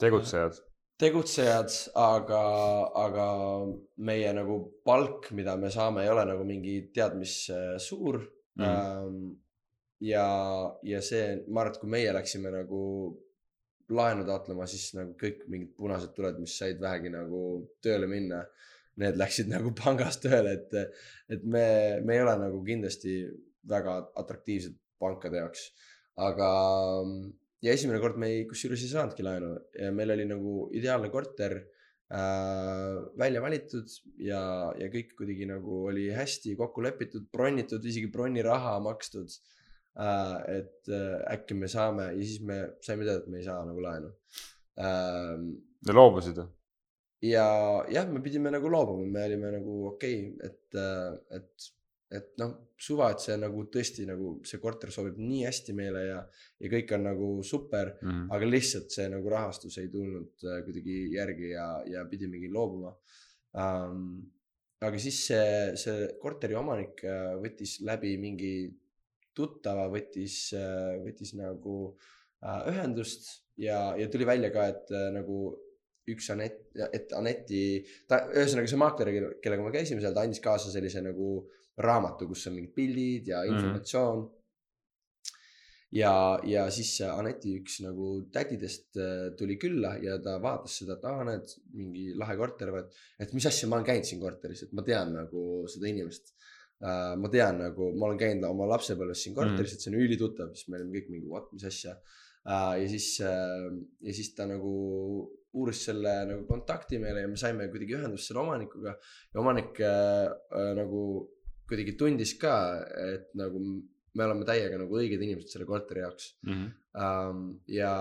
tegutsejad. 0.00 0.60
tegutsejad, 1.02 1.72
aga, 1.98 2.42
aga 3.02 3.26
meie 4.06 4.30
nagu 4.36 4.58
palk, 4.86 5.32
mida 5.36 5.56
me 5.58 5.70
saame, 5.74 6.04
ei 6.04 6.12
ole 6.12 6.26
nagu 6.28 6.46
mingi 6.46 6.78
tead 6.94 7.16
mis 7.18 7.34
äh, 7.50 7.74
suur 7.82 8.20
mm.. 8.60 9.18
ja, 10.06 10.26
ja 10.86 11.02
see, 11.02 11.42
ma 11.48 11.64
arvan, 11.64 11.74
et 11.74 11.82
kui 11.82 11.92
meie 11.96 12.14
läksime 12.14 12.52
nagu 12.54 12.82
laenu 13.92 14.26
taotlema, 14.28 14.66
siis 14.70 14.92
nagu 14.96 15.16
kõik 15.18 15.42
mingid 15.52 15.74
punased 15.78 16.14
tuled, 16.16 16.38
mis 16.40 16.54
said 16.58 16.80
vähegi 16.80 17.12
nagu 17.12 17.42
tööle 17.84 18.08
minna, 18.10 18.42
need 19.02 19.18
läksid 19.20 19.50
nagu 19.52 19.74
pangas 19.82 20.20
tööle, 20.22 20.54
et, 20.60 21.00
et 21.32 21.44
me, 21.44 21.66
me 22.04 22.16
ei 22.18 22.24
ole 22.24 22.38
nagu 22.46 22.62
kindlasti 22.66 23.24
väga 23.68 23.98
atraktiivsed 24.22 24.78
pankade 25.02 25.42
jaoks, 25.42 25.68
aga 26.22 26.48
ja 27.62 27.74
esimene 27.76 28.00
kord 28.02 28.18
me 28.18 28.28
ei, 28.32 28.44
kusjuures 28.50 28.82
ei 28.82 28.90
saanudki 28.90 29.24
laenu 29.26 29.54
meil 29.96 30.14
oli 30.16 30.26
nagu 30.28 30.54
ideaalne 30.74 31.10
korter 31.12 31.60
äh, 32.12 32.96
välja 33.18 33.42
valitud 33.42 33.88
ja, 34.20 34.42
ja 34.78 34.88
kõik 34.92 35.14
kuidagi 35.18 35.48
nagu 35.48 35.82
oli 35.90 36.08
hästi 36.12 36.56
kokku 36.58 36.84
lepitud, 36.84 37.28
bronnitud, 37.32 37.84
isegi 37.84 38.10
bronniraha 38.12 38.78
makstud 38.84 39.32
äh,. 39.96 40.38
et 40.58 40.90
äh, 40.92 41.20
äkki 41.36 41.56
me 41.58 41.70
saame 41.72 42.12
ja 42.12 42.24
siis 42.24 42.42
me 42.44 42.62
saime 42.84 43.06
teada, 43.06 43.22
et 43.22 43.30
me 43.32 43.40
ei 43.40 43.46
saa 43.46 43.62
nagu 43.68 43.84
laenu 43.84 44.12
äh,. 44.78 45.46
Te 45.82 45.94
loobusite? 45.96 46.46
ja 47.22 47.46
jah, 47.90 48.08
me 48.10 48.20
pidime 48.22 48.50
nagu 48.50 48.70
loobuma, 48.70 49.06
me 49.06 49.24
olime 49.28 49.54
nagu 49.56 49.78
okei 49.94 50.18
okay,, 50.34 50.50
et, 50.50 51.38
et, 51.38 51.70
et 52.12 52.34
noh, 52.40 52.52
suva, 52.76 53.10
et 53.12 53.22
see 53.24 53.36
nagu 53.40 53.64
tõesti 53.72 54.04
nagu 54.08 54.34
see 54.48 54.60
korter 54.62 54.92
sobib 54.94 55.16
nii 55.20 55.44
hästi 55.46 55.74
meile 55.76 56.04
ja, 56.06 56.20
ja 56.60 56.70
kõik 56.72 56.94
on 56.96 57.06
nagu 57.08 57.30
super, 57.46 57.94
Mhm. 58.02 58.28
aga 58.34 58.48
lihtsalt 58.48 58.90
see 58.92 59.08
nagu 59.12 59.32
rahastus 59.32 59.78
ei 59.78 59.88
tulnud 59.92 60.44
äh, 60.44 60.60
kuidagi 60.66 60.98
järgi 61.16 61.50
ja, 61.54 61.66
ja 61.86 62.04
pidimegi 62.10 62.50
loobuma 62.52 62.94
um,. 63.54 64.22
aga 64.82 64.98
siis 64.98 65.20
see, 65.28 65.76
see 65.78 66.08
korteri 66.20 66.56
omanik 66.58 67.04
äh, 67.06 67.36
võttis 67.38 67.78
läbi 67.86 68.16
mingi 68.18 68.54
tuttava, 69.32 69.86
võttis, 69.88 70.52
võttis 71.04 71.30
nagu 71.38 71.76
äh, 72.44 72.66
ühendust 72.72 73.28
ja, 73.56 73.94
ja 73.96 74.08
tuli 74.12 74.26
välja 74.28 74.50
ka, 74.52 74.66
et 74.72 74.90
äh, 74.92 75.08
nagu 75.14 75.52
üks 76.10 76.26
Anett, 76.34 76.64
et 76.90 77.12
Aneti, 77.14 77.82
ta, 78.10 78.24
ühesõnaga 78.34 78.70
see 78.70 78.80
maakler, 78.80 79.10
kellega 79.42 79.62
me 79.62 79.70
käisime 79.74 80.02
seal, 80.02 80.14
ta 80.16 80.24
andis 80.26 80.42
kaasa 80.42 80.72
sellise 80.72 80.98
nagu 81.04 81.44
raamatu, 81.84 82.28
kus 82.30 82.46
on 82.48 82.56
mingid 82.58 82.74
pildid 82.76 83.32
ja 83.32 83.42
informatsioon 83.48 84.20
mm. 84.20 84.28
-hmm. 84.28 84.38
ja, 86.00 86.14
ja 86.54 86.66
siis 86.70 86.94
Aneti 87.08 87.56
üks 87.60 87.80
nagu 87.86 88.12
tädidest 88.32 88.96
äh, 88.96 89.26
tuli 89.38 89.58
külla 89.64 89.96
ja 90.02 90.18
ta 90.22 90.38
vaatas 90.42 90.78
seda, 90.82 90.98
et 90.98 91.04
aa, 91.10 91.26
näed, 91.28 91.56
mingi 91.74 92.14
lahe 92.18 92.36
korter, 92.40 92.72
et, 92.82 92.96
et 93.26 93.36
mis 93.36 93.46
asja, 93.50 93.68
ma 93.68 93.78
olen 93.78 93.90
käinud 93.90 94.08
siin 94.08 94.22
korteris, 94.22 94.64
et 94.66 94.72
ma 94.72 94.86
tean 94.86 95.14
nagu 95.18 95.44
seda 95.74 95.90
inimest 95.90 96.34
uh,. 96.80 97.14
ma 97.18 97.28
tean 97.36 97.62
nagu, 97.66 97.92
ma 97.98 98.08
olen 98.08 98.24
käinud 98.24 98.48
oma 98.48 98.66
lapsepõlves 98.74 99.26
siin 99.26 99.36
korteris 99.36 99.58
mm, 99.58 99.66
-hmm. 99.68 99.78
et 99.78 99.86
see 99.86 99.94
on 99.94 100.02
ülituttav, 100.08 100.56
siis 100.56 100.68
me 100.68 100.80
olime 100.80 100.98
kõik 100.98 101.14
mingi 101.14 101.30
what, 101.34 101.52
mis 101.52 101.68
asja 101.70 101.94
uh,. 101.98 102.74
ja 102.80 102.88
siis 102.94 103.12
uh,, 103.26 103.70
ja 104.00 104.18
siis 104.18 104.34
ta 104.38 104.48
nagu 104.50 104.72
uuris 105.52 105.84
selle 105.88 106.12
nagu 106.28 106.46
kontakti 106.48 106.98
meile 107.02 107.26
ja 107.26 107.30
me 107.30 107.38
saime 107.40 107.68
kuidagi 107.72 107.96
ühendust 107.98 108.30
selle 108.30 108.42
omanikuga 108.42 108.94
ja 108.96 109.40
omanik 109.42 109.80
äh, 109.84 110.32
äh, 110.56 110.72
nagu 110.78 111.02
kuidagi 111.72 111.96
tundis 111.98 112.34
ka, 112.40 112.54
et 113.08 113.30
nagu 113.40 113.58
me 114.14 114.24
oleme 114.26 114.44
täiega 114.44 114.76
nagu 114.82 114.98
õiged 115.00 115.22
inimesed 115.24 115.48
selle 115.54 115.64
korteri 115.68 116.04
jaoks 116.04 116.34
Mhm. 116.44 116.66
ähm,. 117.00 117.44
ja, 117.72 117.92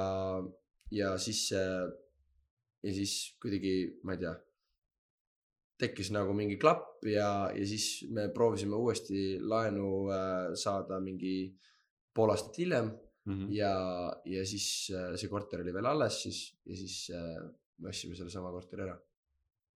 ja 0.92 1.14
siis 1.18 1.46
ja 1.52 2.92
siis 2.98 3.14
kuidagi, 3.42 4.00
ma 4.04 4.14
ei 4.18 4.24
tea, 4.26 4.34
tekkis 5.82 6.12
nagu 6.14 6.34
mingi 6.38 6.58
klapp 6.62 7.06
ja, 7.10 7.30
ja 7.56 7.66
siis 7.66 8.04
me 8.14 8.28
proovisime 8.34 8.76
uuesti 8.78 9.40
laenu 9.42 9.88
äh, 10.14 10.52
saada 10.60 11.00
mingi 11.02 11.56
pool 12.14 12.34
aastat 12.36 12.60
hiljem 12.62 12.92
Mhm. 13.22 13.52
ja, 13.54 13.70
ja 14.26 14.42
siis 14.50 14.90
äh, 14.98 15.12
see 15.16 15.30
korter 15.30 15.62
oli 15.62 15.70
veel 15.76 15.86
alles 15.86 16.16
siis 16.24 16.40
ja 16.66 16.74
siis 16.76 16.96
äh, 17.14 17.36
me 17.78 17.90
ostsime 17.92 18.16
sellesama 18.18 18.50
korteri 18.50 18.82
ära. 18.82 18.96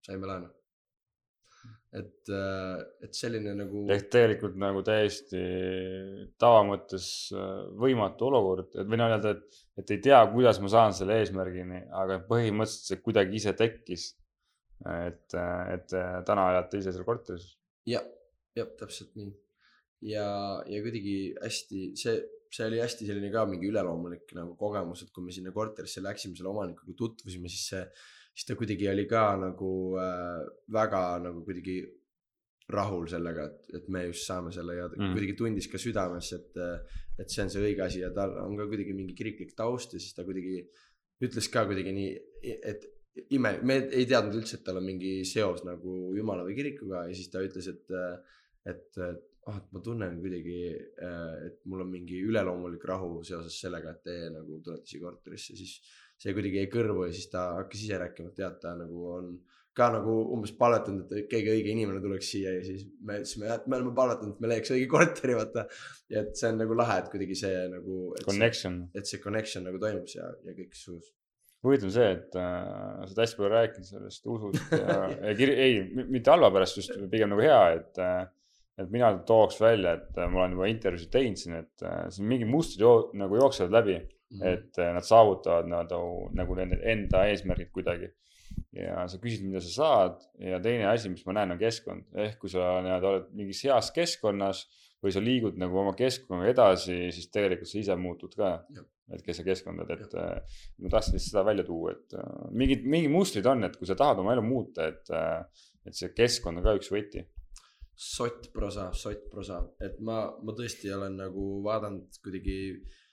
saime 0.02 0.26
laenu. 0.26 0.48
et, 1.96 2.32
et 3.06 3.16
selline 3.16 3.54
nagu. 3.58 3.86
ehk 3.94 4.10
tegelikult 4.14 4.58
nagu 4.60 4.82
täiesti 4.86 5.42
tavamõttes 6.42 7.08
äh, 7.36 7.54
võimatu 7.82 8.30
olukord, 8.30 8.76
et 8.76 8.90
või 8.90 9.00
noh, 9.00 9.14
öelda, 9.14 9.36
et, 9.38 9.62
et 9.82 9.96
ei 9.96 10.02
tea, 10.10 10.20
kuidas 10.34 10.60
ma 10.64 10.72
saan 10.72 10.96
selle 10.98 11.20
eesmärgini, 11.22 11.86
aga 11.96 12.20
põhimõtteliselt 12.28 12.92
see 12.92 13.02
kuidagi 13.06 13.40
ise 13.40 13.56
tekkis. 13.58 14.12
et, 14.92 15.32
et 15.34 15.96
äh, 15.96 16.20
täna 16.28 16.50
elate 16.52 16.82
ise 16.82 16.94
seal 16.96 17.08
korteris. 17.08 17.54
jah, 17.88 18.04
jah, 18.58 18.72
täpselt 18.80 19.16
nii. 19.20 19.32
ja, 20.12 20.28
ja 20.68 20.82
kuidagi 20.84 21.18
hästi, 21.40 21.86
see, 22.00 22.18
see 22.52 22.68
oli 22.68 22.84
hästi 22.84 23.08
selline 23.08 23.32
ka 23.34 23.46
mingi 23.50 23.72
üleloomulik 23.72 24.36
nagu 24.36 24.58
kogemus, 24.60 25.06
et 25.06 25.16
kui 25.16 25.24
me 25.24 25.36
sinna 25.36 25.56
korterisse 25.56 26.04
läksime, 26.04 26.36
selle 26.36 26.52
omanikuga 26.52 26.98
tutvusime, 26.98 27.52
siis 27.52 27.70
see, 27.72 27.88
siis 28.36 28.48
ta 28.50 28.58
kuidagi 28.60 28.90
oli 28.92 29.06
ka 29.08 29.28
nagu 29.40 29.70
äh, 30.02 30.42
väga 30.76 31.04
nagu 31.24 31.44
kuidagi 31.48 31.80
rahul 32.76 33.06
sellega, 33.08 33.46
et, 33.46 33.68
et 33.78 33.90
me 33.94 34.08
just 34.08 34.26
saame 34.26 34.52
selle 34.54 34.74
ja 34.80 34.88
Mm. 34.90 35.14
kuidagi 35.14 35.36
tundis 35.38 35.68
ka 35.70 35.78
südames, 35.78 36.32
et, 36.34 36.58
et 37.22 37.30
see 37.30 37.44
on 37.44 37.52
see 37.54 37.62
õige 37.62 37.84
asi 37.86 38.02
ja 38.02 38.10
tal 38.16 38.34
on 38.42 38.58
ka 38.58 38.66
kuidagi 38.72 38.94
mingi 38.98 39.14
kiriklik 39.18 39.54
taust 39.56 39.94
ja 39.94 40.00
siis 40.02 40.16
ta 40.18 40.26
kuidagi 40.26 40.64
ütles 41.24 41.48
ka 41.54 41.66
kuidagi 41.70 41.94
nii, 41.94 42.16
et 42.72 42.88
ime, 43.38 43.54
me 43.64 43.78
ei 43.94 44.08
teadnud 44.10 44.36
üldse, 44.42 44.58
et 44.58 44.66
tal 44.66 44.82
on 44.82 44.88
mingi 44.88 45.20
seos 45.30 45.62
nagu 45.64 46.16
jumala 46.18 46.44
või 46.48 46.58
kirikuga 46.58 47.06
ja 47.08 47.14
siis 47.16 47.30
ta 47.32 47.44
ütles, 47.46 47.70
et, 47.72 47.94
et, 48.66 48.90
et 48.98 49.22
ah, 49.46 49.60
et 49.62 49.70
ma 49.72 49.80
tunnen 49.86 50.18
kuidagi, 50.24 50.58
et 51.46 51.62
mul 51.70 51.86
on 51.86 51.92
mingi 51.92 52.18
üleloomulik 52.26 52.84
rahu 52.90 53.22
seoses 53.24 53.60
sellega, 53.62 53.94
et 53.94 54.04
teie 54.10 54.32
nagu 54.34 54.58
tulete 54.66 54.90
siia 54.90 55.06
korterisse, 55.06 55.54
siis 55.56 55.78
see 56.22 56.36
kuidagi 56.36 56.62
jäi 56.62 56.72
kõrvu 56.72 57.08
ja 57.08 57.16
siis 57.16 57.28
ta 57.32 57.50
hakkas 57.60 57.84
ise 57.86 58.00
rääkima, 58.02 58.32
et 58.32 58.40
tead, 58.40 58.58
ta 58.62 58.74
nagu 58.78 59.10
on 59.16 59.36
ka 59.76 59.90
nagu 59.92 60.14
umbes 60.32 60.54
palvetanud, 60.56 61.10
et 61.12 61.28
keegi 61.32 61.52
õige 61.52 61.74
inimene 61.74 62.00
tuleks 62.04 62.30
siia 62.32 62.54
ja 62.56 62.62
siis 62.64 62.86
me 63.04 63.18
ütlesime, 63.20 63.50
et 63.52 63.66
me 63.68 63.76
oleme 63.76 63.92
palvetanud, 63.98 64.38
et 64.38 64.46
me 64.46 64.52
leiaks 64.54 64.72
õige 64.72 64.88
korteri, 64.94 65.36
vaata. 65.36 65.66
ja 66.14 66.24
et 66.24 66.40
see 66.40 66.54
on 66.54 66.62
nagu 66.64 66.78
lahe, 66.80 67.02
et 67.02 67.12
kuidagi 67.12 67.36
see 67.42 67.66
nagu, 67.74 68.00
Connection. 68.24 68.80
et 68.96 69.12
see 69.12 69.20
connection 69.24 69.68
nagu 69.68 69.82
toimus 69.82 70.16
ja, 70.16 70.30
ja 70.48 70.56
kõik 70.56 70.80
sujus. 70.80 71.12
huvitav 71.66 71.90
on 71.90 71.96
see, 71.98 72.08
et 72.16 72.40
äh, 72.40 72.56
sa 73.04 73.10
oled 73.10 73.22
hästi 73.26 73.42
palju 73.42 73.52
rääkinud 73.58 73.90
sellest 73.90 74.32
usust 74.38 74.80
ja, 74.80 74.98
ja 75.12 75.36
kir-, 75.42 75.56
ei, 75.68 75.84
mitte 76.06 76.32
halva 76.32 76.54
pärast, 76.56 76.80
just 76.80 76.96
pigem 77.12 77.36
nagu 77.36 77.44
hea, 77.44 77.62
et 77.76 78.04
äh, 78.06 78.24
et 78.80 78.92
mina 78.92 79.12
tooks 79.28 79.60
välja, 79.64 79.96
et 80.00 80.18
äh, 80.20 80.28
ma 80.32 80.44
olen 80.44 80.56
juba 80.58 80.68
intervjuusid 80.72 81.12
teinud 81.14 81.40
siin, 81.40 81.60
et 81.62 81.86
äh, 81.86 82.06
siin 82.12 82.28
mingid 82.32 82.52
mustrid 82.52 82.84
joo, 82.84 82.96
nagu 83.18 83.40
jooksevad 83.40 83.76
läbi. 83.76 84.00
Et 84.34 84.80
äh, 84.82 84.94
nad 84.96 85.06
saavutavad 85.06 85.68
nagu, 85.70 86.30
nagu 86.36 86.58
nende 86.58 86.80
enda 86.92 87.26
eesmärgid 87.30 87.72
kuidagi. 87.76 88.12
ja 88.76 89.04
sa 89.10 89.18
küsid, 89.20 89.44
mida 89.44 89.60
sa 89.64 89.72
saad 89.74 90.22
ja 90.40 90.60
teine 90.64 90.88
asi, 90.88 91.10
mis 91.12 91.26
ma 91.28 91.36
näen, 91.36 91.54
on 91.56 91.60
keskkond. 91.60 92.08
ehk 92.26 92.40
kui 92.40 92.52
sa 92.52 92.80
nii-öelda 92.84 93.12
oled 93.12 93.30
mingis 93.36 93.64
heas 93.68 93.92
keskkonnas 93.96 94.66
või 95.04 95.14
sa 95.14 95.22
liigud 95.22 95.58
nagu 95.60 95.78
oma 95.80 95.94
keskkonnaga 95.98 96.52
edasi, 96.52 96.98
siis 97.14 97.30
tegelikult 97.34 97.70
sa 97.70 97.80
ise 97.80 97.98
muutud 98.00 98.36
ka 98.38 98.58
et 99.14 99.22
kes 99.22 99.38
sa 99.38 99.46
keskkond 99.46 99.84
oled, 99.84 100.02
et 100.02 100.18
äh, 100.18 100.60
ma 100.82 100.92
tahtsin 100.94 101.16
lihtsalt 101.16 101.36
seda 101.36 101.46
välja 101.46 101.66
tuua, 101.68 101.94
et 101.94 102.18
äh, 102.18 102.36
mingid, 102.58 102.86
mingid 102.90 103.14
mustrid 103.14 103.46
on, 103.50 103.64
et 103.68 103.78
kui 103.78 103.88
sa 103.90 103.98
tahad 104.00 104.22
oma 104.24 104.34
elu 104.34 104.44
muuta, 104.46 104.90
et, 104.90 105.14
et 105.86 105.98
see 105.98 106.10
keskkond 106.18 106.62
on 106.62 106.66
ka 106.66 106.76
üks 106.80 106.90
võti. 106.94 107.26
sott 107.96 108.50
prosa, 108.52 108.90
sott 108.98 109.30
prosa, 109.32 109.62
et 109.80 110.02
ma, 110.04 110.26
ma 110.44 110.56
tõesti 110.58 110.90
olen 110.92 111.20
nagu 111.22 111.46
vaadanud 111.64 112.18
kuidagi 112.24 112.58
äh, 112.74 113.05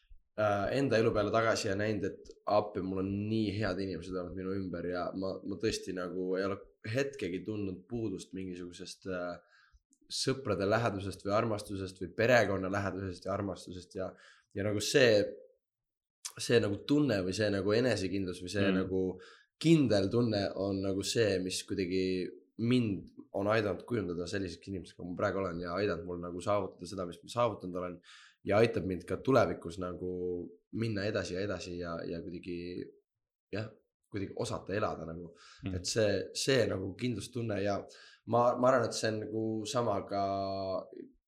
enda 0.72 0.96
elu 0.96 1.12
peale 1.12 1.32
tagasi 1.34 1.68
ja 1.68 1.76
näinud, 1.76 2.06
et 2.08 2.30
appi, 2.48 2.80
mul 2.80 3.02
on 3.02 3.10
nii 3.28 3.50
head 3.58 3.80
inimesed 3.84 4.14
olnud 4.16 4.36
minu 4.38 4.54
ümber 4.56 4.88
ja 4.88 5.06
ma, 5.18 5.34
ma 5.44 5.58
tõesti 5.60 5.92
nagu 5.96 6.32
ei 6.38 6.46
ole 6.46 6.56
hetkegi 6.88 7.42
tundnud 7.46 7.82
puudust 7.88 8.32
mingisugusest 8.34 9.06
äh, 9.12 9.36
sõprade 10.12 10.66
lähedusest 10.68 11.24
või 11.26 11.36
armastusest 11.36 12.00
või 12.02 12.10
perekonna 12.16 12.70
lähedusest 12.72 13.28
ja 13.28 13.36
armastusest 13.36 13.94
ja, 13.96 14.08
ja 14.56 14.66
nagu 14.66 14.80
see, 14.84 15.22
see 16.36 16.60
nagu 16.64 16.80
tunne 16.88 17.20
või 17.26 17.36
see 17.36 17.48
nagu 17.52 17.76
enesekindlus 17.76 18.42
või 18.42 18.52
see 18.52 18.66
mm. 18.66 18.82
nagu 18.82 19.02
kindel 19.62 20.08
tunne 20.10 20.46
on 20.58 20.80
nagu 20.82 21.04
see, 21.06 21.38
mis 21.44 21.62
kuidagi 21.68 22.04
mind 22.62 23.22
on 23.38 23.48
aidanud 23.48 23.84
kujundada 23.88 24.26
selliseks 24.28 24.68
inimeseks, 24.68 24.98
nagu 24.98 25.12
ma 25.12 25.18
praegu 25.22 25.40
olen 25.40 25.62
ja 25.62 25.76
aidanud 25.78 26.08
mul 26.08 26.20
nagu 26.20 26.42
saavutada 26.44 26.88
seda, 26.88 27.06
mis 27.08 27.20
ma 27.22 27.32
saavutanud 27.32 27.78
olen. 27.80 27.96
Ja 28.48 28.58
aitab 28.58 28.86
mind 28.88 29.04
ka 29.08 29.20
tulevikus 29.22 29.78
nagu 29.82 30.10
minna 30.78 31.04
edasi 31.06 31.36
ja 31.36 31.44
edasi 31.46 31.76
ja, 31.78 31.94
ja 32.08 32.20
kuidagi 32.24 32.58
jah, 33.52 33.68
kuidagi 34.10 34.34
osata 34.44 34.74
elada 34.76 35.06
nagu 35.08 35.30
mm.. 35.30 35.76
et 35.76 35.88
see, 35.88 36.10
see 36.44 36.66
nagu 36.70 36.92
kindlustunne 36.98 37.60
ja 37.62 37.78
ma, 38.26 38.52
ma 38.56 38.70
arvan, 38.70 38.88
et 38.88 38.96
see 38.96 39.12
on 39.12 39.20
nagu 39.24 39.44
sama 39.68 39.98
ka, 40.08 40.24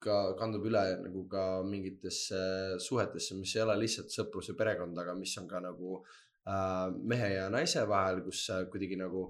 ka 0.02 0.18
kandub 0.40 0.66
üle 0.70 0.84
nagu 1.04 1.24
ka 1.30 1.46
mingitesse 1.66 2.42
suhetesse, 2.82 3.38
mis 3.38 3.54
ei 3.56 3.64
ole 3.64 3.78
lihtsalt 3.82 4.12
sõprus 4.14 4.50
ja 4.52 4.58
perekond, 4.58 4.98
aga 5.00 5.16
mis 5.18 5.34
on 5.40 5.48
ka 5.50 5.62
nagu 5.64 6.00
äh, 6.00 6.88
mehe 7.12 7.34
ja 7.36 7.48
naise 7.52 7.86
vahel, 7.90 8.22
kus 8.26 8.46
sa 8.48 8.62
kuidagi 8.70 8.98
nagu 9.00 9.28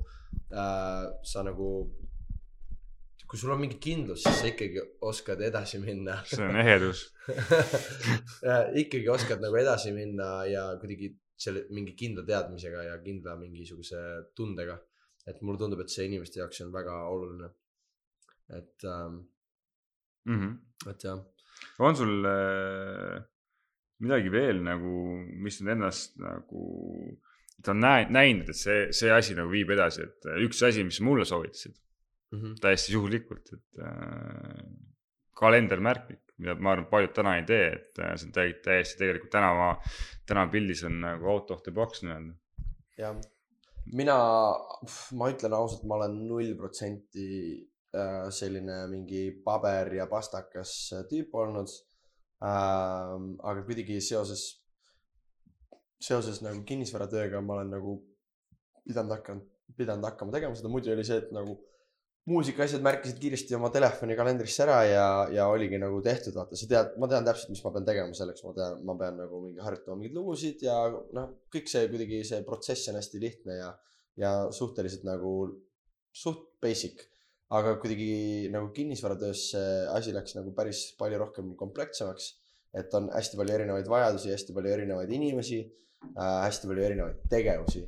äh, 0.51 1.05
sa 1.25 1.47
nagu 1.47 1.71
kui 3.35 3.41
sul 3.41 3.51
on 3.51 3.59
mingi 3.65 3.81
kindlus, 3.83 4.23
siis 4.23 4.37
sa 4.39 4.47
ikkagi 4.47 4.79
oskad 5.03 5.41
edasi 5.43 5.81
minna 5.83 6.21
see 6.31 6.45
on 6.47 6.55
ehedus. 6.61 7.01
ikkagi 8.85 9.09
oskad 9.11 9.43
nagu 9.43 9.59
edasi 9.59 9.91
minna 9.97 10.45
ja 10.47 10.69
kuidagi 10.79 11.11
selle 11.45 11.65
mingi 11.75 11.97
kindla 11.99 12.23
teadmisega 12.29 12.85
ja 12.87 12.95
kindla 13.03 13.35
mingisuguse 13.41 14.05
tundega. 14.39 14.79
et 15.27 15.41
mulle 15.43 15.59
tundub, 15.59 15.81
et 15.83 15.91
see 15.91 16.07
inimeste 16.07 16.39
jaoks 16.39 16.63
on 16.63 16.73
väga 16.73 16.95
oluline. 17.11 17.51
et 18.55 18.85
ähm,, 18.87 19.23
Mm 20.25 20.41
-hmm. 20.41 20.91
et 20.91 21.05
jah, 21.05 21.19
on 21.79 21.97
sul 21.97 22.25
äh, 22.25 23.23
midagi 23.99 24.31
veel 24.33 24.63
nagu, 24.65 24.93
mis 25.45 25.61
nüüd 25.61 25.73
ennast 25.73 26.17
nagu, 26.17 26.63
sa 27.65 27.73
on 27.73 27.81
näinud, 27.81 28.11
näinud, 28.11 28.49
et 28.49 28.57
see, 28.57 28.87
see 28.93 29.13
asi 29.13 29.35
nagu 29.35 29.51
viib 29.51 29.71
edasi, 29.71 30.03
et 30.03 30.25
äh, 30.25 30.41
üks 30.47 30.63
asi, 30.65 30.85
mis 30.85 31.01
mulle 31.01 31.27
soovitasid 31.29 31.77
mm 32.35 32.41
-hmm. 32.43 32.61
täiesti 32.61 32.93
juhuslikult, 32.93 33.53
et 33.53 33.85
äh, 33.87 34.65
kalendermärkmik, 35.39 36.23
mida 36.39 36.55
ma 36.55 36.75
arvan, 36.75 36.89
paljud 36.91 37.13
täna 37.15 37.37
ei 37.39 37.45
tee, 37.47 37.67
et 37.77 38.01
äh, 38.03 38.15
see 38.17 38.29
on 38.29 38.35
täi- 38.39 38.59
täiesti 38.65 38.99
tegelikult 38.99 39.31
tänava, 39.35 39.69
tänavapildis 40.27 40.85
on 40.89 41.01
nagu 41.03 41.31
out 41.31 41.51
of 41.51 41.63
the 41.63 41.73
box 41.75 42.03
nii-öelda. 42.03 42.35
jah, 42.99 43.17
mina, 43.93 44.17
ma 45.19 45.31
ütlen 45.33 45.57
ausalt, 45.57 45.85
ma 45.89 45.99
olen 45.99 46.21
null 46.29 46.55
protsenti 46.59 47.29
äh, 47.95 48.29
selline 48.31 48.85
mingi 48.91 49.27
paber 49.45 49.95
ja 49.99 50.07
pastakas 50.11 50.75
äh, 50.95 51.05
tüüp 51.11 51.35
olnud 51.35 51.71
ähm,. 52.45 53.35
aga 53.43 53.63
kuidagi 53.67 54.01
seoses, 54.01 54.47
seoses 56.01 56.43
nagu 56.45 56.63
kinnisvaratööga 56.69 57.41
ma 57.41 57.59
olen 57.59 57.71
nagu 57.79 57.99
pidanud 58.85 59.17
hakkama, 59.17 59.41
pidanud 59.77 60.05
hakkama 60.11 60.35
tegema 60.35 60.57
seda, 60.59 60.71
muidu 60.73 60.93
oli 60.93 61.07
see, 61.07 61.23
et 61.23 61.33
nagu 61.35 61.59
muusikaasjad 62.31 62.85
märkisid 62.85 63.19
kiiresti 63.21 63.57
oma 63.59 63.69
telefoni 63.73 64.15
kalendrisse 64.17 64.63
ära 64.65 64.79
ja, 64.89 65.07
ja 65.33 65.47
oligi 65.53 65.77
nagu 65.81 65.99
tehtud, 66.05 66.37
vaata, 66.39 66.57
sa 66.57 66.69
tead, 66.71 66.95
ma 67.01 67.09
tean 67.11 67.27
täpselt, 67.27 67.51
mis 67.53 67.61
ma 67.65 67.73
pean 67.75 67.89
tegema 67.89 68.17
selleks, 68.17 68.45
ma 68.47 68.55
tean, 68.57 68.79
ma 68.89 68.95
pean 69.01 69.19
nagu 69.21 69.41
mingi 69.43 69.61
harjutama 69.65 69.99
mingeid 70.01 70.17
lugusid 70.17 70.65
ja 70.65 70.79
noh, 70.89 71.35
kõik 71.53 71.69
see 71.69 71.91
kuidagi 71.93 72.23
see 72.25 72.41
protsess 72.47 72.89
on 72.93 72.97
hästi 73.01 73.21
lihtne 73.21 73.59
ja, 73.59 73.69
ja 74.21 74.33
suhteliselt 74.57 75.05
nagu 75.09 75.35
suht 76.15 76.49
basic. 76.65 77.11
aga 77.55 77.75
kuidagi 77.79 78.49
nagu 78.51 78.71
kinnisvaratöös 78.75 79.41
see 79.53 79.73
asi 79.93 80.15
läks 80.17 80.33
nagu 80.39 80.55
päris 80.57 80.87
palju 80.99 81.19
rohkem 81.21 81.53
komplekssemaks. 81.61 82.33
et 82.73 82.95
on 82.95 83.11
hästi 83.13 83.37
palju 83.37 83.55
erinevaid 83.55 83.89
vajadusi, 83.89 84.33
hästi 84.33 84.57
palju 84.57 84.73
erinevaid 84.73 85.13
inimesi 85.13 85.61
äh,, 85.61 86.41
hästi 86.47 86.71
palju 86.71 86.89
erinevaid 86.89 87.21
tegevusi 87.31 87.85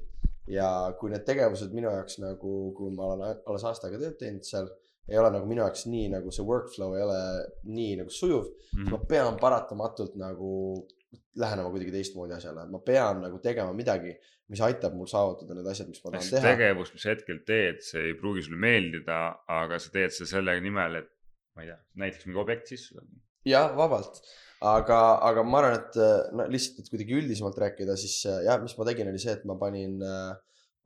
ja 0.49 0.69
kui 0.99 1.11
need 1.11 1.25
tegevused 1.27 1.73
minu 1.75 1.91
jaoks 1.91 2.19
nagu, 2.23 2.53
kui 2.77 2.91
ma 2.95 3.13
olen 3.15 3.41
alles 3.47 3.65
aasta 3.67 3.89
aega 3.89 3.99
tööd 4.05 4.19
teinud 4.21 4.45
seal, 4.47 4.69
ei 5.09 5.19
ole 5.19 5.31
nagu 5.35 5.47
minu 5.47 5.63
jaoks 5.65 5.87
nii 5.91 6.09
nagu 6.13 6.31
see 6.35 6.45
workflow 6.47 6.95
ei 6.99 7.03
ole 7.03 7.19
nii 7.65 7.97
nagu 8.03 8.11
sujuv, 8.11 8.47
Mhm. 8.75 8.85
siis 8.87 8.93
ma 8.95 8.99
pean 9.11 9.37
paratamatult 9.43 10.17
nagu 10.21 10.53
lähenema 11.37 11.71
kuidagi 11.71 11.93
teistmoodi 11.95 12.35
asjale, 12.37 12.65
ma 12.71 12.79
pean 12.79 13.21
nagu 13.23 13.39
tegema 13.45 13.73
midagi, 13.77 14.15
mis 14.49 14.61
aitab 14.63 14.95
mul 14.95 15.07
saavutada 15.11 15.55
need 15.55 15.67
asjad, 15.67 15.89
mis 15.91 16.01
ma 16.05 16.11
tahan 16.15 16.31
teha. 16.31 16.43
tegevus, 16.55 16.93
mis 16.95 17.05
hetkel 17.11 17.39
teed, 17.47 17.81
see 17.83 18.03
ei 18.11 18.15
pruugi 18.19 18.43
sulle 18.47 18.59
meeldida, 18.63 19.19
aga 19.49 19.79
sa 19.83 19.91
teed 19.95 20.11
seda 20.15 20.29
selle 20.37 20.55
nimel, 20.65 20.97
et 21.03 21.09
ma 21.57 21.63
ei 21.65 21.69
tea, 21.73 21.79
näiteks 22.03 22.27
mingi 22.29 22.41
objekt 22.43 22.67
sisse 22.73 22.95
jah, 23.47 23.71
vabalt, 23.77 24.21
aga, 24.61 24.99
aga 25.29 25.43
ma 25.45 25.59
arvan, 25.61 25.79
et 25.81 25.97
äh, 26.01 26.19
no 26.37 26.47
lihtsalt, 26.51 26.81
et 26.85 26.91
kuidagi 26.93 27.17
üldisemalt 27.21 27.59
rääkida, 27.61 27.97
siis 28.01 28.19
äh, 28.29 28.43
jah, 28.49 28.61
mis 28.63 28.77
ma 28.79 28.87
tegin, 28.89 29.11
oli 29.13 29.21
see, 29.21 29.35
et 29.37 29.45
ma 29.49 29.59
panin, 29.61 30.01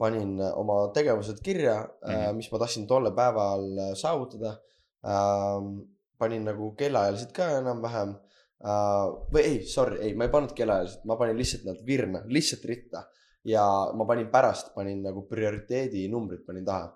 panin 0.00 0.40
äh, 0.40 0.52
oma 0.58 0.80
tegevused 0.96 1.42
kirja 1.44 1.76
mm, 1.84 2.10
-hmm. 2.10 2.36
Mis 2.36 2.50
ma 2.52 2.58
tahtsin 2.58 2.86
tollel 2.86 3.12
päeval 3.12 3.66
äh, 3.78 3.94
saavutada 3.94 4.56
ähm,. 5.04 5.80
panin 6.20 6.44
nagu 6.44 6.74
kellaajaliselt 6.76 7.30
ka 7.32 7.46
enam-vähem 7.58 8.10
äh, 8.12 9.06
või 9.32 9.42
ei, 9.42 9.62
sorry, 9.64 9.96
ei, 10.04 10.14
ma 10.14 10.26
ei 10.26 10.32
pannud 10.34 10.52
kellaajaliselt, 10.52 11.04
ma 11.08 11.16
panin 11.16 11.38
lihtsalt 11.38 11.64
nad 11.64 11.78
virna, 11.86 12.20
lihtsalt 12.26 12.64
ritta 12.68 13.06
ja 13.44 13.64
ma 13.96 14.04
panin 14.04 14.28
pärast, 14.28 14.74
panin 14.74 15.00
nagu 15.02 15.22
prioriteedinumbrid 15.30 16.44
panin 16.44 16.64
taha 16.64 16.90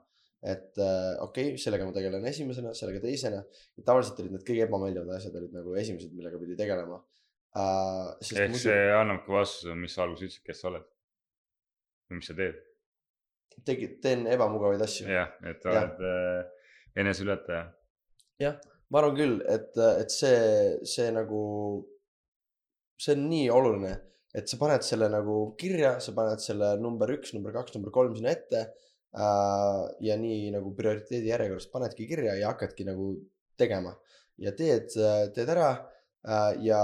et 0.44 0.76
äh, 0.76 1.14
okei 1.24 1.52
okay,, 1.54 1.60
sellega 1.60 1.86
ma 1.88 1.94
tegelen 1.96 2.26
esimesena, 2.28 2.74
sellega 2.76 3.00
teisena 3.00 3.40
tavaliselt 3.86 4.18
olid 4.20 4.34
need 4.34 4.44
kõige 4.44 4.66
ebameeldivad 4.66 5.14
asjad 5.16 5.38
olid 5.40 5.54
nagu 5.56 5.72
esimesed, 5.80 6.12
millega 6.16 6.40
pidi 6.40 6.56
tegelema 6.58 6.98
uh,. 6.98 8.10
ehk 8.20 8.52
muidu... 8.52 8.60
see 8.66 8.82
annabki 8.98 9.32
vastuse, 9.32 9.76
mis 9.80 9.96
sa 9.96 10.04
alguses 10.04 10.28
ütlesid, 10.28 10.44
kes 10.44 10.60
sa 10.60 10.68
oled. 10.72 10.84
või 12.10 12.20
mis 12.20 12.28
sa 12.28 12.36
teed. 12.42 12.60
tegid, 13.70 13.96
teen 14.04 14.28
ebamugavaid 14.36 14.84
asju. 14.84 15.08
jah, 15.08 15.32
et 15.48 15.64
oled 15.72 16.06
äh, 16.12 16.68
eneseületaja. 17.00 17.64
jah, 18.44 18.60
ma 18.92 19.00
arvan 19.00 19.16
küll, 19.22 19.40
et, 19.48 19.72
et 20.04 20.12
see, 20.12 20.38
see 20.92 21.08
nagu, 21.16 21.42
see 23.00 23.16
on 23.16 23.28
nii 23.32 23.48
oluline, 23.54 23.96
et 24.36 24.50
sa 24.50 24.60
paned 24.60 24.84
selle 24.84 25.08
nagu 25.08 25.40
kirja, 25.56 25.96
sa 26.04 26.12
paned 26.12 26.44
selle 26.44 26.74
number 26.84 27.16
üks, 27.16 27.32
number 27.32 27.56
kaks, 27.56 27.78
number 27.78 27.96
kolm 27.96 28.12
sinna 28.20 28.36
ette 28.36 28.66
äh,. 28.66 28.80
Ja 29.14 30.16
nii 30.18 30.48
nagu 30.50 30.72
prioriteedi 30.74 31.28
järjekorras 31.30 31.68
panedki 31.70 32.06
kirja 32.10 32.34
ja 32.34 32.48
hakkadki 32.50 32.86
nagu 32.88 33.12
tegema 33.58 33.92
ja 34.42 34.52
teed, 34.56 34.90
teed 35.34 35.50
ära 35.54 35.70
äh, 36.26 36.52
ja 36.66 36.80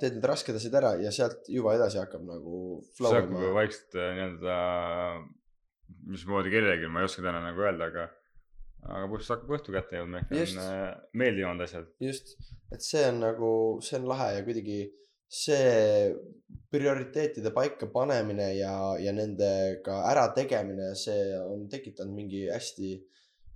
teed 0.00 0.18
need 0.18 0.28
rasked 0.28 0.56
asjad 0.56 0.78
ära 0.80 0.94
ja 1.02 1.12
sealt 1.14 1.48
juba 1.52 1.74
edasi 1.76 2.00
hakkab 2.00 2.24
nagu 2.28 2.58
see 2.96 3.10
hakkab 3.10 3.36
ju 3.36 3.48
ima. 3.48 3.54
vaikselt 3.58 3.96
äh, 3.98 4.10
nii-öelda, 4.18 4.58
mismoodi 6.14 6.52
kellelgi, 6.54 6.90
ma 6.90 7.02
ei 7.02 7.10
oska 7.10 7.24
täna 7.24 7.42
nagu 7.44 7.64
öelda, 7.64 7.90
aga, 7.92 8.08
aga 8.86 9.04
põhimõtteliselt 9.04 9.36
hakkab 9.36 9.56
õhtu 9.58 9.76
kätte 9.76 10.00
jõudma, 10.00 10.24
ehk 10.24 10.36
on 10.40 10.64
äh, 10.64 10.84
meeldivamad 11.20 11.66
asjad. 11.66 11.88
just, 12.04 12.36
et 12.72 12.84
see 12.86 13.04
on 13.10 13.20
nagu, 13.26 13.54
see 13.84 14.00
on 14.00 14.08
lahe 14.14 14.32
ja 14.38 14.44
kuidagi 14.46 14.80
see 15.34 16.12
prioriteetide 16.74 17.50
paika 17.54 17.88
panemine 17.92 18.50
ja, 18.58 18.74
ja 18.98 19.12
nendega 19.14 20.00
ärategemine, 20.10 20.92
see 20.98 21.32
on 21.38 21.66
tekitanud 21.70 22.14
mingi 22.14 22.44
hästi, 22.50 22.92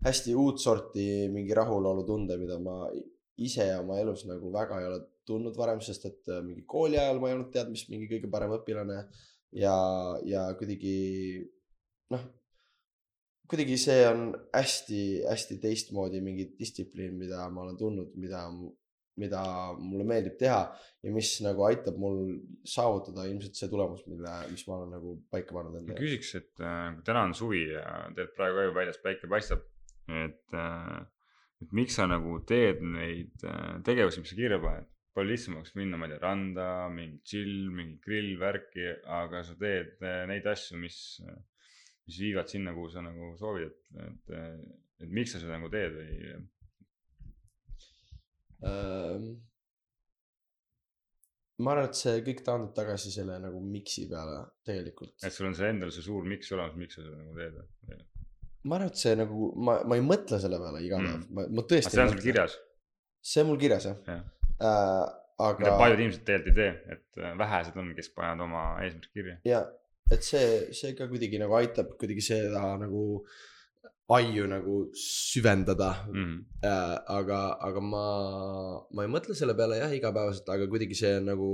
hästi 0.06 0.34
uut 0.38 0.62
sorti 0.62 1.06
mingi 1.32 1.56
rahulolutunde, 1.58 2.38
mida 2.40 2.58
ma 2.62 2.80
ise 3.38 3.68
oma 3.78 3.98
elus 4.02 4.24
nagu 4.26 4.50
väga 4.54 4.80
ei 4.80 4.88
ole 4.90 5.00
tundnud 5.28 5.58
varem, 5.58 5.82
sest 5.84 6.06
et 6.08 6.30
äh, 6.32 6.42
mingi 6.44 6.64
kooli 6.66 6.98
ajal 6.98 7.20
ma 7.20 7.30
ei 7.30 7.36
olnud 7.36 7.52
tead 7.54 7.70
mis 7.70 7.84
mingi 7.90 8.08
kõige 8.10 8.30
parem 8.32 8.54
õpilane. 8.58 9.04
Ja, 9.56 9.74
ja 10.28 10.42
kuidagi 10.58 10.96
noh, 12.12 12.24
kuidagi 13.48 13.78
see 13.80 14.02
on 14.08 14.26
hästi-hästi 14.52 15.56
teistmoodi 15.62 16.20
mingi 16.24 16.50
distsipliin, 16.58 17.16
mida 17.16 17.46
ma 17.52 17.64
olen 17.64 17.78
tundnud, 17.80 18.12
mida 18.20 18.44
mida 19.20 19.42
mulle 19.78 20.06
meeldib 20.08 20.38
teha 20.40 20.60
ja 21.04 21.14
mis 21.14 21.32
nagu 21.44 21.66
aitab 21.68 21.98
mul 22.00 22.20
saavutada 22.66 23.26
ilmselt 23.30 23.58
see 23.58 23.70
tulemus, 23.72 24.04
mille, 24.10 24.34
mis 24.52 24.64
ma 24.68 24.78
olen 24.78 24.94
nagu 24.96 25.14
paika 25.32 25.56
pannud 25.56 25.76
ma 25.76 25.82
endale. 25.82 26.00
küsiks, 26.00 26.34
et 26.40 26.64
äh, 26.64 26.90
täna 27.06 27.26
on 27.28 27.36
suvi 27.38 27.64
ja 27.72 27.86
tead 28.16 28.34
praegu 28.36 28.60
ka 28.60 28.68
ju 28.68 28.76
väljas 28.80 29.02
päike 29.04 29.30
paistab, 29.30 29.66
et 30.08 30.56
äh,, 30.56 31.00
et 31.62 31.74
miks 31.74 31.98
sa 31.98 32.06
nagu 32.10 32.38
teed 32.46 32.84
neid 32.84 33.44
äh, 33.46 33.76
tegevusi, 33.86 34.22
mis 34.22 34.32
sa 34.34 34.38
kirja 34.38 34.62
paned. 34.62 34.88
palju 35.18 35.32
lihtsam 35.32 35.56
oleks 35.58 35.72
minna, 35.74 35.98
ma 35.98 36.06
ei 36.06 36.12
tea, 36.12 36.22
randa, 36.22 36.66
mingi 36.94 37.16
chill, 37.26 37.70
mingi 37.74 37.96
grill, 38.04 38.36
värki, 38.38 38.84
aga 39.18 39.42
sa 39.42 39.56
teed 39.58 39.96
äh, 40.06 40.24
neid 40.30 40.46
asju, 40.46 40.78
mis 40.78 40.98
mis 42.08 42.20
viivad 42.22 42.48
sinna, 42.48 42.72
kuhu 42.72 42.88
sa 42.90 43.02
nagu 43.04 43.34
soovid, 43.36 43.68
et, 43.68 44.04
et, 44.06 44.30
äh, 44.36 45.02
et 45.04 45.10
miks 45.12 45.34
sa 45.34 45.42
seda 45.42 45.58
nagu 45.58 45.68
teed 45.72 45.92
või 45.92 46.38
ma 51.58 51.72
arvan, 51.74 51.88
et 51.88 51.98
see 51.98 52.20
kõik 52.26 52.44
taandub 52.46 52.70
tagasi 52.76 53.10
selle 53.14 53.38
nagu 53.42 53.60
mix'i 53.62 54.06
peale 54.10 54.38
tegelikult. 54.66 55.14
et 55.26 55.34
sul 55.34 55.48
on 55.50 55.56
see 55.58 55.70
endal 55.72 55.90
see 55.94 56.04
suur 56.06 56.26
miks 56.28 56.52
olemas, 56.54 56.76
miks 56.78 56.98
sa 56.98 57.04
seda 57.06 57.18
nagu 57.18 57.34
teed 57.38 57.54
ma 58.68 58.78
arvan, 58.78 58.92
et 58.92 59.02
see 59.02 59.14
nagu, 59.18 59.50
ma, 59.66 59.78
ma 59.88 59.98
ei 59.98 60.04
mõtle 60.04 60.40
selle 60.42 60.60
peale 60.62 60.82
iga 60.86 61.00
päev 61.02 61.16
Mm. 61.18 61.26
ma, 61.34 61.46
ma 61.58 61.66
tõesti 61.72 61.94
see 61.94 62.04
on 62.04 62.12
sul 62.14 62.22
kirjas, 62.22 62.58
see 63.32 63.42
on 63.42 63.50
mul 63.50 63.60
kirjas 63.64 63.88
jah 63.90 63.98
jah. 64.06 64.22
äh,. 64.60 65.04
aga 65.48 65.62
mida 65.62 65.74
paljud 65.82 66.00
inimesed 66.02 66.24
tegelikult 66.26 66.50
ei 66.50 66.56
tee, 66.60 66.96
et 66.96 67.20
äh, 67.22 67.34
vähesed 67.42 67.76
on, 67.78 67.92
kes 67.98 68.08
panevad 68.14 68.46
oma 68.48 68.64
eesmärki 68.86 69.12
kirja. 69.20 69.36
ja, 69.46 69.60
et 70.14 70.26
see, 70.26 70.48
see 70.74 70.94
ka 70.98 71.06
kuidagi 71.10 71.38
nagu 71.42 71.54
aitab 71.58 71.94
kuidagi 72.00 72.24
seda 72.30 72.64
nagu 72.82 73.02
aiu 74.08 74.46
nagu 74.48 74.76
süvendada 74.96 75.94
Mm 76.08 76.24
-hmm. 76.24 76.44
äh,. 76.64 76.98
aga, 77.06 77.58
aga 77.60 77.80
ma, 77.80 78.06
ma 78.92 79.04
ei 79.04 79.08
mõtle 79.08 79.34
selle 79.34 79.54
peale 79.54 79.78
jah 79.78 79.92
igapäevaselt, 79.92 80.48
aga 80.48 80.66
kuidagi 80.66 80.94
see 80.94 81.16
on 81.18 81.24
nagu 81.24 81.48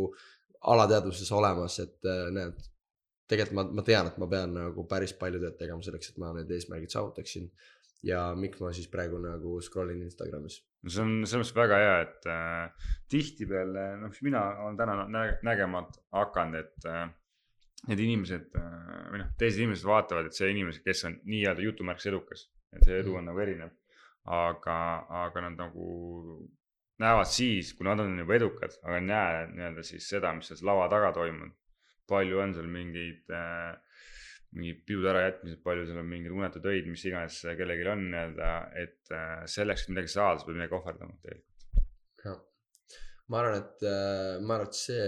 alateadvuses 0.61 1.33
olemas, 1.33 1.79
et 1.81 1.99
äh, 2.07 2.31
näed. 2.31 2.71
tegelikult 3.29 3.57
ma, 3.57 3.63
ma 3.81 3.83
tean, 3.83 4.07
et 4.07 4.19
ma 4.21 4.27
pean 4.29 4.53
nagu 4.53 4.85
päris 4.89 5.15
palju 5.17 5.41
tööd 5.41 5.57
tegema 5.57 5.83
selleks, 5.83 6.11
et 6.11 6.19
ma 6.21 6.33
need 6.37 6.51
eesmärgid 6.51 6.91
saavutaksin. 6.91 7.51
ja 8.05 8.35
miks 8.37 8.61
ma 8.61 8.73
siis 8.73 8.89
praegu 8.93 9.19
nagu 9.19 9.61
scroll 9.61 9.91
in 9.91 10.03
Instagramis. 10.03 10.61
no 10.83 10.91
see 10.91 11.03
on 11.03 11.27
selles 11.27 11.47
mõttes 11.47 11.57
väga 11.57 11.77
hea, 11.85 12.01
et 12.07 12.27
äh, 12.27 12.89
tihtipeale, 13.09 13.85
noh, 14.01 14.09
mis 14.09 14.23
mina 14.23 14.43
olen 14.65 14.77
täna 14.77 15.09
nä 15.09 15.39
nägema 15.43 15.87
hakanud, 16.13 16.55
et 16.61 16.87
äh, 16.87 17.09
need 17.89 18.03
inimesed 18.07 18.59
äh, 18.59 18.74
või 19.12 19.22
noh, 19.22 19.30
teised 19.41 19.62
inimesed 19.62 19.89
vaatavad, 19.89 20.28
et 20.28 20.37
see 20.37 20.51
inimene, 20.53 20.80
kes 20.85 21.05
on 21.09 21.16
nii-öelda 21.28 21.64
jutumärkis 21.66 22.11
edukas, 22.11 22.47
et 22.74 22.87
see 22.87 23.01
edu 23.03 23.16
on 23.20 23.28
nagu 23.30 23.43
erinev. 23.45 23.72
aga, 24.24 24.74
aga 25.20 25.41
nad 25.45 25.59
nagu 25.61 25.87
näevad 27.03 27.28
siis, 27.28 27.74
kui 27.76 27.85
nad 27.85 28.01
on 28.01 28.14
juba 28.18 28.39
edukad, 28.39 28.72
aga 28.82 28.97
ei 28.97 29.05
näe 29.05 29.43
nii-öelda 29.51 29.85
siis 29.85 30.07
seda, 30.09 30.32
mis 30.32 30.49
seal 30.49 30.64
lava 30.64 30.87
taga 30.89 31.12
toimub. 31.12 31.53
palju 32.09 32.41
on 32.41 32.55
seal 32.57 32.68
mingeid 32.68 33.32
äh, 33.32 33.74
mingid 34.55 34.85
pidude 34.87 35.11
ärajätmised, 35.11 35.61
palju 35.64 35.87
seal 35.89 36.01
on 36.03 36.09
mingeid 36.09 36.35
unetud 36.37 36.66
öid, 36.70 36.87
mis 36.91 37.05
iganes 37.09 37.41
kellelgi 37.59 37.89
on 37.91 38.05
nii-öelda, 38.11 38.51
et 38.80 39.12
äh, 39.14 39.43
selleks, 39.51 39.85
et 39.85 39.95
midagi 39.95 40.12
saada, 40.14 40.41
sa 40.41 40.49
pead 40.49 40.59
midagi 40.61 40.78
ohverdama 40.78 41.16
tegelikult. 41.22 41.54
Ma 43.33 43.41
arvan, 43.41 43.62
et 43.62 43.87
äh, 43.89 44.41
ma 44.45 44.59
arvan, 44.59 44.68
et 44.68 44.77
see, 44.77 45.07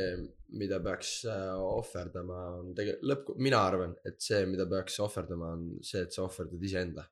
mida 0.57 0.79
peaks 0.85 1.11
äh, 1.29 1.53
ohverdama, 1.61 2.39
on 2.61 2.73
tegelikult 2.77 3.11
lõpp, 3.11 3.35
mina 3.45 3.61
arvan, 3.69 3.93
et 4.09 4.19
see, 4.25 4.41
mida 4.49 4.67
peaks 4.71 4.99
ohverdama, 5.05 5.53
on 5.59 5.69
see, 5.85 6.07
et 6.07 6.17
sa 6.17 6.25
ohverdad 6.25 6.65
iseenda 6.71 7.05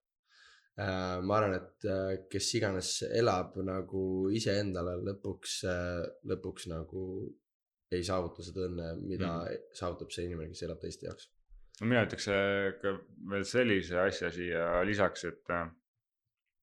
äh,. 0.81 1.21
ma 1.21 1.39
arvan, 1.39 1.59
et 1.59 1.89
kes 2.33 2.51
iganes 2.61 2.97
elab 3.11 3.59
nagu 3.67 4.05
iseendale, 4.33 4.97
lõpuks 5.11 5.61
lõpuks 6.33 6.69
nagu 6.73 7.05
ei 7.95 8.03
saavuta 8.03 8.43
seda 8.43 8.65
õnne, 8.67 8.91
mida 9.05 9.31
mm. 9.45 9.71
saavutab 9.77 10.11
see 10.11 10.25
inimene, 10.27 10.51
kes 10.55 10.65
elab 10.67 10.81
teiste 10.83 11.07
jaoks. 11.07 11.29
no 11.81 11.91
mina 11.91 12.07
ütleks 12.09 12.31
ka 12.81 12.97
veel 13.31 13.45
sellise 13.49 14.01
asja 14.01 14.33
siia 14.35 14.67
lisaks, 14.89 15.29
et, 15.29 15.55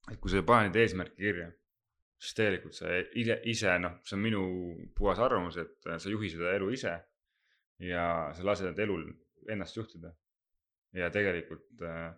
et 0.10 0.20
kui 0.20 0.34
sa 0.34 0.42
ei 0.42 0.48
pane 0.50 0.68
neid 0.68 0.82
eesmärke 0.82 1.20
kirja, 1.22 1.52
siis 2.22 2.38
tegelikult 2.38 2.78
sa 2.78 2.92
ise, 3.18 3.40
ise 3.50 3.78
noh, 3.82 3.98
see 4.06 4.18
on 4.18 4.22
minu 4.22 4.42
puhas 4.98 5.20
arvamus, 5.24 5.58
et 5.62 5.90
äh, 5.90 5.98
sa 6.02 6.12
juhi 6.12 6.30
seda 6.30 6.54
elu 6.58 6.70
ise 6.76 6.94
ja 7.82 8.06
sa 8.38 8.46
lased 8.46 8.80
elul 8.80 9.08
ennast 9.50 9.78
juhtida. 9.78 10.14
ja 10.94 11.08
tegelikult 11.10 11.82
äh, 11.88 12.12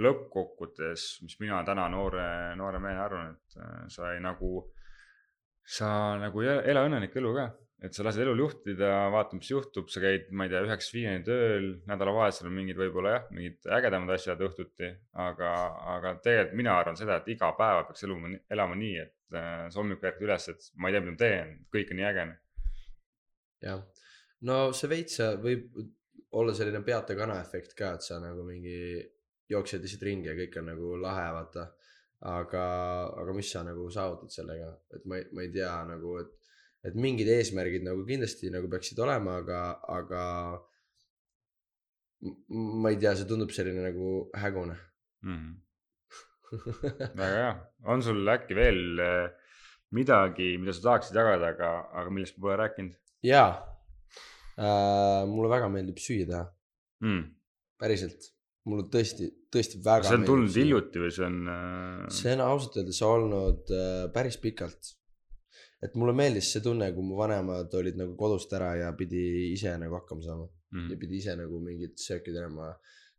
lõppkokkuvõttes, 0.00 1.02
mis 1.22 1.36
mina 1.42 1.60
täna 1.66 1.84
noore, 1.92 2.54
noore 2.58 2.80
mehena 2.82 3.04
arvan, 3.04 3.34
et 3.36 3.58
äh, 3.60 3.84
sa 3.92 4.14
ei 4.14 4.22
nagu, 4.24 4.64
sa 5.76 5.90
nagu 6.18 6.42
ela 6.42 6.86
õnnelikku 6.88 7.20
elu 7.20 7.34
ka 7.36 7.50
et 7.84 7.96
sa 7.96 8.04
lased 8.06 8.22
elul 8.24 8.40
juhtida, 8.40 8.90
vaata, 9.12 9.36
mis 9.36 9.50
juhtub, 9.50 9.90
sa 9.92 10.00
käid, 10.00 10.30
ma 10.32 10.46
ei 10.46 10.52
tea, 10.52 10.62
üheksast 10.64 10.94
viieni 10.94 11.24
tööl, 11.26 11.66
nädalavahetusel 11.90 12.48
on 12.48 12.56
mingid 12.56 12.78
võib-olla 12.80 13.16
jah, 13.16 13.26
mingid 13.36 13.68
ägedamad 13.76 14.14
asjad 14.14 14.40
õhtuti, 14.46 14.88
aga, 15.24 15.50
aga 15.96 16.14
tegelikult 16.24 16.60
mina 16.62 16.78
arvan 16.80 16.96
seda, 17.00 17.18
et 17.20 17.28
iga 17.34 17.50
päeva 17.58 17.82
peaks 17.88 18.06
eluma, 18.08 18.32
elama 18.56 18.78
nii, 18.80 18.94
et 19.02 19.36
äh, 19.36 19.66
sa 19.68 19.82
hommikul 19.82 20.10
ärkad 20.10 20.28
üles, 20.28 20.48
et 20.54 20.70
ma 20.80 20.88
ei 20.88 20.96
tea, 20.96 21.04
mida 21.04 21.16
ma 21.16 21.20
teen, 21.24 21.52
kõik 21.76 21.92
on 21.92 22.00
nii 22.00 22.08
äge. 22.12 22.26
jah, 23.68 23.84
no 24.48 24.58
see 24.76 24.92
veits 24.94 25.20
võib 25.44 25.84
olla 26.34 26.54
selline 26.56 26.80
peata 26.86 27.16
kana 27.18 27.38
efekt 27.42 27.76
ka, 27.78 27.94
et 27.98 28.06
sa 28.06 28.18
nagu 28.22 28.46
mingi 28.46 28.78
jooksed 29.50 29.84
lihtsalt 29.84 30.06
ringi 30.08 30.30
ja 30.30 30.36
kõik 30.38 30.56
on 30.60 30.70
nagu 30.72 30.94
lahe, 31.00 31.26
vaata. 31.36 31.68
aga, 32.24 32.64
aga 33.20 33.32
mis 33.36 33.50
sa 33.52 33.60
nagu 33.66 33.90
saavutad 33.92 34.32
sellega, 34.32 34.70
et 34.96 35.04
ma 35.04 35.18
ei, 35.20 35.28
ma 35.36 35.42
ei 35.44 35.50
tea 35.52 35.72
nagu, 35.90 36.16
et, 36.22 36.32
et 36.84 36.94
mingid 36.94 37.28
eesmärgid 37.32 37.84
nagu 37.86 38.04
kindlasti 38.08 38.52
nagu 38.52 38.68
peaksid 38.72 38.98
olema, 39.04 39.38
aga, 39.42 39.60
aga 39.98 40.22
ma 42.48 42.92
ei 42.92 42.98
tea, 43.00 43.14
see 43.16 43.28
tundub 43.28 43.52
selline 43.54 43.84
nagu 43.90 44.16
hägune 44.40 44.76
Mm 45.24 45.36
-hmm. 45.36 45.54
väga 47.20 47.36
hea, 47.36 47.52
on 47.92 48.02
sul 48.02 48.28
äkki 48.28 48.54
veel 48.54 49.00
äh, 49.00 49.30
midagi, 49.96 50.58
mida 50.60 50.72
sa 50.72 50.82
tahaksid 50.88 51.16
jagada, 51.16 51.46
aga, 51.54 51.70
aga 52.00 52.10
millest 52.10 52.36
ma 52.36 52.42
pole 52.44 52.56
rääkinud 52.60 52.94
jaa 53.24 53.50
äh,, 54.58 55.22
mulle 55.30 55.48
väga 55.54 55.70
meeldib 55.72 55.98
süüa 56.06 56.26
teha, 56.30 56.44
mm.? 57.06 57.22
päriselt, 57.80 58.28
mulle 58.68 58.84
tõesti, 58.94 59.30
tõesti 59.54 59.80
väga 59.86 60.10
see 60.10 60.20
on 60.20 60.28
tulnud 60.28 60.58
hiljuti 60.60 61.02
või 61.04 61.14
see 61.16 61.26
on 61.30 61.38
äh...? 61.54 62.04
see 62.18 62.36
on 62.36 62.44
ausalt 62.50 62.78
öeldes 62.80 63.00
olnud 63.08 63.74
äh, 63.80 64.04
päris 64.16 64.38
pikalt. 64.44 64.94
Et 65.84 65.94
mulle 66.00 66.14
meeldis 66.16 66.50
see 66.54 66.64
tunne, 66.64 66.90
kui 66.96 67.04
mu 67.04 67.16
vanemad 67.18 67.72
olid 67.76 67.98
nagu 68.00 68.16
kodust 68.16 68.52
ära 68.56 68.74
ja 68.80 68.92
pidi 68.96 69.52
ise 69.52 69.76
nagu 69.80 69.98
hakkama 70.00 70.24
saama 70.24 70.48
Mm. 70.74 70.90
ja 70.90 70.96
pidi 70.98 71.20
ise 71.20 71.36
nagu 71.38 71.60
mingit 71.62 72.00
sööki 72.02 72.34
tegema. 72.34 72.72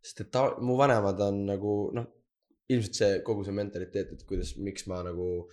sest 0.06 0.20
et 0.22 0.28
ta, 0.30 0.42
mu 0.62 0.76
vanemad 0.78 1.20
on 1.24 1.40
nagu 1.48 1.72
noh, 1.96 2.04
ilmselt 2.70 2.98
see 2.98 3.16
kogu 3.26 3.46
see 3.46 3.54
mentaliteet, 3.56 4.12
et 4.14 4.22
kuidas, 4.28 4.52
miks 4.62 4.86
ma 4.90 5.00
nagu. 5.06 5.48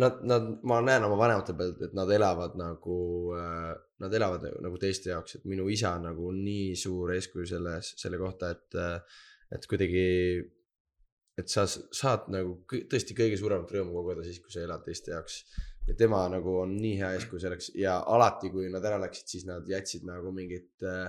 Nad, 0.00 0.22
nad, 0.24 0.46
ma 0.64 0.78
näen 0.80 1.04
oma 1.04 1.16
vanemate 1.20 1.52
pealt, 1.54 1.80
et 1.84 1.94
nad 1.94 2.08
elavad 2.10 2.54
nagu 2.58 2.94
äh,, 3.36 3.74
nad 4.00 4.14
elavad 4.16 4.46
nagu 4.64 4.78
teiste 4.80 5.12
jaoks, 5.12 5.36
et 5.36 5.44
minu 5.46 5.66
isa 5.70 5.92
on 5.98 6.06
nagu 6.08 6.30
nii 6.34 6.72
suur 6.82 7.12
eeskuju 7.14 7.46
selles, 7.50 7.92
selle 8.00 8.18
kohta, 8.18 8.48
et, 8.56 8.78
et 9.54 9.68
kuidagi 9.68 10.06
et 11.38 11.52
sa 11.52 11.66
saad 11.68 12.30
nagu 12.32 12.56
tõesti 12.66 13.14
kõige 13.16 13.36
suuremat 13.38 13.76
rõõmu 13.76 13.94
kogeda 14.00 14.24
siis, 14.26 14.40
kui 14.42 14.56
sa 14.56 14.64
elad 14.64 14.82
teiste 14.88 15.12
jaoks. 15.12 15.42
Ja 15.88 15.96
tema 15.96 16.20
nagu 16.32 16.58
on 16.62 16.74
nii 16.76 16.96
hea 17.00 17.14
eeskuju 17.16 17.40
selleks 17.42 17.70
ja 17.78 17.98
alati, 18.14 18.50
kui 18.52 18.68
nad 18.72 18.84
ära 18.84 19.00
läksid, 19.02 19.30
siis 19.32 19.46
nad 19.48 19.68
jätsid 19.68 20.04
nagu 20.08 20.32
mingit 20.36 20.84
äh, 20.84 21.08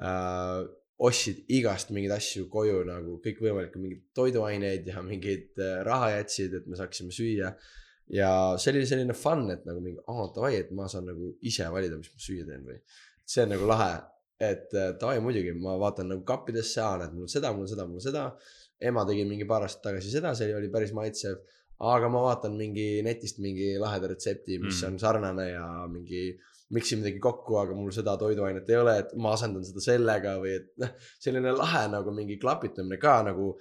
äh,, 0.00 0.64
ostsid 1.04 1.42
igast 1.52 1.90
mingeid 1.92 2.14
asju 2.14 2.46
koju 2.52 2.84
nagu 2.88 3.18
kõikvõimalikke 3.24 3.80
mingeid 3.82 4.04
toiduaineid 4.16 4.86
ja 4.88 5.02
mingeid 5.04 5.60
äh, 5.60 5.80
raha 5.86 6.14
jätsid, 6.18 6.54
et 6.60 6.70
me 6.70 6.78
saaksime 6.78 7.14
süüa. 7.14 7.52
ja 8.12 8.30
see 8.60 8.72
oli 8.74 8.86
selline 8.86 9.14
fun, 9.16 9.46
et 9.52 9.64
nagu 9.68 9.80
mingi, 9.84 10.00
aa 10.12 10.26
davai, 10.34 10.56
et 10.60 10.72
ma 10.76 10.88
saan 10.92 11.08
nagu 11.08 11.34
ise 11.42 11.68
valida, 11.72 11.96
mis 12.00 12.12
ma 12.12 12.26
süüa 12.26 12.48
teen 12.48 12.66
või. 12.66 12.80
see 13.26 13.44
on 13.44 13.54
nagu 13.56 13.68
lahe, 13.68 13.94
et 14.40 14.72
äh, 14.76 14.92
davai 15.00 15.20
muidugi, 15.24 15.52
ma 15.56 15.76
vaatan 15.80 16.12
nagu 16.12 16.24
kappidesse, 16.28 16.80
aa 16.84 17.00
näed, 17.02 17.16
mul 17.16 17.30
seda, 17.32 17.52
mul 17.56 17.68
seda, 17.68 17.88
mul 17.88 18.04
seda 18.04 18.28
ema 18.80 19.04
tegi 19.08 19.24
mingi 19.28 19.46
paar 19.48 19.64
aastat 19.66 19.88
tagasi 19.88 20.12
seda, 20.12 20.34
see 20.38 20.54
oli 20.56 20.70
päris 20.72 20.92
maitsev. 20.96 21.40
Aga 21.80 22.08
ma 22.08 22.20
vaatan 22.28 22.56
mingi 22.56 23.02
netist 23.02 23.38
mingi 23.42 23.74
laheda 23.80 24.08
retsepti, 24.12 24.58
mis 24.62 24.82
Mm. 24.82 24.86
on 24.92 24.98
sarnane 24.98 25.46
ja 25.50 25.86
mingi 25.90 26.38
miksin 26.70 26.98
midagi 27.02 27.20
kokku, 27.20 27.56
aga 27.60 27.74
mul 27.74 27.90
seda 27.92 28.16
toiduainet 28.16 28.68
ei 28.70 28.76
ole, 28.76 28.98
et 28.98 29.14
ma 29.16 29.32
asendan 29.34 29.64
seda 29.64 29.80
sellega 29.80 30.38
või 30.40 30.54
et 30.56 30.70
noh, 30.80 30.92
selline 31.20 31.52
lahe 31.52 31.88
nagu 31.92 32.10
mingi 32.14 32.38
klapitamine 32.40 32.98
ka 32.98 33.22
nagu 33.22 33.56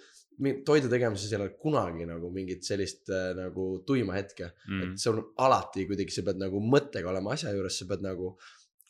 toidu 0.66 0.89
tegemises 0.89 1.32
ei 1.32 1.38
ole 1.38 1.49
kunagi 1.61 2.07
nagu 2.09 2.32
mingit 2.34 2.64
sellist 2.66 3.09
äh, 3.14 3.34
nagu 3.38 3.84
tuima 3.86 4.16
hetke 4.18 4.53
mm., 4.68 4.82
et 4.82 4.97
see 4.99 5.11
on 5.11 5.22
alati 5.38 5.86
kuidagi, 5.86 6.09
sa 6.16 6.24
pead 6.26 6.39
nagu 6.41 6.59
mõttega 6.64 7.09
olema 7.11 7.34
asja 7.36 7.51
juures, 7.53 7.78
sa 7.78 7.86
pead 7.86 8.01
nagu 8.01 8.36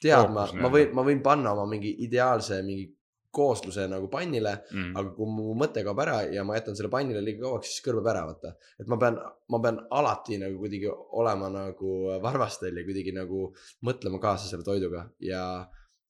teadma 0.03 0.45
ma 0.61 0.69
võin, 0.71 0.93
ma 0.95 1.03
võin 1.03 1.21
panna 1.24 1.51
oma 1.55 1.65
mingi 1.67 1.91
ideaalse 2.05 2.61
mingi 2.63 2.88
koosluse 3.34 3.86
nagu 3.89 4.07
pannile 4.11 4.53
mm.. 4.61 4.91
aga 4.99 5.13
kui 5.17 5.29
mu 5.29 5.53
mõte 5.57 5.84
kaob 5.86 6.01
ära 6.03 6.19
ja 6.34 6.43
ma 6.47 6.57
jätan 6.57 6.77
selle 6.77 6.91
pannile 6.93 7.21
liiga 7.25 7.47
kauaks, 7.47 7.71
siis 7.71 7.86
kõrbeb 7.86 8.09
ära, 8.11 8.25
vaata. 8.29 8.53
et 8.79 8.89
ma 8.91 8.99
pean, 9.01 9.17
ma 9.53 9.59
pean 9.63 9.79
alati 9.99 10.38
nagu 10.41 10.59
kuidagi 10.61 10.91
olema 11.21 11.49
nagu 11.53 11.95
varvastel 12.23 12.77
ja 12.77 12.86
kuidagi 12.88 13.15
nagu 13.15 13.47
mõtlema 13.88 14.21
kaasa 14.23 14.49
selle 14.51 14.67
toiduga 14.67 15.07
ja, 15.23 15.43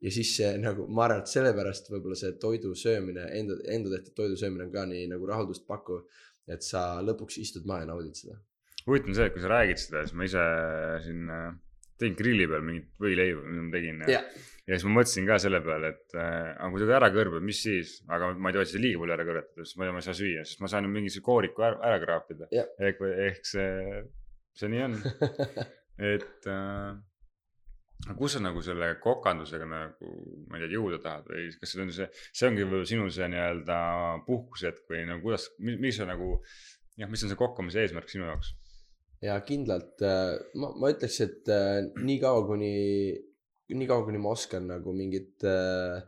ja 0.03 0.13
siis 0.13 0.35
see 0.37 0.53
nagu, 0.61 0.87
ma 0.91 1.07
arvan, 1.07 1.23
et 1.23 1.31
sellepärast 1.31 1.91
võib-olla 1.93 2.19
see 2.19 2.35
toidu 2.41 2.75
söömine, 2.77 3.29
enda, 3.39 3.59
enda 3.71 3.95
tehtud 3.95 4.17
toidu 4.19 4.39
söömine 4.39 4.67
on 4.67 4.73
ka 4.75 4.87
nii 4.89 5.07
nagu 5.15 5.29
rahuldust 5.29 5.67
pakkuv. 5.69 6.03
et 6.51 6.63
sa 6.65 6.99
lõpuks 6.99 7.39
istud 7.39 7.67
maha 7.69 7.85
ja 7.85 7.93
naudid 7.93 8.19
seda. 8.19 8.35
huvitav 8.83 9.13
on 9.13 9.15
see, 9.19 9.29
et 9.29 9.35
kui 9.35 9.43
sa 9.43 9.53
räägid 9.53 9.79
seda, 9.79 10.03
siis 10.03 10.17
ma 10.19 10.27
ise 10.27 10.47
siin 11.05 11.29
äh, 11.31 11.53
tegin 11.99 12.17
grilli 12.19 12.47
peal 12.51 12.65
mingit 12.67 12.89
võileiba, 13.01 13.45
mida 13.47 13.63
ma 13.63 13.73
tegin 13.77 14.03
ja, 14.03 14.17
Jah. 14.17 14.43
Ja 14.67 14.77
siis 14.77 14.87
ma 14.87 14.97
mõtlesin 14.99 15.29
ka 15.29 15.37
selle 15.43 15.61
peale, 15.65 15.93
et 15.93 16.17
äh, 16.17 16.49
aga 16.55 16.71
kui 16.73 16.83
ta 16.83 16.97
ära 16.97 17.09
kõrbeb, 17.13 17.45
mis 17.45 17.61
siis, 17.65 17.95
aga 18.07 18.33
ma 18.35 18.51
ei 18.51 18.57
tohi 18.57 18.71
seda 18.71 18.83
liiga 18.83 19.01
palju 19.01 19.15
ära 19.17 19.27
kõrvetada, 19.29 19.65
sest 19.65 19.79
tea, 19.79 19.93
ma 19.95 20.03
ei 20.03 20.07
saa 20.07 20.19
süüa, 20.19 20.43
sest 20.47 20.63
ma 20.63 20.71
saan 20.71 20.87
ju 20.87 20.93
mingi 20.93 21.23
kooriku 21.23 21.65
ära, 21.69 21.79
ära 21.91 22.03
kraapida. 22.03 22.51
Ehk, 22.53 23.01
ehk 23.29 23.49
see, 23.49 24.03
see 24.59 24.71
nii 24.71 24.85
on, 24.87 24.99
et 26.13 26.51
äh, 26.51 26.93
kus 28.17 28.35
sa 28.35 28.43
nagu 28.43 28.61
selle 28.65 28.93
kokandusega 29.03 29.67
nagu, 29.69 30.13
ma 30.49 30.59
ei 30.59 30.65
tea, 30.65 30.75
jõuda 30.75 30.99
tahad 31.03 31.29
või 31.31 31.47
kas 31.59 31.71
see 31.71 31.83
on 31.83 31.93
see, 31.95 32.09
see 32.31 32.49
ongi 32.49 32.65
võib-olla 32.65 32.89
sinu 32.89 33.07
see 33.13 33.29
nii-öelda 33.31 33.77
puhkushetk 34.27 34.87
või 34.91 35.05
nagu 35.09 35.23
kuidas, 35.23 35.47
mis 35.59 35.99
on 36.03 36.11
nagu 36.11 36.35
jah, 36.99 37.09
mis 37.09 37.23
on 37.23 37.31
see 37.31 37.39
kokkamise 37.39 37.83
eesmärk 37.83 38.11
sinu 38.11 38.27
jaoks? 38.27 38.53
ja 39.23 39.37
kindlalt 39.47 40.03
äh, 40.03 40.35
ma, 40.59 40.73
ma 40.79 40.91
ütleks, 40.91 41.19
et 41.23 41.51
äh, 41.53 41.79
niikaua 42.03 42.43
kuni, 42.49 42.73
niikaua 43.71 44.03
kuni 44.05 44.19
ma 44.21 44.33
oskan 44.35 44.67
nagu 44.69 44.93
mingit 44.95 45.43
äh,, 45.47 46.01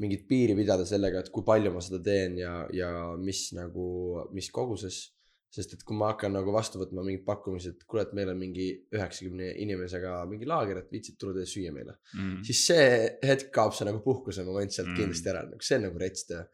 mingit 0.00 0.26
piiri 0.28 0.54
pidada 0.56 0.86
sellega, 0.88 1.20
et 1.20 1.30
kui 1.34 1.44
palju 1.44 1.72
ma 1.74 1.80
seda 1.84 1.98
teen 2.04 2.38
ja, 2.40 2.54
ja 2.72 2.90
mis 3.20 3.50
nagu, 3.56 3.88
mis 4.36 4.50
koguses. 4.54 5.08
sest 5.50 5.72
et 5.74 5.80
kui 5.82 5.96
ma 5.98 6.12
hakkan 6.12 6.30
nagu 6.30 6.52
vastu 6.54 6.78
võtma 6.78 7.02
mingit 7.02 7.24
pakkumist, 7.26 7.66
et 7.66 7.80
kuule, 7.82 8.04
et 8.06 8.12
meil 8.14 8.28
on 8.30 8.36
mingi 8.38 8.68
üheksakümne 8.94 9.48
inimesega 9.64 10.20
mingi 10.30 10.46
laager, 10.46 10.78
et 10.78 10.92
viitsid 10.94 11.16
tulla 11.18 11.40
teie 11.40 11.48
süüa 11.50 11.72
meile. 11.74 11.96
Mm. 12.14 12.36
siis 12.46 12.60
see 12.68 12.84
hetk 13.26 13.50
kaob 13.56 13.74
see 13.74 13.88
nagu 13.88 13.98
puhkuse 14.04 14.44
moment 14.46 14.70
sealt 14.70 14.86
Mm. 14.86 14.94
mm. 14.94 15.00
kindlasti 15.02 15.32
ära, 15.32 15.42
nagu 15.50 15.66
see 15.66 15.80
on 15.80 15.84
nagu 15.88 15.98
rets 15.98 16.28
töö. 16.30 16.44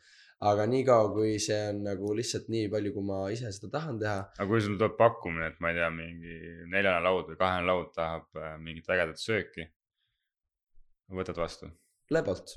aga 0.48 0.64
niikaua, 0.72 1.12
kui 1.12 1.36
see 1.40 1.60
on 1.74 1.82
nagu 1.84 2.14
lihtsalt 2.16 2.48
nii 2.52 2.70
palju, 2.72 2.94
kui 2.96 3.04
ma 3.10 3.20
ise 3.32 3.52
seda 3.52 3.70
tahan 3.76 4.00
teha, 4.00 4.18
aga 4.38 4.48
kui 4.48 4.64
sul 4.64 4.80
tuleb 4.80 4.96
pakkumine, 4.96 5.52
et 5.52 5.60
ma 5.60 5.70
ei 5.70 5.76
tea, 5.78 5.92
mingi 6.00 6.34
neljane 6.72 7.04
laud 7.04 7.28
või 7.30 7.38
kahene 7.44 7.68
laud 7.68 7.92
tahab 8.00 8.40
äh, 8.40 8.56
mingit 8.64 8.88
vägedat 8.88 9.20
sööki. 9.20 9.68
Võtad 11.12 11.38
vastu, 11.38 11.70
lebalt 12.14 12.56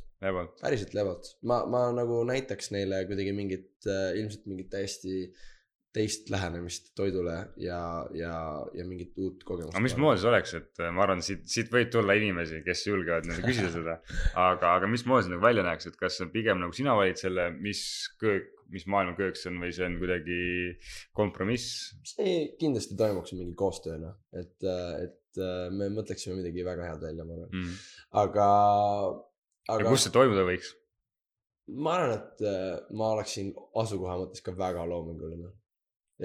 päriselt 0.62 0.96
lebalt, 0.98 1.32
ma, 1.48 1.62
ma 1.70 1.88
nagu 1.96 2.24
näitaks 2.28 2.74
neile 2.76 3.06
kuidagi 3.10 3.36
mingit 3.36 3.88
äh,, 3.88 4.12
ilmselt 4.20 4.50
mingit 4.50 4.70
täiesti 4.74 5.30
teist 5.94 6.30
lähenemist 6.30 6.92
toidule 6.98 7.36
ja, 7.58 7.80
ja, 8.14 8.34
ja 8.78 8.86
mingit 8.86 9.18
uut 9.18 9.44
kogemust. 9.46 9.74
aga 9.74 9.82
mismoodi 9.82 10.22
see 10.22 10.30
oleks, 10.30 10.54
et 10.60 10.84
äh, 10.84 10.92
ma 10.94 11.06
arvan, 11.06 11.24
siit, 11.26 11.48
siit 11.50 11.72
võib 11.74 11.90
tulla 11.94 12.14
inimesi, 12.20 12.62
kes 12.66 12.86
julgevad 12.86 13.26
nagu 13.30 13.42
küsida 13.46 13.72
seda. 13.78 13.98
aga, 14.38 14.76
aga 14.76 14.90
mismoodi 14.92 15.26
see 15.26 15.34
nagu 15.34 15.46
välja 15.46 15.66
näeks, 15.66 15.90
et 15.90 15.98
kas 16.00 16.22
pigem 16.34 16.62
nagu 16.62 16.76
sina 16.78 16.94
valid 17.00 17.18
selle, 17.22 17.50
mis 17.58 17.82
köök, 18.22 18.52
mis 18.74 18.86
maailma 18.90 19.16
köök 19.18 19.38
see 19.40 19.50
on 19.52 19.60
või 19.64 19.72
see 19.76 19.86
on 19.88 19.96
kuidagi 20.02 20.40
kompromiss? 21.18 21.94
see 22.14 22.36
kindlasti 22.60 22.98
toimuks 23.00 23.34
mingi 23.38 23.56
koostööna, 23.60 24.12
et, 24.34 24.58
et 24.66 25.42
äh, 25.42 25.70
me 25.74 25.90
mõtleksime 25.94 26.38
midagi 26.40 26.66
väga 26.68 26.90
head 26.92 27.02
välja, 27.08 27.26
ma 27.26 27.38
arvan, 27.38 27.50
Mm. 27.56 27.74
aga, 28.24 28.50
ja 29.70 29.78
aga 29.78 29.90
kus 29.94 30.06
see 30.08 30.14
toimuda 30.16 30.46
võiks? 30.50 30.74
ma 31.80 31.96
arvan, 32.00 32.16
et 32.18 32.46
äh, 32.50 32.78
ma 32.98 33.12
oleksin 33.16 33.52
asukoha 33.78 34.16
mõttes 34.24 34.42
ka 34.46 34.56
väga 34.58 34.86
loominguline. 34.90 35.52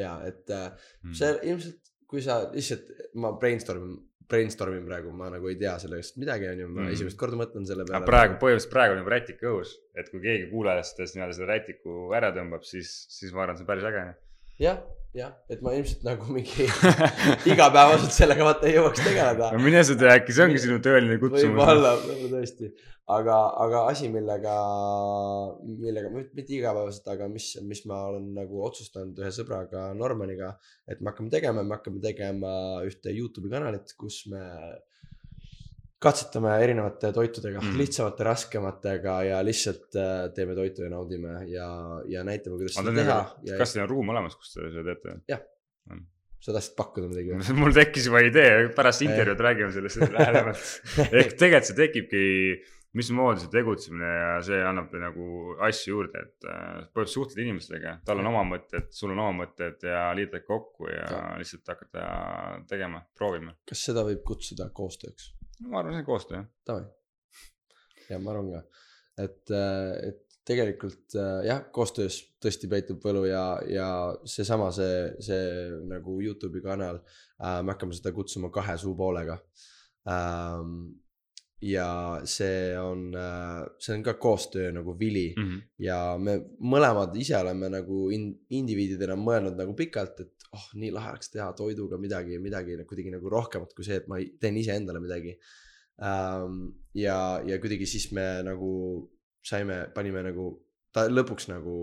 ja 0.01 0.15
et 0.29 0.51
äh, 0.51 0.71
Mm. 1.05 1.13
see 1.21 1.33
ilmselt, 1.51 1.93
kui 2.09 2.23
sa 2.25 2.43
lihtsalt, 2.53 2.89
ma 3.21 3.33
brainstorm, 3.41 3.97
brainstorm 4.29 4.77
in 4.79 4.87
praegu, 4.89 5.13
ma 5.13 5.29
nagu 5.31 5.49
ei 5.49 5.57
tea 5.61 5.75
sellest 5.79 6.17
midagi, 6.17 6.47
onju, 6.49 6.69
ma 6.69 6.83
Mhm. 6.83 6.93
esimest 6.97 7.19
korda 7.21 7.37
mõtlen 7.37 7.67
selle 7.67 7.85
peale. 7.85 7.97
aga 8.03 8.07
praegu, 8.07 8.35
põhimõtteliselt 8.41 8.71
praegu 8.73 8.93
on 8.93 8.99
nagu 9.03 9.11
rätik 9.11 9.41
õhus, 9.43 9.75
et 9.95 10.11
kui 10.11 10.21
keegi 10.21 10.51
kuulajatest 10.51 11.15
nii-öelda 11.17 11.35
selle 11.35 11.51
rätiku 11.53 12.13
ära 12.15 12.33
tõmbab, 12.33 12.63
siis, 12.65 13.07
siis 13.11 13.33
ma 13.33 13.43
arvan, 13.43 13.57
see 13.57 13.63
on 13.67 13.67
päris 13.67 13.85
äge. 13.85 14.15
jah, 14.61 14.81
jah, 15.15 15.35
et 15.51 15.63
ma 15.65 15.75
ilmselt 15.77 16.03
nagu 16.07 16.35
mingi 16.35 16.67
igapäevaselt 17.53 18.15
sellega 18.15 18.47
vaata 18.47 18.69
ei 18.69 18.77
jõuaks 18.79 19.03
tegeleda 19.03 19.51
no 19.55 19.63
mine 19.63 19.83
sa 19.87 19.97
tea, 19.99 20.17
äkki 20.21 20.35
see 20.35 20.47
ongi 20.47 20.63
sinu 20.63 20.81
tõeline 20.85 21.19
kutsumus. 21.23 21.55
võib-olla, 21.59 21.95
võib-olla 22.03 22.41
tõesti, 22.41 22.71
aga, 23.17 23.37
aga 23.67 23.83
asi, 23.91 24.09
millega, 24.13 24.55
millega, 25.67 26.13
mitte 26.15 26.57
igapäevaselt, 26.59 27.11
aga 27.17 27.29
mis, 27.33 27.51
mis 27.67 27.85
ma 27.91 28.01
olen 28.13 28.31
nagu 28.39 28.65
otsustanud 28.69 29.19
ühe 29.23 29.35
sõbraga 29.35 29.91
Normaniga, 29.99 30.55
et 30.89 31.03
me 31.03 31.13
hakkame 31.13 31.33
tegema, 31.35 31.67
me 31.67 31.79
hakkame 31.79 32.03
tegema 32.05 32.57
ühte 32.87 33.15
Youtube'i 33.15 33.53
kanalit, 33.55 33.95
kus 33.99 34.25
me 34.33 34.43
katsetame 36.05 36.55
erinevate 36.63 37.11
toitudega 37.17 37.61
Mm. 37.61 37.73
mm., 37.73 37.81
lihtsamate, 37.81 38.25
raskematega 38.29 39.17
ja 39.31 39.41
lihtsalt 39.47 39.97
äh, 40.01 40.13
teeme 40.37 40.55
toitu 40.59 40.85
ja 40.85 40.93
naudime 40.93 41.41
ja, 41.51 41.69
ja 42.11 42.25
näitame, 42.27 42.59
kuidas 42.61 42.77
seda 42.79 42.95
teha 42.95 43.19
ja 43.49 43.59
kas 43.61 43.75
teil 43.75 43.87
on 43.87 43.93
ruum 43.97 44.15
olemas, 44.15 44.37
kus 44.39 44.55
te 44.55 44.69
seda 44.75 44.95
teete? 44.95 45.19
sa 46.45 46.53
tahtsid 46.53 46.77
pakkuda 46.77 47.09
midagi 47.09 47.33
või? 47.33 47.57
mul 47.63 47.75
tekkis 47.77 48.09
juba 48.11 48.21
idee, 48.27 48.69
pärast 48.77 49.05
intervjuud 49.07 49.43
räägime 49.47 49.73
sellest 49.73 50.03
lähemalt. 50.19 50.65
ehk 51.09 51.37
tegelikult 51.41 51.71
see 51.71 51.79
tekibki, 51.79 52.25
mismoodi 53.01 53.43
see 53.43 53.53
tegutsemine 53.55 54.11
ja 54.11 54.35
see 54.45 54.59
annab 54.69 54.93
nagu 55.01 55.55
asju 55.67 55.95
juurde, 55.95 56.27
et 56.27 56.49
äh, 56.49 56.59
põhimõtteliselt 56.93 57.15
suhtled 57.15 57.45
inimestega, 57.47 57.97
tal 58.07 58.21
on 58.23 58.29
oma 58.31 58.45
mõtted, 58.53 58.91
sul 58.95 59.15
on 59.15 59.23
oma 59.25 59.33
mõtted 59.45 59.89
ja 59.89 60.05
liidad 60.17 60.45
kokku 60.47 60.91
ja 60.93 61.09
Ka. 61.09 61.23
lihtsalt 61.41 61.73
hakata 61.75 62.05
tegema, 62.71 63.01
proovime. 63.17 63.57
kas 63.71 63.89
seda 63.89 64.05
võib 64.07 64.21
kutsuda 64.29 64.69
koostööks? 64.77 65.33
Ma 65.61 65.81
arvan, 65.81 65.95
see 65.95 66.05
on 66.05 66.09
koostöö 66.09 66.39
jah. 66.39 66.47
Davai. 66.67 66.85
ja 68.11 68.19
ma 68.19 68.35
arvan 68.35 68.51
ka, 68.53 68.63
et, 69.25 69.55
et 69.55 70.25
tegelikult 70.45 71.17
äh, 71.17 71.45
jah, 71.49 71.63
koostöös 71.73 72.19
tõesti 72.43 72.69
peitub 72.71 73.05
võlu 73.05 73.25
ja, 73.29 73.45
ja 73.71 73.89
seesama, 74.29 74.71
see, 74.77 75.15
see 75.25 75.45
nagu 75.89 76.19
Youtube'i 76.21 76.63
kanal 76.65 77.01
äh,, 77.01 77.63
me 77.65 77.73
hakkame 77.73 77.97
seda 77.97 78.13
kutsuma 78.17 78.53
kahe 78.55 78.77
suupoolega 78.81 79.39
ähm,. 80.11 81.01
Ja 81.65 82.21
see 82.29 82.75
on 82.77 83.07
see 83.81 83.95
on 83.95 84.03
ka 84.05 84.15
koostöö 84.21 84.73
nagu 84.75 84.97
vili 84.99 85.33
Mm 85.37 85.45
-hmm. 85.45 85.61
ja 85.79 86.17
me 86.19 86.37
mõlemad 86.61 87.17
ise 87.17 87.37
oleme 87.39 87.69
nagu 87.73 88.11
in, 88.11 88.27
indiviididena 88.51 89.17
mõelnud 89.17 89.57
nagu 89.57 89.75
pikalt, 89.75 90.21
et 90.21 90.49
oh, 90.53 90.67
nii 90.75 90.91
lahe 90.93 91.11
oleks 91.15 91.31
teha 91.31 91.53
toiduga 91.53 91.99
midagi, 91.99 92.39
midagi 92.39 92.77
nagu 92.77 92.89
kuidagi 92.89 93.11
nagu 93.15 93.29
rohkemat 93.29 93.75
kui 93.75 93.85
see, 93.85 93.97
et 93.97 94.09
ma 94.09 94.21
teen 94.41 94.57
iseendale 94.57 95.01
midagi 95.01 95.39
ähm,. 96.03 96.75
ja, 96.95 97.41
ja 97.47 97.59
kuidagi 97.59 97.87
siis 97.87 98.13
me 98.13 98.43
nagu 98.43 98.71
saime, 99.45 99.87
panime 99.95 100.23
nagu, 100.25 100.49
ta 100.93 101.07
lõpuks 101.09 101.49
nagu 101.51 101.77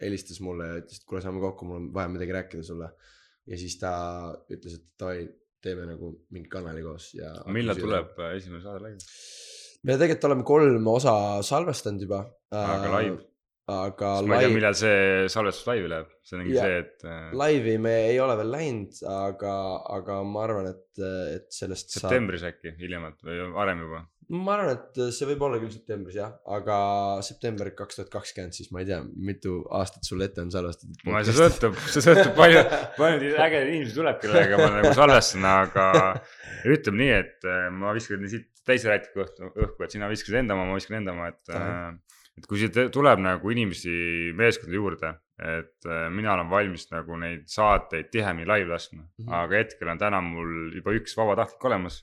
helistas 0.00 0.40
mulle 0.44 0.66
ja 0.68 0.78
ütles, 0.80 1.00
et 1.00 1.08
kuule, 1.08 1.22
saame 1.24 1.42
kokku, 1.42 1.68
mul 1.68 1.80
on 1.80 1.88
vaja 1.94 2.12
midagi 2.12 2.32
rääkida 2.36 2.64
sulle. 2.64 2.90
ja 3.46 3.58
siis 3.58 3.76
ta 3.80 3.92
ütles, 4.52 4.76
et 4.78 4.86
davai, 5.00 5.24
teeme 5.64 5.86
nagu 5.88 6.12
mingi 6.34 6.50
kanali 6.52 6.84
koos 6.84 7.12
ja. 7.18 7.32
millal 7.52 7.78
tuleb 7.78 8.20
äh, 8.20 8.36
esimene 8.38 8.62
saade 8.64 8.84
laivi? 8.86 9.10
me 9.86 9.96
tegelikult 9.96 10.28
oleme 10.30 10.46
kolm 10.48 10.88
osa 10.92 11.14
salvestanud 11.46 12.06
juba. 12.06 12.24
Aga 12.52 12.94
live? 12.98 13.18
aga 13.70 14.08
ma 14.26 14.34
ei 14.34 14.42
tea, 14.42 14.48
live, 14.48 14.54
millal 14.56 14.76
see 14.78 15.26
salvestus 15.30 15.68
laivi 15.68 15.90
läheb, 15.92 16.08
see 16.26 16.38
ongi 16.40 16.54
Jaa. 16.56 16.64
see, 16.66 16.78
et 16.82 17.04
äh, 17.06 17.26
laivi 17.38 17.76
me 17.82 17.92
ei 18.08 18.18
ole 18.22 18.34
veel 18.40 18.50
läinud, 18.56 19.02
aga, 19.14 19.52
aga 19.98 20.16
ma 20.26 20.46
arvan, 20.46 20.70
et, 20.72 21.02
et 21.36 21.46
sellest 21.54 21.94
saab. 21.94 22.08
septembris 22.08 22.46
äkki 22.50 22.74
hiljemalt 22.80 23.22
või 23.26 23.44
varem 23.54 23.84
juba. 23.86 24.02
Ma 24.30 24.54
arvan, 24.54 24.76
et 24.76 25.00
see 25.14 25.26
võib 25.26 25.42
olla 25.46 25.58
küll 25.58 25.72
septembris 25.74 26.18
jah, 26.20 26.34
aga 26.54 26.76
september 27.26 27.70
kaks 27.74 27.98
tuhat 27.98 28.12
kakskümmend, 28.12 28.54
siis 28.54 28.70
ma 28.74 28.82
ei 28.84 28.88
tea, 28.90 29.00
mitu 29.30 29.56
aastat 29.74 30.06
sul 30.06 30.22
ette 30.26 30.44
on 30.44 30.52
salvestatud. 30.54 31.00
ma, 31.08 31.22
see 31.26 31.34
sõltub, 31.34 31.78
see 31.90 32.04
sõltub 32.04 32.36
palju, 32.38 32.62
palju 32.98 33.32
ägedaid 33.34 33.72
inimesi 33.72 33.96
tuleb, 33.96 34.20
kellega 34.22 34.60
ma 34.60 34.70
nagu 34.76 34.94
salvestan, 34.96 35.48
aga 35.50 35.88
ütleme 36.76 37.02
nii, 37.02 37.16
et 37.16 37.50
äh, 37.50 37.66
ma 37.74 37.96
viskan 37.96 38.22
siit 38.30 38.48
teise 38.66 38.92
rätiku 38.92 39.24
õhku, 39.24 39.82
et 39.82 39.96
sina 39.96 40.10
viskasid 40.10 40.44
enda 40.44 40.54
oma, 40.54 40.68
ma 40.70 40.78
viskan 40.78 41.00
enda 41.00 41.16
oma, 41.16 41.32
et 41.32 41.54
äh, 41.56 41.90
et 42.40 42.46
kui 42.48 42.60
siit 42.62 42.76
tuleb 42.94 43.20
nagu 43.20 43.52
inimesi 43.52 44.30
meeskonda 44.38 44.78
juurde, 44.78 45.10
et 45.40 45.86
äh, 45.88 46.06
mina 46.12 46.34
olen 46.34 46.50
valmis 46.50 46.86
nagu 46.90 47.16
neid 47.20 47.46
saateid 47.48 48.10
tihemini 48.12 48.48
live 48.48 48.68
laskma 48.68 49.00
mm. 49.00 49.08
-hmm. 49.24 49.34
aga 49.40 49.62
hetkel 49.62 49.88
on 49.88 49.98
täna 49.98 50.20
mul 50.20 50.74
juba 50.74 50.92
üks 50.96 51.16
vabatahtlik 51.16 51.64
olemas, 51.64 52.02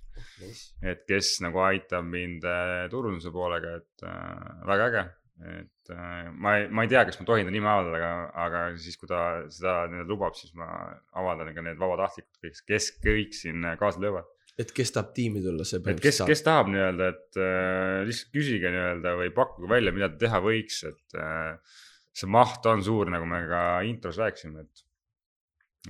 et 0.81 1.03
kes 1.07 1.38
nagu 1.45 1.61
aitab 1.67 2.05
mind 2.05 2.47
äh, 2.47 2.89
turunduse 2.89 3.31
poolega, 3.31 3.75
et 3.77 4.03
äh, 4.03 4.67
väga 4.67 4.88
äge. 4.91 5.05
et 5.38 5.91
äh, 5.93 6.31
ma 6.33 6.55
ei, 6.57 6.67
ma 6.67 6.83
ei 6.83 6.89
tea, 6.89 7.03
kas 7.05 7.19
ma 7.19 7.25
tohin 7.25 7.45
ta 7.45 7.51
nime 7.53 7.69
avaldada, 7.69 7.97
aga, 7.97 8.31
aga 8.45 8.61
siis, 8.81 8.97
kui 8.97 9.07
ta 9.07 9.19
seda 9.53 9.83
nii-öelda 9.91 10.09
lubab, 10.09 10.33
siis 10.33 10.55
ma 10.57 10.65
avaldan 11.13 11.53
ka 11.53 11.61
need 11.61 11.77
vabatahtlikud, 11.77 12.39
kes, 12.41 12.63
kes 12.65 12.88
kõik 13.03 13.38
siin 13.38 13.61
äh, 13.61 13.77
kaasa 13.77 14.01
löövad. 14.01 14.25
et 14.57 14.71
kes 14.73 14.95
tahab 14.95 15.11
tiimi 15.13 15.43
tulla, 15.45 15.67
see 15.69 15.83
et 15.93 16.01
kes, 16.01 16.23
kes 16.25 16.41
tahab 16.41 16.71
nii-öelda, 16.73 17.11
et 17.13 17.38
äh, 17.38 17.99
lihtsalt 18.09 18.33
küsige 18.33 18.73
nii-öelda 18.73 19.13
või 19.21 19.29
pakkuge 19.35 19.69
välja, 19.75 19.93
mida 19.93 20.09
te 20.09 20.25
teha 20.25 20.41
võiks, 20.41 20.81
et 20.89 21.19
äh, 21.21 21.77
see 22.18 22.30
maht 22.34 22.65
on 22.70 22.82
suur, 22.86 23.11
nagu 23.13 23.28
me 23.30 23.43
ka 23.49 23.63
intros 23.86 24.18
rääkisime, 24.22 24.65
et, 24.65 24.86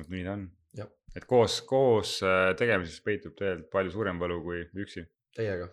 et 0.01 0.09
nii 0.11 0.25
ta 0.27 0.35
on 0.35 0.47
et 1.17 1.25
koos, 1.29 1.61
koos 1.67 2.17
äh, 2.25 2.51
tegemises 2.59 3.01
peitub 3.05 3.35
tegelikult 3.37 3.71
palju 3.73 3.93
suurem 3.93 4.19
võlu 4.21 4.41
kui 4.45 4.61
üksi. 4.83 5.05
täiega, 5.37 5.69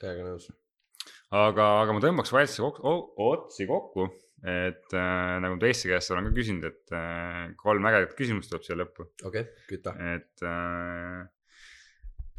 täiega 0.00 0.24
nõus. 0.28 0.48
aga, 1.34 1.68
aga 1.82 1.96
ma 1.96 2.04
tõmbaks 2.04 2.32
vaikselt 2.34 2.64
kok- 2.64 2.82
o- 2.88 3.28
otsi 3.28 3.68
kokku, 3.68 4.08
et 4.48 4.96
äh, 4.96 5.34
nagu 5.44 5.58
teiste 5.60 5.90
käest 5.90 6.14
olen 6.14 6.30
ka 6.30 6.36
küsinud, 6.36 6.68
et 6.70 6.96
äh, 6.96 7.48
kolm 7.60 7.88
ägedat 7.90 8.16
küsimust 8.18 8.52
tuleb 8.52 8.66
siia 8.66 8.78
lõppu, 8.80 9.10
okei 9.24 9.44
okay,, 9.44 9.66
küta. 9.68 9.94
et 10.14 10.46
äh, 10.46 11.26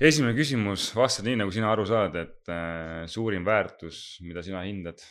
esimene 0.10 0.34
küsimus, 0.38 0.90
vasta 0.98 1.26
nii, 1.26 1.42
nagu 1.44 1.54
sina 1.54 1.74
aru 1.74 1.86
saad, 1.90 2.18
et 2.18 2.54
äh, 2.54 3.04
suurim 3.12 3.46
väärtus, 3.48 4.20
mida 4.26 4.46
sina 4.46 4.64
hindad 4.66 5.04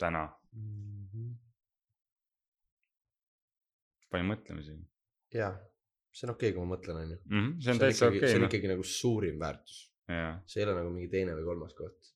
täna, 0.00 0.24
pani 4.10 4.26
mõtlema 4.26 4.64
siin 4.66 4.80
jaa, 5.34 5.52
see 6.10 6.26
on 6.26 6.34
okei 6.34 6.50
okay,, 6.50 6.56
kui 6.56 6.64
ma 6.64 6.74
mõtlen, 6.74 7.02
on 7.02 7.12
ju. 7.14 7.18
mm. 7.24 7.42
-hmm, 7.42 7.60
see 7.64 7.74
on 7.74 7.82
täitsa 7.82 7.98
see 7.98 8.08
okei 8.08 8.20
on 8.20 8.30
okay,, 8.30 8.40
noh, 8.42 8.50
ikkagi 8.50 8.72
nagu 8.72 8.86
suurim 8.86 9.38
väärtus, 9.42 9.82
see 10.46 10.62
ei 10.62 10.66
ole 10.66 10.80
nagu 10.80 10.94
mingi 10.94 11.12
teine 11.12 11.36
või 11.38 11.46
kolmas 11.50 11.76
koht 11.78 12.10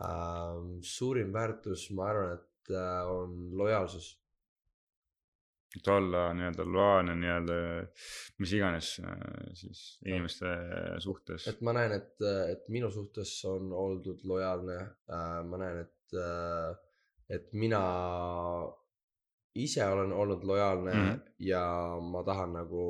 uh,. 0.00 0.80
suurim 0.94 1.32
väärtus, 1.34 1.90
ma 1.96 2.08
arvan, 2.12 2.38
et 2.38 2.74
uh, 2.74 3.12
on 3.12 3.36
lojaalsus. 3.60 4.16
et 5.76 5.88
olla 5.88 6.30
nii-öelda 6.34 6.64
loaalne 6.66 7.14
nii-öelda 7.14 7.56
mis 8.42 8.52
iganes 8.58 8.88
äh, 9.04 9.20
siis 9.54 9.82
inimeste 10.06 10.54
suhtes. 10.98 11.46
et 11.52 11.60
ma 11.60 11.76
näen, 11.76 11.92
et, 12.00 12.16
et 12.50 12.68
minu 12.68 12.90
suhtes 12.90 13.36
on 13.50 13.72
oldud 13.72 14.24
lojaalne 14.24 14.78
ma 15.50 15.60
näen, 15.60 15.84
et 15.84 16.16
et 17.30 17.48
mina 17.52 17.80
ise 19.60 19.84
olen 19.86 20.12
olnud 20.12 20.44
lojaalne 20.46 20.92
mm. 20.94 21.06
-hmm. 21.08 21.20
ja 21.50 21.62
ma 22.12 22.22
tahan 22.26 22.52
nagu 22.60 22.84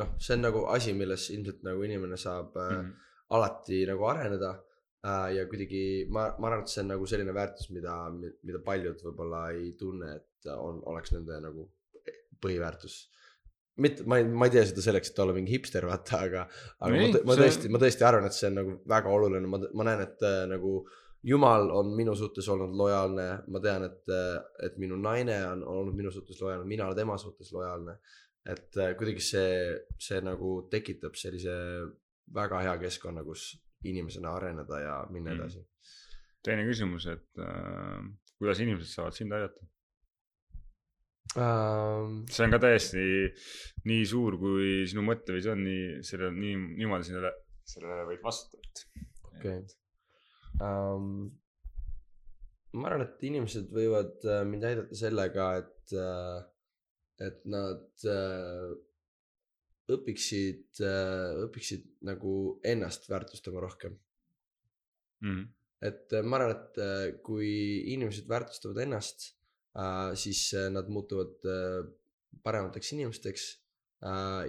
noh, 0.00 0.08
see 0.18 0.34
on 0.36 0.42
nagu 0.48 0.64
asi, 0.74 0.92
milles 0.96 1.28
ilmselt 1.30 1.62
nagu 1.68 1.82
inimene 1.88 2.16
saab 2.16 2.56
uh, 2.56 2.72
Mhm. 2.72 2.90
alati 3.36 3.84
nagu 3.88 4.04
areneda 4.08 4.50
äh, 5.06 5.28
ja 5.36 5.46
kuidagi 5.50 6.06
ma, 6.10 6.22
ma 6.38 6.46
arvan, 6.48 6.62
et 6.62 6.68
see 6.72 6.82
on 6.82 6.88
nagu 6.94 7.06
selline 7.06 7.32
väärtus, 7.34 7.70
mida, 7.70 7.94
mida 8.42 8.58
paljud 8.64 9.00
võib-olla 9.06 9.40
ei 9.56 9.72
tunne, 9.78 10.14
et 10.16 10.50
on, 10.56 10.82
oleks 10.92 11.12
nende 11.12 11.40
nagu 11.40 11.68
põhiväärtus. 12.42 12.96
mitte, 13.82 14.04
ma 14.04 14.18
ei, 14.20 14.24
ma 14.24 14.46
ei 14.46 14.50
tee 14.52 14.64
seda 14.68 14.82
selleks, 14.84 15.10
et 15.10 15.18
olla 15.24 15.32
mingi 15.36 15.52
hipster, 15.54 15.86
vaata, 15.88 16.18
aga, 16.26 16.42
aga 16.80 16.94
Ei, 16.96 17.12
ma, 17.12 17.20
ma 17.24 17.34
see- 17.36 17.44
tõesti, 17.44 17.70
ma 17.72 17.78
tõesti 17.80 18.04
arvan, 18.08 18.26
et 18.28 18.36
see 18.36 18.48
on 18.50 18.54
nagu 18.60 18.74
väga 18.94 19.08
oluline, 19.16 19.46
ma, 19.48 19.58
ma 19.80 19.86
näen, 19.88 20.00
et 20.08 20.22
äh, 20.28 20.42
nagu 20.50 20.74
jumal 21.24 21.70
on 21.70 21.92
minu 21.96 22.14
suhtes 22.18 22.48
olnud 22.48 22.74
lojaalne, 22.76 23.26
ma 23.48 23.60
tean, 23.62 23.84
et, 23.86 24.12
et 24.66 24.78
minu 24.82 24.96
naine 24.98 25.36
on 25.46 25.62
olnud 25.64 25.94
minu 25.94 26.10
suhtes 26.10 26.40
lojaalne, 26.42 26.66
mina 26.66 26.86
olen 26.86 26.96
tema 26.96 27.18
suhtes 27.18 27.52
lojaalne. 27.52 27.98
et 28.46 28.76
äh, 28.76 28.96
kuidagi 28.98 29.20
see, 29.22 29.50
see 30.02 30.18
nagu 30.20 30.66
tekitab 30.70 31.14
sellise 31.14 31.52
väga 32.34 32.58
hea 32.64 32.72
keskkonna, 32.80 33.22
kus 33.22 33.52
inimesena 33.86 34.32
areneda 34.34 34.80
ja 34.80 34.96
minna 35.10 35.30
Mhm. 35.30 35.40
edasi. 35.40 35.62
teine 36.42 36.64
küsimus, 36.66 37.06
et 37.06 37.38
äh, 37.38 38.02
kuidas 38.38 38.58
inimesed 38.60 38.90
saavad 38.90 39.14
sind 39.14 39.32
aidata? 39.32 39.62
Um, 41.36 42.24
see 42.28 42.44
on 42.44 42.50
ka 42.52 42.58
täiesti 42.60 43.02
nii 43.88 44.02
suur, 44.04 44.34
kui 44.40 44.82
sinu 44.90 45.04
mõtteviis 45.06 45.46
on, 45.48 45.62
nii 45.64 46.02
selle, 46.04 46.28
nii, 46.34 46.56
niimoodi 46.82 47.06
sellele, 47.08 47.30
sellele 47.72 48.04
võid 48.10 48.20
vastata, 48.26 48.58
et. 48.66 48.82
okei. 49.30 49.62
Um, 50.62 51.32
ma 52.78 52.88
arvan, 52.88 53.06
et 53.06 53.26
inimesed 53.28 53.72
võivad 53.74 54.22
äh, 54.28 54.44
mind 54.48 54.68
aidata 54.68 54.98
sellega, 54.98 55.48
et, 55.62 55.96
et 57.26 57.42
nad 57.50 58.06
äh, 58.08 58.70
õpiksid, 59.92 60.80
õpiksid 61.46 61.88
nagu 62.06 62.36
ennast 62.64 63.08
väärtustama 63.10 63.62
rohkem. 63.64 63.98
Mm. 65.22 65.44
et 65.86 66.14
äh, 66.16 66.24
ma 66.26 66.38
arvan, 66.38 66.56
et 66.56 66.78
äh, 66.82 67.04
kui 67.22 67.50
inimesed 67.92 68.26
väärtustavad 68.30 68.80
ennast, 68.82 69.32
siis 70.18 70.40
äh, 70.58 70.66
nad 70.74 70.88
muutuvad 70.90 71.46
äh, 71.46 71.84
paremateks 72.42 72.92
inimesteks. 72.96 73.50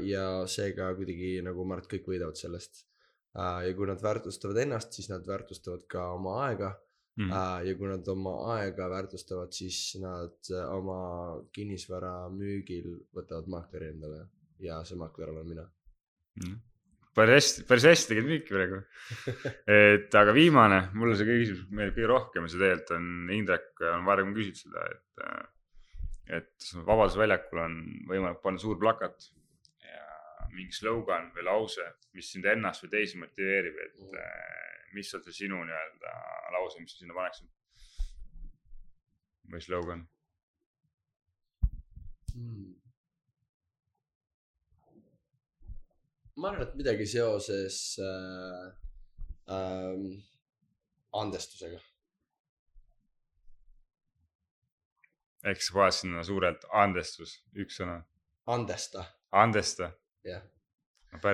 ja 0.02 0.48
seega 0.50 0.88
kuidagi 0.98 1.36
nagu 1.46 1.62
ma 1.62 1.76
arvan, 1.76 1.86
et 1.86 1.92
kõik 1.92 2.08
võidavad 2.10 2.40
sellest. 2.40 2.88
Ja 3.34 3.76
kui 3.76 3.88
nad 3.90 4.02
väärtustavad 4.02 4.60
ennast, 4.64 4.94
siis 4.94 5.10
nad 5.10 5.28
väärtustavad 5.28 5.86
ka 5.90 6.10
oma 6.18 6.40
aega. 6.48 6.74
Mm. 7.14 7.30
ja 7.62 7.74
kui 7.78 7.86
nad 7.86 8.08
oma 8.10 8.32
aega 8.56 8.88
väärtustavad, 8.90 9.52
siis 9.54 10.00
nad 10.02 10.50
äh, 10.50 10.64
oma 10.74 11.36
kinnisvara 11.54 12.26
müügil 12.34 12.88
võtavad 13.14 13.52
maakleri 13.54 13.92
endale 13.92 14.24
ja 14.66 14.80
see 14.82 14.98
maakler 14.98 15.30
olen 15.30 15.46
mina. 15.46 15.66
Mm. 16.42 16.56
päris 17.14 17.36
hästi, 17.36 17.66
päris 17.70 17.86
hästi 17.86 18.16
tegid 18.16 18.30
müüki 18.32 18.56
praegu. 18.56 18.82
et 19.78 20.18
aga 20.24 20.34
viimane, 20.34 20.80
mulle 20.98 21.20
see 21.20 21.30
küsimus 21.30 21.68
meeldib 21.70 22.00
kõige 22.00 22.10
rohkem 22.16 22.48
ja 22.48 22.54
see 22.56 22.64
tegelikult 22.64 22.96
on, 22.98 23.14
Indrek 23.38 23.86
on 23.92 24.10
varem 24.10 24.34
küsinud 24.34 24.64
seda, 24.64 24.90
et. 24.90 25.54
et 26.40 26.74
Vabaduse 26.88 27.22
väljakul 27.22 27.62
on 27.62 27.80
võimalik 28.10 28.42
panna 28.42 28.66
suur 28.66 28.82
plakat 28.82 29.30
mingi 30.54 30.76
slogan 30.76 31.32
või 31.36 31.48
lause, 31.48 31.86
mis 32.18 32.32
sind 32.34 32.46
ennast 32.50 32.86
või 32.86 32.94
teisi 32.94 33.20
motiveerib, 33.22 33.80
et 33.88 34.18
äh, 34.22 34.80
mis 34.94 35.12
on 35.18 35.24
see 35.26 35.44
sinu 35.44 35.64
nii-öelda 35.66 36.16
lause, 36.56 36.82
mis 36.82 36.96
sa 36.96 37.04
sinna 37.04 37.18
paneksid? 37.18 37.50
või 39.54 39.62
slogan? 39.62 40.08
Hmm. 42.34 42.72
ma 46.42 46.50
arvan, 46.50 46.64
et 46.66 46.78
midagi 46.80 47.06
seoses 47.06 47.76
äh, 48.02 48.70
äh, 49.54 50.06
andestusega. 51.14 51.82
ehk 55.52 55.62
sa 55.62 55.76
paned 55.76 55.96
sinna 55.98 56.24
suurelt 56.24 56.64
andestus, 56.72 57.36
üks 57.60 57.78
sõna, 57.82 58.00
andesta, 58.56 59.04
andesta, 59.44 59.92
jah. 60.28 60.44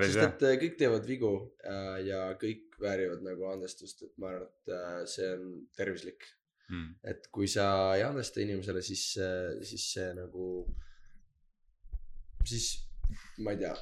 sest 0.04 0.20
et 0.24 0.44
äh, 0.48 0.58
kõik 0.60 0.76
teevad 0.80 1.06
vigu 1.08 1.30
äh, 1.64 2.02
ja 2.08 2.20
kõik 2.40 2.76
väärivad 2.80 3.24
nagu 3.24 3.48
andestust, 3.50 4.04
et 4.06 4.12
ma 4.20 4.34
arvan, 4.34 4.50
et 4.50 4.74
äh, 4.76 5.00
see 5.10 5.32
on 5.36 5.48
tervislik. 5.76 6.28
Mm. 6.70 6.92
et 7.02 7.24
kui 7.34 7.48
sa 7.50 7.64
ei 7.96 8.04
andesta 8.06 8.38
inimesele, 8.38 8.78
siis, 8.86 9.00
siis 9.66 9.86
see 9.90 10.04
nagu, 10.14 10.44
siis 12.46 12.68
ma 13.42 13.56
ei 13.56 13.58
tea, 13.58 13.72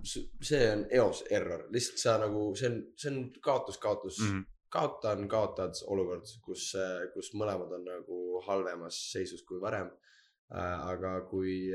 see 0.00 0.62
on 0.70 0.86
eos 0.96 1.20
error, 1.28 1.66
lihtsalt 1.74 2.00
sa 2.00 2.14
nagu, 2.22 2.46
see 2.56 2.70
on, 2.70 2.78
see 2.96 3.12
on 3.12 3.18
kaotus-kaotus 3.44 4.22
mm.. 4.22 4.38
Mm. 4.38 4.46
kaotan, 4.72 5.26
kaotad 5.28 5.76
olukord, 5.92 6.32
kus, 6.46 6.70
kus 7.12 7.30
mõlemad 7.36 7.76
on 7.76 7.84
nagu 7.90 8.40
halvemas 8.48 8.96
seisus 9.12 9.44
kui 9.44 9.60
varem. 9.60 9.92
Aga 10.50 11.10
kui, 11.28 11.72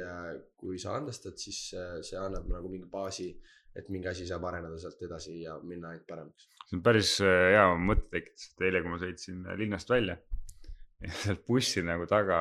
kui 0.57 0.79
sa 0.81 0.95
andestad, 0.97 1.35
siis 1.37 1.73
äh, 1.77 1.99
see 2.05 2.17
annab 2.17 2.47
nagu 2.49 2.71
mingi 2.71 2.87
baasi, 2.89 3.27
et 3.75 3.89
mingi 3.93 4.07
asi 4.09 4.25
saab 4.29 4.45
areneda 4.49 4.77
sealt 4.81 5.01
edasi 5.05 5.35
ja 5.43 5.59
minna 5.61 5.91
ainult 5.91 6.07
paremaks. 6.09 6.47
see 6.67 6.77
on 6.79 6.83
päris 6.85 7.11
äh, 7.21 7.51
hea 7.53 7.67
mõte 7.77 8.09
tekitas, 8.09 8.47
et 8.53 8.65
eile, 8.67 8.81
kui 8.81 8.93
ma 8.93 8.99
sõitsin 9.01 9.45
äh, 9.45 9.57
linnast 9.59 9.89
välja 9.93 10.17
ja 11.03 11.11
sealt 11.21 11.45
bussi 11.47 11.83
nagu 11.85 12.07
taga, 12.09 12.39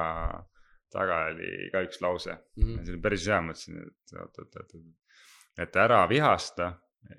taga 0.93 1.18
oli 1.33 1.68
ka 1.72 1.85
üks 1.85 2.01
lause. 2.05 2.39
Mhm. 2.57 2.85
see 2.85 2.95
oli 2.97 3.03
päris 3.09 3.28
hea, 3.28 3.41
mõtlesin, 3.49 3.83
et 3.85 4.16
oot, 4.16 4.39
oot, 4.45 4.57
oot, 4.62 4.74
oot, 4.78 5.18
et 5.66 5.76
ära 5.85 6.01
vihasta, 6.09 6.72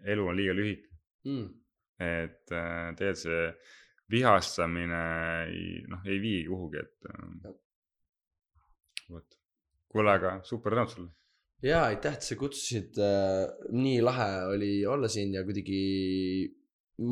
elu 0.09 0.27
on 0.29 0.41
liiga 0.41 0.57
lühike, 0.57 0.89
Mm. 1.23 1.45
et 2.03 2.51
äh, 2.51 2.89
tegelikult 2.99 3.21
see 3.21 3.43
vihastamine 4.11 4.97
ei, 5.47 5.67
noh, 5.87 6.01
ei 6.03 6.17
vii 6.19 6.41
kuhugi, 6.49 6.81
et 6.81 7.53
vot. 9.13 9.37
kuule, 9.93 10.15
aga 10.17 10.39
super 10.47 10.75
tänud 10.77 10.95
sulle. 10.95 11.11
ja 11.63 11.85
aitäh, 11.91 12.17
et 12.17 12.27
sa 12.27 12.39
kutsusid 12.39 12.99
äh,, 12.99 13.47
nii 13.71 14.01
lahe 14.03 14.31
oli 14.55 14.73
olla 14.89 15.11
siin 15.11 15.33
ja 15.37 15.45
kuidagi 15.47 15.79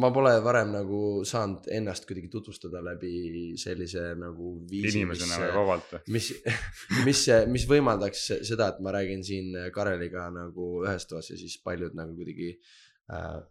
ma 0.02 0.12
pole 0.14 0.34
varem 0.46 0.76
nagu 0.76 1.00
saanud 1.26 1.66
ennast 1.74 2.06
kuidagi 2.10 2.30
tutvustada 2.34 2.84
läbi 2.86 3.54
sellise 3.58 4.12
nagu 4.20 4.54
viisi, 4.70 5.00
inimesena 5.00 5.40
või 5.42 5.56
vabalt 5.56 5.96
või? 5.96 6.04
mis, 6.18 6.28
mis, 7.08 7.24
mis 7.50 7.66
võimaldaks 7.70 8.28
seda, 8.50 8.70
et 8.74 8.84
ma 8.86 8.94
räägin 8.98 9.26
siin 9.26 9.58
Kareliga 9.74 10.28
nagu 10.36 10.74
ühes 10.86 11.10
toas 11.10 11.32
ja 11.34 11.40
siis 11.40 11.58
paljud 11.66 11.98
nagu 11.98 12.14
kuidagi 12.20 12.54
äh, 13.16 13.42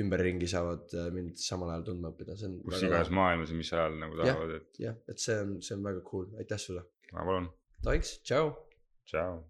ümberringi 0.00 0.48
saavad 0.50 0.92
mind 1.14 1.38
samal 1.40 1.70
ajal 1.72 1.86
tundma 1.90 2.12
õppida, 2.12 2.36
see 2.36 2.50
on 2.50 2.58
kus 2.64 2.82
iganes 2.84 3.12
maailmas 3.16 3.52
ja 3.52 3.60
mis 3.60 3.72
ajal 3.72 3.96
nagu 4.00 4.18
tahavad, 4.20 4.52
et 4.58 4.80
jah, 4.82 4.98
et 5.08 5.22
see 5.22 5.36
on, 5.40 5.54
see 5.64 5.76
on 5.76 5.86
väga 5.86 6.02
cool, 6.08 6.26
aitäh 6.40 6.60
sulle. 6.60 6.84
Ma 7.12 7.24
palun, 7.26 7.50
tohiks, 7.82 8.18
tšau. 8.22 8.46
tšau. 9.06 9.44